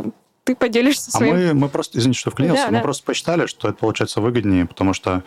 ты 0.45 0.55
поделишься 0.55 1.11
своим... 1.11 1.35
А 1.35 1.37
мы, 1.37 1.55
мы 1.55 1.69
просто, 1.69 1.99
извините, 1.99 2.21
что 2.21 2.31
вклинился, 2.31 2.65
да, 2.65 2.71
мы 2.71 2.79
да. 2.79 2.83
просто 2.83 3.05
посчитали, 3.05 3.47
что 3.47 3.69
это 3.69 3.79
получается 3.79 4.21
выгоднее, 4.21 4.67
потому 4.67 4.95
что 4.95 5.23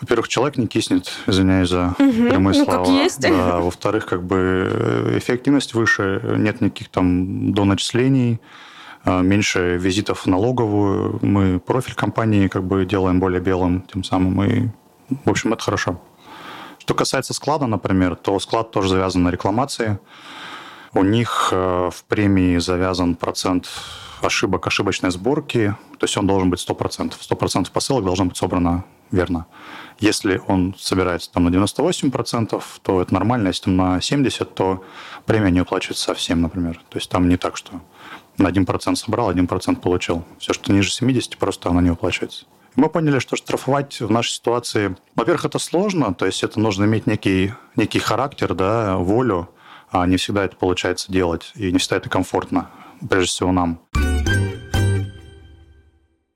во-первых, 0.00 0.28
человек 0.28 0.58
не 0.58 0.66
киснет, 0.66 1.10
извиняюсь 1.26 1.70
за 1.70 1.94
угу, 1.98 2.28
прямые 2.28 2.58
ну, 2.58 2.64
слова. 2.64 2.84
Как 2.84 2.88
есть. 2.88 3.20
Да, 3.20 3.60
во-вторых, 3.60 4.04
как 4.04 4.22
бы 4.22 4.68
э, 4.70 5.18
эффективность 5.18 5.72
выше, 5.72 6.20
нет 6.36 6.60
никаких 6.60 6.90
там 6.90 7.54
доначислений, 7.54 8.38
а, 9.04 9.22
меньше 9.22 9.78
визитов 9.78 10.22
в 10.22 10.26
налоговую. 10.26 11.18
Мы 11.22 11.60
профиль 11.60 11.94
компании 11.94 12.48
как 12.48 12.64
бы 12.64 12.84
делаем 12.84 13.20
более 13.20 13.40
белым, 13.40 13.82
тем 13.82 14.04
самым 14.04 14.42
и 14.42 14.68
в 15.08 15.30
общем, 15.30 15.52
это 15.52 15.62
хорошо. 15.62 16.00
Что 16.78 16.94
касается 16.94 17.34
склада, 17.34 17.66
например, 17.66 18.16
то 18.16 18.38
склад 18.38 18.70
тоже 18.70 18.88
завязан 18.88 19.24
на 19.24 19.30
рекламации. 19.30 19.98
У 20.94 21.02
них 21.02 21.48
э, 21.52 21.90
в 21.92 22.04
премии 22.04 22.58
завязан 22.58 23.16
процент 23.16 23.68
ошибок, 24.22 24.66
ошибочной 24.66 25.10
сборки. 25.10 25.76
То 25.98 26.04
есть 26.04 26.16
он 26.16 26.26
должен 26.26 26.50
быть 26.50 26.66
100%. 26.66 27.14
100% 27.18 27.70
посылок 27.72 28.04
должно 28.04 28.26
быть 28.26 28.36
собрано 28.36 28.84
верно. 29.10 29.46
Если 29.98 30.40
он 30.46 30.74
собирается 30.78 31.30
там 31.32 31.44
на 31.44 31.48
98%, 31.48 32.62
то 32.82 33.02
это 33.02 33.14
нормально. 33.14 33.48
Если 33.48 33.64
там 33.64 33.76
на 33.76 33.98
70%, 33.98 34.44
то 34.44 34.84
премия 35.24 35.50
не 35.50 35.60
уплачивается 35.60 36.04
совсем, 36.04 36.42
например. 36.42 36.80
То 36.88 36.98
есть 36.98 37.10
там 37.10 37.28
не 37.28 37.36
так, 37.36 37.56
что 37.56 37.80
на 38.38 38.48
1% 38.48 38.94
собрал, 38.96 39.32
1% 39.32 39.76
получил. 39.80 40.24
Все, 40.38 40.52
что 40.52 40.72
ниже 40.72 40.90
70%, 40.90 41.36
просто 41.38 41.70
оно 41.70 41.80
не 41.80 41.90
уплачивается. 41.90 42.46
Мы 42.76 42.90
поняли, 42.90 43.20
что 43.20 43.36
штрафовать 43.36 44.00
в 44.00 44.10
нашей 44.10 44.32
ситуации, 44.32 44.96
во-первых, 45.14 45.46
это 45.46 45.58
сложно, 45.58 46.12
то 46.12 46.26
есть 46.26 46.44
это 46.44 46.60
нужно 46.60 46.84
иметь 46.84 47.06
некий, 47.06 47.54
некий 47.74 47.98
характер, 47.98 48.54
да, 48.54 48.98
волю, 48.98 49.48
а 49.90 50.06
не 50.06 50.18
всегда 50.18 50.44
это 50.44 50.56
получается 50.56 51.10
делать, 51.10 51.52
и 51.54 51.72
не 51.72 51.78
всегда 51.78 51.96
это 51.96 52.10
комфортно, 52.10 52.70
прежде 53.08 53.30
всего 53.30 53.50
нам. 53.50 53.80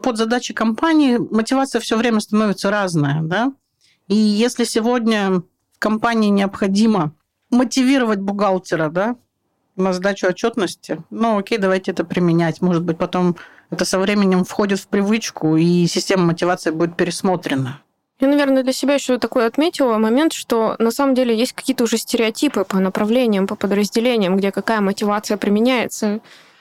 Под 0.02 0.16
задачи 0.16 0.54
компании 0.54 1.18
мотивация 1.18 1.78
все 1.78 1.98
время 1.98 2.20
становится 2.20 2.70
разная, 2.70 3.20
да, 3.20 3.52
и 4.08 4.16
если 4.16 4.64
сегодня 4.64 5.42
в 5.72 5.78
компании 5.78 6.30
необходимо 6.30 7.12
мотивировать 7.50 8.20
бухгалтера, 8.20 8.88
да, 8.88 9.16
на 9.76 9.92
сдачу 9.92 10.28
отчетности, 10.28 11.02
ну 11.10 11.38
окей, 11.38 11.58
давайте 11.58 11.90
это 11.90 12.04
применять. 12.04 12.62
Может 12.62 12.82
быть, 12.82 12.96
потом 12.96 13.36
это 13.70 13.84
со 13.84 13.98
временем 13.98 14.44
входит 14.44 14.80
в 14.80 14.88
привычку, 14.88 15.56
и 15.56 15.86
система 15.86 16.24
мотивации 16.24 16.70
будет 16.70 16.96
пересмотрена. 16.96 17.80
Я, 18.20 18.28
наверное, 18.28 18.62
для 18.62 18.74
себя 18.74 18.94
еще 18.94 19.18
такой 19.18 19.46
отметила 19.46 19.96
момент, 19.96 20.34
что 20.34 20.76
на 20.78 20.90
самом 20.90 21.14
деле 21.14 21.34
есть 21.34 21.54
какие-то 21.54 21.84
уже 21.84 21.96
стереотипы 21.96 22.64
по 22.64 22.78
направлениям, 22.78 23.46
по 23.46 23.54
подразделениям, 23.54 24.36
где 24.36 24.52
какая 24.52 24.82
мотивация 24.82 25.38
применяется. 25.38 26.20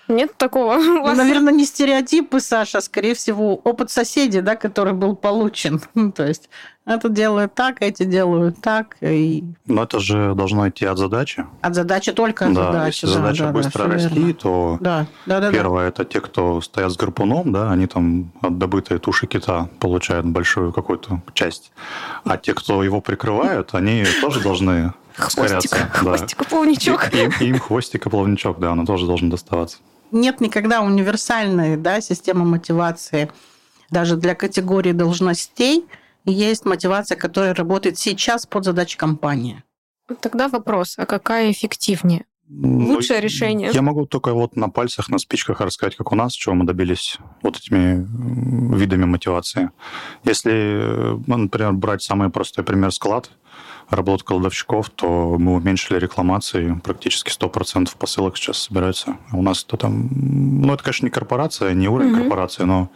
Нет 0.09 0.35
такого? 0.37 0.77
Ну, 0.99 1.15
наверное, 1.15 1.53
не 1.53 1.65
стереотипы, 1.65 2.39
Саша, 2.39 2.79
а 2.79 2.81
скорее 2.81 3.13
всего 3.13 3.55
опыт 3.55 3.91
соседей, 3.91 4.41
да, 4.41 4.55
который 4.55 4.93
был 4.93 5.15
получен. 5.15 5.81
Ну, 5.93 6.11
то 6.11 6.25
есть 6.25 6.49
это 6.85 7.09
делают 7.09 7.53
так, 7.53 7.81
эти 7.81 8.03
делают 8.03 8.61
так. 8.61 8.97
И... 9.01 9.43
Но 9.67 9.83
это 9.83 9.99
же 9.99 10.33
должно 10.33 10.67
идти 10.69 10.85
от 10.85 10.97
задачи. 10.97 11.45
От 11.61 11.75
задачи 11.75 12.11
только 12.11 12.47
от 12.47 12.53
да, 12.53 12.71
задачи. 12.71 13.05
Если 13.05 13.07
да, 13.07 13.13
задача 13.13 13.43
да, 13.43 13.51
быстро 13.51 13.83
да, 13.83 13.93
расти, 13.93 14.15
верно. 14.15 14.33
то 14.33 14.77
да, 14.81 15.07
да, 15.25 15.39
да, 15.39 15.51
первое 15.51 15.83
да. 15.83 15.89
это 15.89 16.05
те, 16.05 16.21
кто 16.21 16.61
стоят 16.61 16.91
с 16.91 16.97
гарпуном, 16.97 17.51
да, 17.51 17.71
они 17.71 17.85
там 17.85 18.31
от 18.41 18.57
добытой 18.57 18.97
туши 18.97 19.27
кита 19.27 19.69
получают 19.79 20.25
большую 20.25 20.73
какую-то 20.73 21.21
часть. 21.33 21.71
А 22.23 22.37
те, 22.37 22.53
кто 22.53 22.81
его 22.81 23.01
прикрывают, 23.01 23.75
они 23.75 24.03
тоже 24.21 24.41
должны 24.41 24.93
Хвостик, 25.13 25.75
хвостик, 25.93 26.47
плавничок. 26.47 27.13
Им, 27.13 27.31
им 27.39 27.59
хвостик 27.59 28.05
и 28.05 28.09
плавничок, 28.09 28.59
да, 28.59 28.71
он 28.71 28.85
тоже 28.85 29.05
должен 29.05 29.29
доставаться 29.29 29.77
нет 30.11 30.41
никогда 30.41 30.81
универсальной 30.81 31.77
да, 31.77 32.01
системы 32.01 32.45
мотивации. 32.45 33.31
Даже 33.89 34.15
для 34.17 34.35
категории 34.35 34.91
должностей 34.91 35.85
есть 36.25 36.65
мотивация, 36.65 37.17
которая 37.17 37.53
работает 37.53 37.97
сейчас 37.97 38.45
под 38.45 38.65
задачи 38.65 38.97
компании. 38.97 39.63
Тогда 40.21 40.47
вопрос, 40.47 40.95
а 40.97 41.05
какая 41.05 41.51
эффективнее? 41.51 42.25
Ну, 42.51 42.95
Лучшее 42.95 43.21
решение. 43.21 43.69
Я 43.71 43.83
могу 43.83 44.07
только 44.07 44.33
вот 44.33 44.55
на 44.55 44.69
пальцах, 44.69 45.09
на 45.09 45.19
спичках 45.19 45.61
рассказать, 45.61 45.95
как 45.95 46.11
у 46.11 46.15
нас, 46.15 46.33
чего 46.33 46.55
мы 46.55 46.65
добились 46.65 47.17
вот 47.43 47.57
этими 47.57 48.07
видами 48.75 49.05
мотивации. 49.05 49.69
Если, 50.23 51.15
например, 51.27 51.73
брать 51.73 52.01
самый 52.01 52.31
простой 52.31 52.63
пример 52.63 52.91
склад, 52.91 53.29
работ 53.89 54.23
кладовщиков, 54.23 54.89
то 54.89 55.37
мы 55.39 55.55
уменьшили 55.55 55.99
рекламации, 55.99 56.79
практически 56.83 57.31
100% 57.31 57.95
посылок 57.97 58.37
сейчас 58.37 58.59
собирается. 58.59 59.17
У 59.31 59.41
нас 59.41 59.63
это 59.63 59.77
там, 59.77 60.09
ну 60.11 60.73
это, 60.73 60.83
конечно, 60.83 61.05
не 61.05 61.11
корпорация, 61.11 61.73
не 61.73 61.87
уровень 61.87 62.11
mm-hmm. 62.11 62.21
корпорации, 62.21 62.63
но 62.63 62.89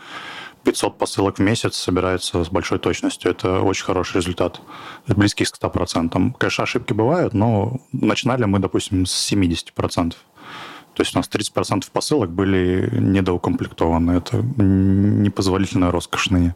500 0.63 0.97
посылок 0.97 1.37
в 1.37 1.41
месяц 1.41 1.75
собирается 1.75 2.43
с 2.43 2.49
большой 2.49 2.79
точностью. 2.79 3.31
Это 3.31 3.59
очень 3.59 3.85
хороший 3.85 4.17
результат. 4.17 4.61
Близкий 5.07 5.45
к 5.45 5.49
100%. 5.49 6.33
Конечно, 6.37 6.63
ошибки 6.63 6.93
бывают, 6.93 7.33
но 7.33 7.79
начинали 7.91 8.45
мы, 8.45 8.59
допустим, 8.59 9.05
с 9.05 9.31
70%. 9.31 10.13
То 10.95 11.01
есть 11.01 11.15
у 11.15 11.19
нас 11.19 11.29
30% 11.29 11.85
посылок 11.91 12.29
были 12.29 12.89
недоукомплектованы. 12.93 14.11
Это 14.11 14.37
непозволительная 14.37 15.91
роскошь 15.91 16.29
ныне. 16.29 16.55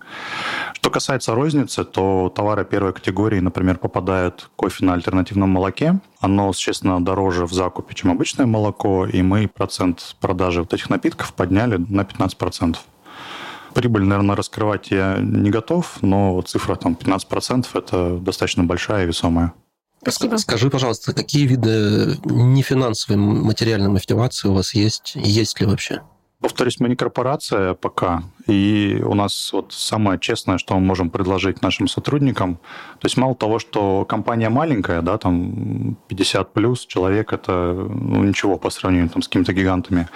Что 0.73 0.89
касается 0.89 1.33
розницы, 1.33 1.83
то 1.83 2.31
товары 2.35 2.63
первой 2.65 2.93
категории, 2.93 3.39
например, 3.39 3.77
попадают 3.77 4.49
кофе 4.55 4.85
на 4.85 4.93
альтернативном 4.93 5.49
молоке. 5.49 5.99
Оно, 6.19 6.49
естественно, 6.49 7.03
дороже 7.03 7.45
в 7.45 7.53
закупе, 7.53 7.95
чем 7.95 8.11
обычное 8.11 8.45
молоко, 8.45 9.05
и 9.05 9.21
мы 9.21 9.47
процент 9.47 10.15
продажи 10.19 10.61
вот 10.61 10.73
этих 10.73 10.89
напитков 10.89 11.33
подняли 11.33 11.77
на 11.77 12.01
15%. 12.01 12.77
Прибыль, 13.73 14.03
наверное, 14.03 14.35
раскрывать 14.35 14.91
я 14.91 15.17
не 15.19 15.49
готов, 15.49 15.97
но 16.01 16.41
цифра 16.41 16.75
там 16.75 16.97
15%– 16.99 17.67
это 17.73 18.17
достаточно 18.17 18.63
большая 18.63 19.03
и 19.03 19.07
весомая. 19.07 19.53
Спасибо. 20.01 20.37
Скажи, 20.37 20.69
пожалуйста, 20.69 21.13
какие 21.13 21.45
виды 21.47 22.17
нефинансовой 22.25 23.17
материальной 23.17 23.89
мотивации 23.89 24.47
у 24.47 24.53
вас 24.53 24.73
есть? 24.73 25.13
Есть 25.15 25.59
ли 25.59 25.65
вообще? 25.65 26.01
Повторюсь, 26.39 26.79
мы 26.79 26.87
не 26.87 26.95
корпорация 26.95 27.73
пока, 27.73 28.21
и 28.45 29.01
у 29.03 29.15
нас 29.15 29.51
вот 29.53 29.73
самое 29.73 30.19
честное, 30.19 30.59
что 30.59 30.75
мы 30.75 30.81
можем 30.81 31.09
предложить 31.09 31.63
нашим 31.63 31.87
сотрудникам, 31.87 32.57
то 32.99 33.05
есть 33.05 33.17
мало 33.17 33.33
того, 33.33 33.57
что 33.57 34.05
компания 34.05 34.49
маленькая, 34.49 35.01
да, 35.01 35.17
там 35.17 35.97
50 36.07 36.53
плюс 36.53 36.85
человек, 36.85 37.33
это 37.33 37.73
ну, 37.73 38.23
ничего 38.23 38.59
по 38.59 38.69
сравнению 38.69 39.09
там, 39.09 39.23
с 39.23 39.27
какими-то 39.27 39.51
гигантами, 39.51 40.09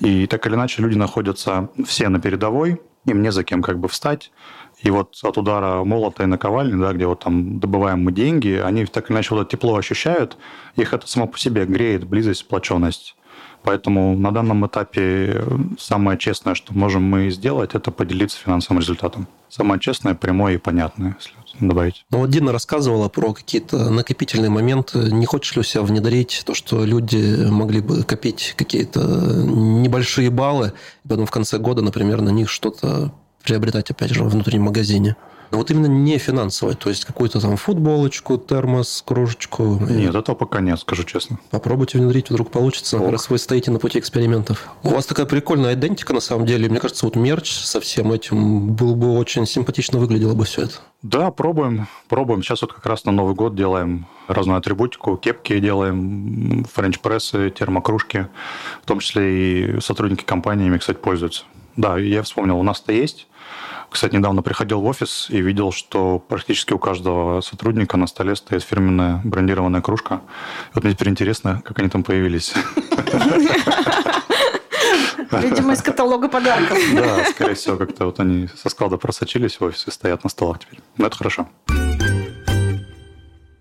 и 0.00 0.26
так 0.26 0.44
или 0.48 0.54
иначе 0.56 0.82
люди 0.82 0.98
находятся 0.98 1.68
все 1.86 2.08
на 2.08 2.20
передовой, 2.20 2.80
им 3.04 3.22
не 3.22 3.30
за 3.30 3.44
кем 3.44 3.62
как 3.62 3.78
бы 3.78 3.86
встать, 3.86 4.32
и 4.82 4.90
вот 4.90 5.18
от 5.22 5.38
удара 5.38 5.82
молота 5.84 6.22
и 6.22 6.26
наковальни, 6.26 6.80
да, 6.80 6.92
где 6.92 7.06
вот 7.06 7.20
там 7.20 7.58
добываем 7.58 8.04
мы 8.04 8.12
деньги, 8.12 8.60
они 8.64 8.84
так 8.86 9.10
или 9.10 9.16
иначе 9.16 9.34
вот 9.34 9.42
это 9.42 9.50
тепло 9.50 9.76
ощущают, 9.76 10.36
их 10.76 10.92
это 10.92 11.06
само 11.08 11.26
по 11.26 11.38
себе 11.38 11.64
греет, 11.64 12.04
близость, 12.04 12.40
сплоченность. 12.40 13.14
Поэтому 13.64 14.16
на 14.16 14.30
данном 14.30 14.64
этапе 14.66 15.42
самое 15.78 16.16
честное, 16.16 16.54
что 16.54 16.72
можем 16.72 17.02
мы 17.02 17.28
сделать, 17.30 17.74
это 17.74 17.90
поделиться 17.90 18.38
финансовым 18.38 18.80
результатом. 18.80 19.26
Самое 19.48 19.80
честное, 19.80 20.14
прямое 20.14 20.54
и 20.54 20.58
понятное, 20.58 21.16
если 21.18 21.32
добавить. 21.66 22.04
Ну, 22.10 22.18
вот 22.18 22.30
Дина 22.30 22.52
рассказывала 22.52 23.08
про 23.08 23.32
какие-то 23.32 23.90
накопительные 23.90 24.50
моменты. 24.50 25.10
Не 25.10 25.26
хочешь 25.26 25.56
ли 25.56 25.60
у 25.60 25.64
себя 25.64 25.82
внедрить 25.82 26.42
то, 26.46 26.54
что 26.54 26.84
люди 26.84 27.46
могли 27.50 27.80
бы 27.80 28.04
копить 28.04 28.54
какие-то 28.56 29.00
небольшие 29.00 30.30
баллы, 30.30 30.72
и 31.04 31.08
потом 31.08 31.26
в 31.26 31.30
конце 31.30 31.58
года, 31.58 31.82
например, 31.82 32.20
на 32.20 32.30
них 32.30 32.48
что-то 32.48 33.12
приобретать, 33.48 33.90
опять 33.90 34.10
же, 34.10 34.22
в 34.22 34.28
внутреннем 34.28 34.64
магазине? 34.64 35.16
Вот 35.50 35.70
именно 35.70 35.86
не 35.86 36.18
финансовое, 36.18 36.74
то 36.74 36.90
есть 36.90 37.06
какую-то 37.06 37.40
там 37.40 37.56
футболочку, 37.56 38.36
термос, 38.36 39.02
кружечку. 39.06 39.78
Нет, 39.88 40.14
этого 40.14 40.36
пока 40.36 40.60
нет, 40.60 40.78
скажу 40.78 41.04
честно. 41.04 41.38
Попробуйте 41.50 41.98
внедрить, 41.98 42.28
вдруг 42.28 42.50
получится, 42.50 42.98
Ок. 42.98 43.12
раз 43.12 43.30
вы 43.30 43.38
стоите 43.38 43.70
на 43.70 43.78
пути 43.78 43.98
экспериментов. 43.98 44.68
У 44.82 44.90
вас 44.90 45.06
такая 45.06 45.24
прикольная 45.24 45.72
идентика, 45.72 46.12
на 46.12 46.20
самом 46.20 46.44
деле. 46.44 46.68
Мне 46.68 46.80
кажется, 46.80 47.06
вот 47.06 47.16
мерч 47.16 47.50
со 47.50 47.80
всем 47.80 48.12
этим 48.12 48.74
был 48.74 48.94
бы 48.94 49.16
очень 49.16 49.46
симпатично 49.46 49.98
выглядело 49.98 50.34
бы 50.34 50.44
все 50.44 50.64
это. 50.64 50.74
Да, 51.00 51.30
пробуем, 51.30 51.88
пробуем. 52.08 52.42
Сейчас 52.42 52.60
вот 52.60 52.74
как 52.74 52.84
раз 52.84 53.04
на 53.06 53.12
Новый 53.12 53.34
год 53.34 53.54
делаем 53.54 54.06
разную 54.26 54.58
атрибутику, 54.58 55.16
кепки 55.16 55.58
делаем, 55.60 56.66
френч-прессы, 56.70 57.50
термокружки. 57.50 58.28
В 58.82 58.86
том 58.86 58.98
числе 58.98 59.76
и 59.76 59.80
сотрудники 59.80 60.24
компании 60.24 60.66
ими, 60.66 60.76
кстати, 60.76 60.98
пользуются. 60.98 61.44
Да, 61.76 61.96
я 61.96 62.22
вспомнил, 62.22 62.58
у 62.58 62.62
нас-то 62.62 62.92
есть. 62.92 63.27
Кстати, 63.90 64.16
недавно 64.16 64.42
приходил 64.42 64.80
в 64.80 64.86
офис 64.86 65.26
и 65.30 65.40
видел, 65.40 65.72
что 65.72 66.18
практически 66.18 66.72
у 66.72 66.78
каждого 66.78 67.40
сотрудника 67.40 67.96
на 67.96 68.06
столе 68.06 68.36
стоит 68.36 68.62
фирменная 68.62 69.20
брендированная 69.24 69.80
кружка. 69.80 70.20
Вот 70.74 70.84
мне 70.84 70.94
теперь 70.94 71.08
интересно, 71.08 71.62
как 71.64 71.78
они 71.78 71.88
там 71.88 72.02
появились. 72.02 72.54
Видимо, 75.32 75.72
из 75.72 75.82
каталога 75.82 76.28
подарков. 76.28 76.78
Да, 76.94 77.24
скорее 77.24 77.54
всего, 77.54 77.76
как-то 77.76 78.06
вот 78.06 78.20
они 78.20 78.48
со 78.56 78.68
склада 78.68 78.96
просочились 78.96 79.60
в 79.60 79.64
офис 79.64 79.86
и 79.88 79.90
стоят 79.90 80.24
на 80.24 80.30
столах 80.30 80.58
теперь. 80.60 80.80
Но 80.96 81.06
это 81.06 81.16
хорошо. 81.16 81.48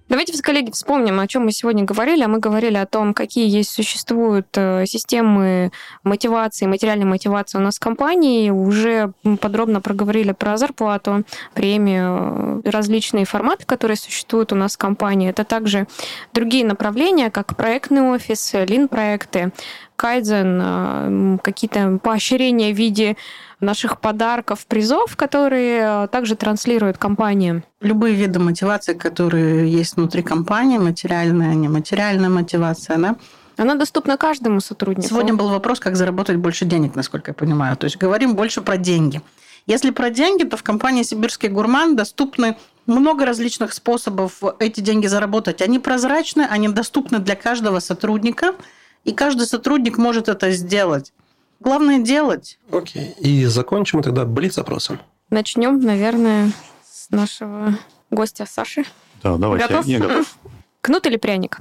Давайте, 0.09 0.41
коллеги, 0.41 0.71
вспомним, 0.71 1.19
о 1.19 1.27
чем 1.27 1.43
мы 1.43 1.51
сегодня 1.51 1.83
говорили. 1.83 2.23
А 2.23 2.29
мы 2.29 2.39
говорили 2.39 2.77
о 2.77 2.85
том, 2.85 3.13
какие 3.13 3.49
есть 3.49 3.71
существуют 3.71 4.47
э, 4.55 4.85
системы 4.85 5.71
мотивации, 6.05 6.65
материальной 6.65 7.05
мотивации 7.05 7.57
у 7.57 7.61
нас 7.61 7.75
в 7.75 7.81
компании. 7.81 8.49
Уже 8.49 9.11
подробно 9.41 9.81
проговорили 9.81 10.31
про 10.31 10.55
зарплату, 10.55 11.25
премию, 11.53 12.61
различные 12.63 13.25
форматы, 13.25 13.65
которые 13.65 13.97
существуют 13.97 14.53
у 14.53 14.55
нас 14.55 14.75
в 14.75 14.77
компании. 14.77 15.29
Это 15.29 15.43
также 15.43 15.87
другие 16.33 16.65
направления, 16.65 17.29
как 17.29 17.57
проектный 17.57 18.01
офис, 18.01 18.53
лин-проекты, 18.53 19.51
кайдзен, 19.97 20.61
э, 20.63 21.37
какие-то 21.43 21.99
поощрения 22.01 22.73
в 22.73 22.77
виде 22.77 23.17
наших 23.59 23.99
подарков, 23.99 24.65
призов, 24.67 25.15
которые 25.15 26.03
э, 26.03 26.07
также 26.09 26.35
транслирует 26.35 26.97
компания. 26.97 27.63
Любые 27.81 28.15
виды 28.15 28.39
мотивации, 28.39 28.93
которые 28.93 29.71
есть 29.71 29.95
внутри 29.95 30.21
компании, 30.21 30.77
материальная, 30.77 31.55
нематериальная 31.55 32.29
мотивация, 32.29 32.97
да, 32.97 33.15
Она 33.57 33.75
доступна 33.75 34.17
каждому 34.17 34.59
сотруднику. 34.59 35.07
Сегодня 35.07 35.33
был 35.33 35.49
вопрос, 35.49 35.79
как 35.79 35.95
заработать 35.95 36.37
больше 36.37 36.65
денег, 36.65 36.95
насколько 36.95 37.31
я 37.31 37.35
понимаю. 37.35 37.75
То 37.77 37.85
есть 37.85 37.97
говорим 37.97 38.35
больше 38.35 38.61
про 38.61 38.77
деньги. 38.77 39.21
Если 39.65 39.89
про 39.91 40.09
деньги, 40.09 40.43
то 40.43 40.55
в 40.55 40.63
компании 40.63 41.03
«Сибирский 41.03 41.49
гурман» 41.49 41.95
доступны 41.95 42.55
много 42.85 43.25
различных 43.25 43.73
способов 43.73 44.41
эти 44.59 44.79
деньги 44.79 45.07
заработать. 45.07 45.61
Они 45.61 45.77
прозрачны, 45.77 46.47
они 46.49 46.69
доступны 46.69 47.19
для 47.19 47.35
каждого 47.35 47.79
сотрудника, 47.79 48.55
и 49.03 49.11
каждый 49.11 49.45
сотрудник 49.45 49.97
может 49.97 50.29
это 50.29 50.51
сделать. 50.51 51.11
Главное 51.59 51.99
делать. 51.99 52.59
Окей. 52.71 53.13
И 53.19 53.45
закончим 53.45 53.97
мы 53.99 54.03
тогда 54.03 54.25
блиц-опросом. 54.25 54.99
Начнем, 55.29 55.79
наверное, 55.79 56.51
с 56.89 57.09
нашего 57.09 57.73
гостя 58.11 58.45
Саши. 58.45 58.85
Да, 59.23 59.37
давайте. 59.37 59.67
Готов? 59.67 59.85
Я 59.85 59.99
готов. 59.99 60.37
Кнут 60.81 61.05
или 61.07 61.17
пряник? 61.17 61.59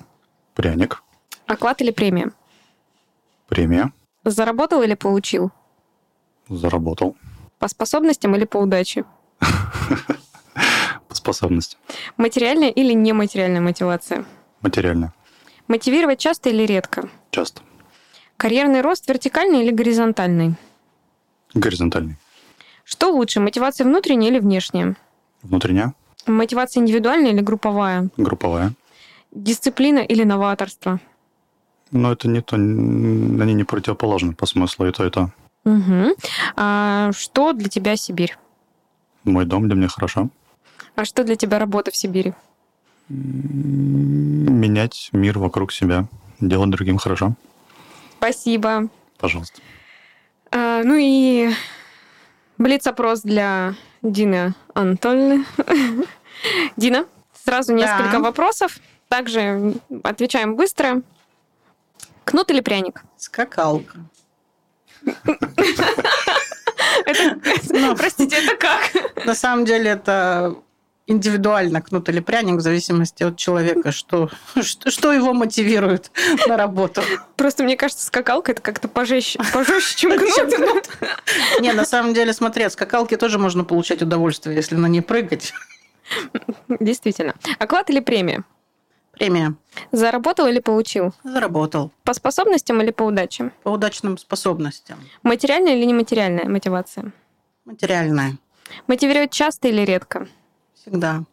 Пряник, 0.55 1.03
Оклад 1.47 1.81
или 1.83 1.91
премия? 1.91 2.33
премия, 3.49 3.93
Заработал 4.25 4.83
или 4.83 4.95
получил? 4.95 5.51
заработал. 6.49 7.17
По 7.59 7.69
способностям 7.69 8.35
или 8.37 8.45
по 8.45 8.59
удаче? 8.59 9.05
По 11.09 11.15
способности. 11.15 11.77
Материальная 12.17 12.71
или 12.71 12.93
нематериальная 12.93 13.61
мотивация? 13.61 14.25
Материально. 14.61 15.13
Мотивировать 15.69 16.19
часто 16.19 16.51
или 16.51 16.63
редко? 16.65 17.09
Часто. 17.31 17.63
Карьерный 18.37 18.83
рост 18.83 19.09
вертикальный 19.09 19.63
или 19.65 19.71
горизонтальный? 19.71 20.55
Горизонтальный. 21.55 22.17
Что 22.85 23.11
лучше, 23.11 23.41
мотивация 23.41 23.87
внутренняя 23.87 24.31
или 24.31 24.39
внешняя? 24.39 24.97
Внутренняя, 25.43 25.95
Мотивация 26.27 26.83
индивидуальная 26.83 27.31
или 27.31 27.41
групповая? 27.41 28.09
групповая. 28.17 28.73
Дисциплина 29.31 30.01
или 30.01 30.25
новаторство? 30.25 31.01
Но 31.93 32.13
это 32.13 32.29
не 32.29 32.43
то, 32.43 32.57
они 32.57 33.55
не 33.55 33.65
противоположны 33.65 34.35
по 34.35 34.45
смыслу 34.47 34.87
и 34.87 34.93
то, 34.93 35.07
и 35.07 35.11
то. 35.11 35.31
Угу. 35.65 36.17
А 36.57 37.11
что 37.13 37.53
для 37.53 37.69
тебя 37.69 37.97
Сибирь? 37.97 38.37
Мой 39.25 39.45
дом, 39.45 39.67
где 39.67 39.75
мне 39.75 39.89
хорошо. 39.89 40.29
А 40.95 41.05
что 41.05 41.25
для 41.25 41.37
тебя 41.37 41.59
работа 41.59 41.91
в 41.91 41.97
Сибири? 41.97 42.35
Менять 43.09 45.11
мир 45.13 45.39
вокруг 45.39 45.73
себя, 45.73 46.07
делать 46.41 46.71
другим 46.71 46.99
хорошо. 46.99 47.35
Спасибо. 48.19 48.89
Пожалуйста. 49.19 49.61
А, 50.51 50.83
ну 50.85 50.97
и 50.99 51.51
блиц-опрос 52.59 53.23
для 53.23 53.75
Дины 54.03 54.55
Анатольевны. 54.75 55.45
Дина, 56.77 57.07
сразу 57.45 57.73
несколько 57.75 58.13
Да. 58.13 58.19
вопросов. 58.21 58.79
Также 59.09 59.75
отвечаем 60.03 60.57
быстро. 60.57 61.03
Кнут 62.25 62.51
или 62.51 62.61
пряник? 62.61 63.03
Скакалка. 63.17 63.99
Ну. 67.71 67.95
Простите, 67.97 68.37
это 68.37 68.57
как? 68.57 69.25
На 69.25 69.35
самом 69.35 69.65
деле 69.65 69.91
это 69.91 70.57
индивидуально 71.07 71.81
кнут 71.81 72.09
или 72.09 72.21
пряник 72.21 72.57
в 72.57 72.61
зависимости 72.61 73.23
от 73.23 73.37
человека, 73.37 73.93
что, 73.93 74.31
что, 74.61 74.91
что 74.91 75.13
его 75.13 75.33
мотивирует 75.33 76.11
на 76.47 76.57
работу. 76.57 77.03
Просто 77.37 77.63
мне 77.63 77.77
кажется, 77.77 78.07
скакалка 78.07 78.53
это 78.53 78.63
как-то 78.63 78.89
пожестче, 78.89 79.39
пожестче, 79.53 79.97
чем 79.97 80.19
кнут. 80.19 80.89
Не, 81.61 81.73
на 81.73 81.85
самом 81.85 82.15
деле, 82.15 82.33
смотри, 82.33 82.65
от 82.65 82.73
скакалки 82.73 83.17
тоже 83.17 83.39
можно 83.39 83.65
получать 83.65 84.03
удовольствие, 84.03 84.57
если 84.57 84.75
на 84.75 84.87
ней 84.87 85.01
прыгать. 85.01 85.53
Действительно. 86.69 87.35
Оклад 87.59 87.91
или 87.91 88.01
премия? 88.01 88.45
Премия. 89.13 89.55
Заработал 89.93 90.47
или 90.47 90.61
получил? 90.61 91.15
Заработал. 91.25 91.91
По 92.05 92.13
способностям 92.13 92.83
или 92.83 92.91
по 92.91 93.05
удаче? 93.05 93.51
По 93.63 93.71
удачным 93.71 94.19
способностям. 94.19 94.99
Материальная 95.23 95.77
или 95.77 95.85
нематериальная 95.85 96.47
мотивация? 96.49 97.13
Материальная. 97.65 98.37
Мотивировать 98.87 99.33
часто 99.33 99.69
или 99.69 99.81
редко? 99.83 100.29
Всегда. 100.87 101.25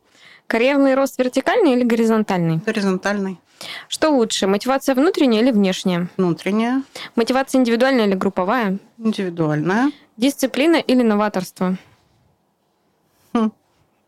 Карьерный 0.48 0.96
рост 0.96 1.20
вертикальный 1.20 1.74
или 1.74 1.84
горизонтальный? 1.84 2.58
Горизонтальный. 2.58 3.40
Что 3.88 4.10
лучше, 4.10 4.48
мотивация 4.48 4.96
внутренняя 4.96 5.44
или 5.44 5.52
внешняя? 5.52 6.10
Внутренняя. 6.18 6.82
Мотивация 7.16 7.60
индивидуальная 7.60 8.08
или 8.08 8.16
групповая? 8.16 8.80
Индивидуальная. 8.98 9.92
Дисциплина 10.18 10.78
или 10.78 11.04
новаторство? 11.04 11.78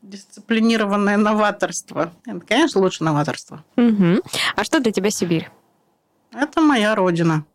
Дисциплинированное 0.02 1.18
новаторство. 1.18 2.12
Это, 2.26 2.40
конечно, 2.40 2.82
лучше 2.82 3.04
новаторство. 3.04 3.64
Мгм. 3.76 4.22
А 4.56 4.64
что 4.64 4.80
для 4.80 4.92
тебя 4.92 5.12
Сибирь? 5.12 5.52
Это 6.34 6.60
моя 6.60 6.96
родина. 6.96 7.46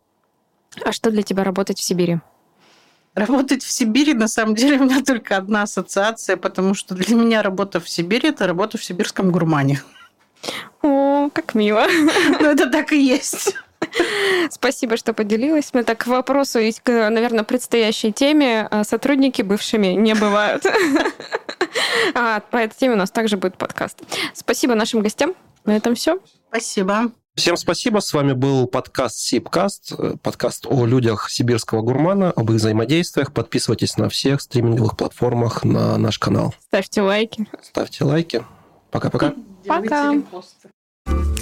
А 0.85 0.93
что 0.93 1.11
для 1.11 1.23
тебя 1.23 1.43
работать 1.43 1.77
в 1.77 1.83
Сибири? 1.83 2.19
Работать 3.13 3.63
в 3.63 3.71
Сибири, 3.71 4.13
на 4.13 4.27
самом 4.27 4.55
деле, 4.55 4.77
у 4.79 4.83
меня 4.83 5.01
только 5.01 5.37
одна 5.37 5.63
ассоциация, 5.63 6.37
потому 6.37 6.73
что 6.73 6.95
для 6.95 7.15
меня 7.15 7.41
работа 7.41 7.79
в 7.79 7.89
Сибири– 7.89 8.29
это 8.29 8.47
работа 8.47 8.77
в 8.77 8.83
сибирском 8.83 9.31
гурмане. 9.31 9.81
О, 10.81 11.29
как 11.33 11.53
мило. 11.53 11.85
Ну, 12.39 12.47
это 12.47 12.69
так 12.69 12.93
и 12.93 13.01
есть. 13.01 13.55
Спасибо, 14.49 14.97
что 14.97 15.13
поделилась. 15.13 15.71
Мы 15.73 15.83
так 15.83 15.99
к 15.99 16.07
вопросу 16.07 16.59
и, 16.59 16.73
наверное, 16.85 17.43
предстоящей 17.43 18.11
теме 18.11 18.67
а, 18.69 18.83
сотрудники 18.83 19.41
бывшими 19.41 19.87
не 19.87 20.15
бывают. 20.15 20.65
А 22.13 22.41
по 22.41 22.57
этой 22.57 22.75
теме 22.75 22.95
у 22.95 22.97
нас 22.97 23.11
также 23.11 23.37
будет 23.37 23.57
подкаст. 23.57 24.01
Спасибо 24.33 24.75
нашим 24.75 25.01
гостям. 25.01 25.33
На 25.63 25.77
этом 25.77 25.95
все. 25.95 26.19
Спасибо. 26.49 27.11
Всем 27.35 27.55
спасибо. 27.55 27.99
С 27.99 28.13
вами 28.13 28.33
был 28.33 28.67
подкаст 28.67 29.17
Сибкаст, 29.17 29.93
э, 29.97 30.15
подкаст 30.21 30.65
о 30.67 30.85
людях 30.85 31.29
сибирского 31.29 31.81
гурмана, 31.81 32.31
об 32.31 32.51
их 32.51 32.57
взаимодействиях. 32.57 33.33
Подписывайтесь 33.33 33.97
на 33.97 34.09
всех 34.09 34.41
стриминговых 34.41 34.97
платформах 34.97 35.63
на 35.63 35.97
наш 35.97 36.19
канал. 36.19 36.53
Ставьте 36.59 37.01
лайки. 37.01 37.47
Ставьте 37.61 38.03
лайки. 38.03 38.45
Пока-пока. 38.91 39.33
Пока. 39.65 40.11
Делайте 40.11 40.27
репосты. 40.27 41.40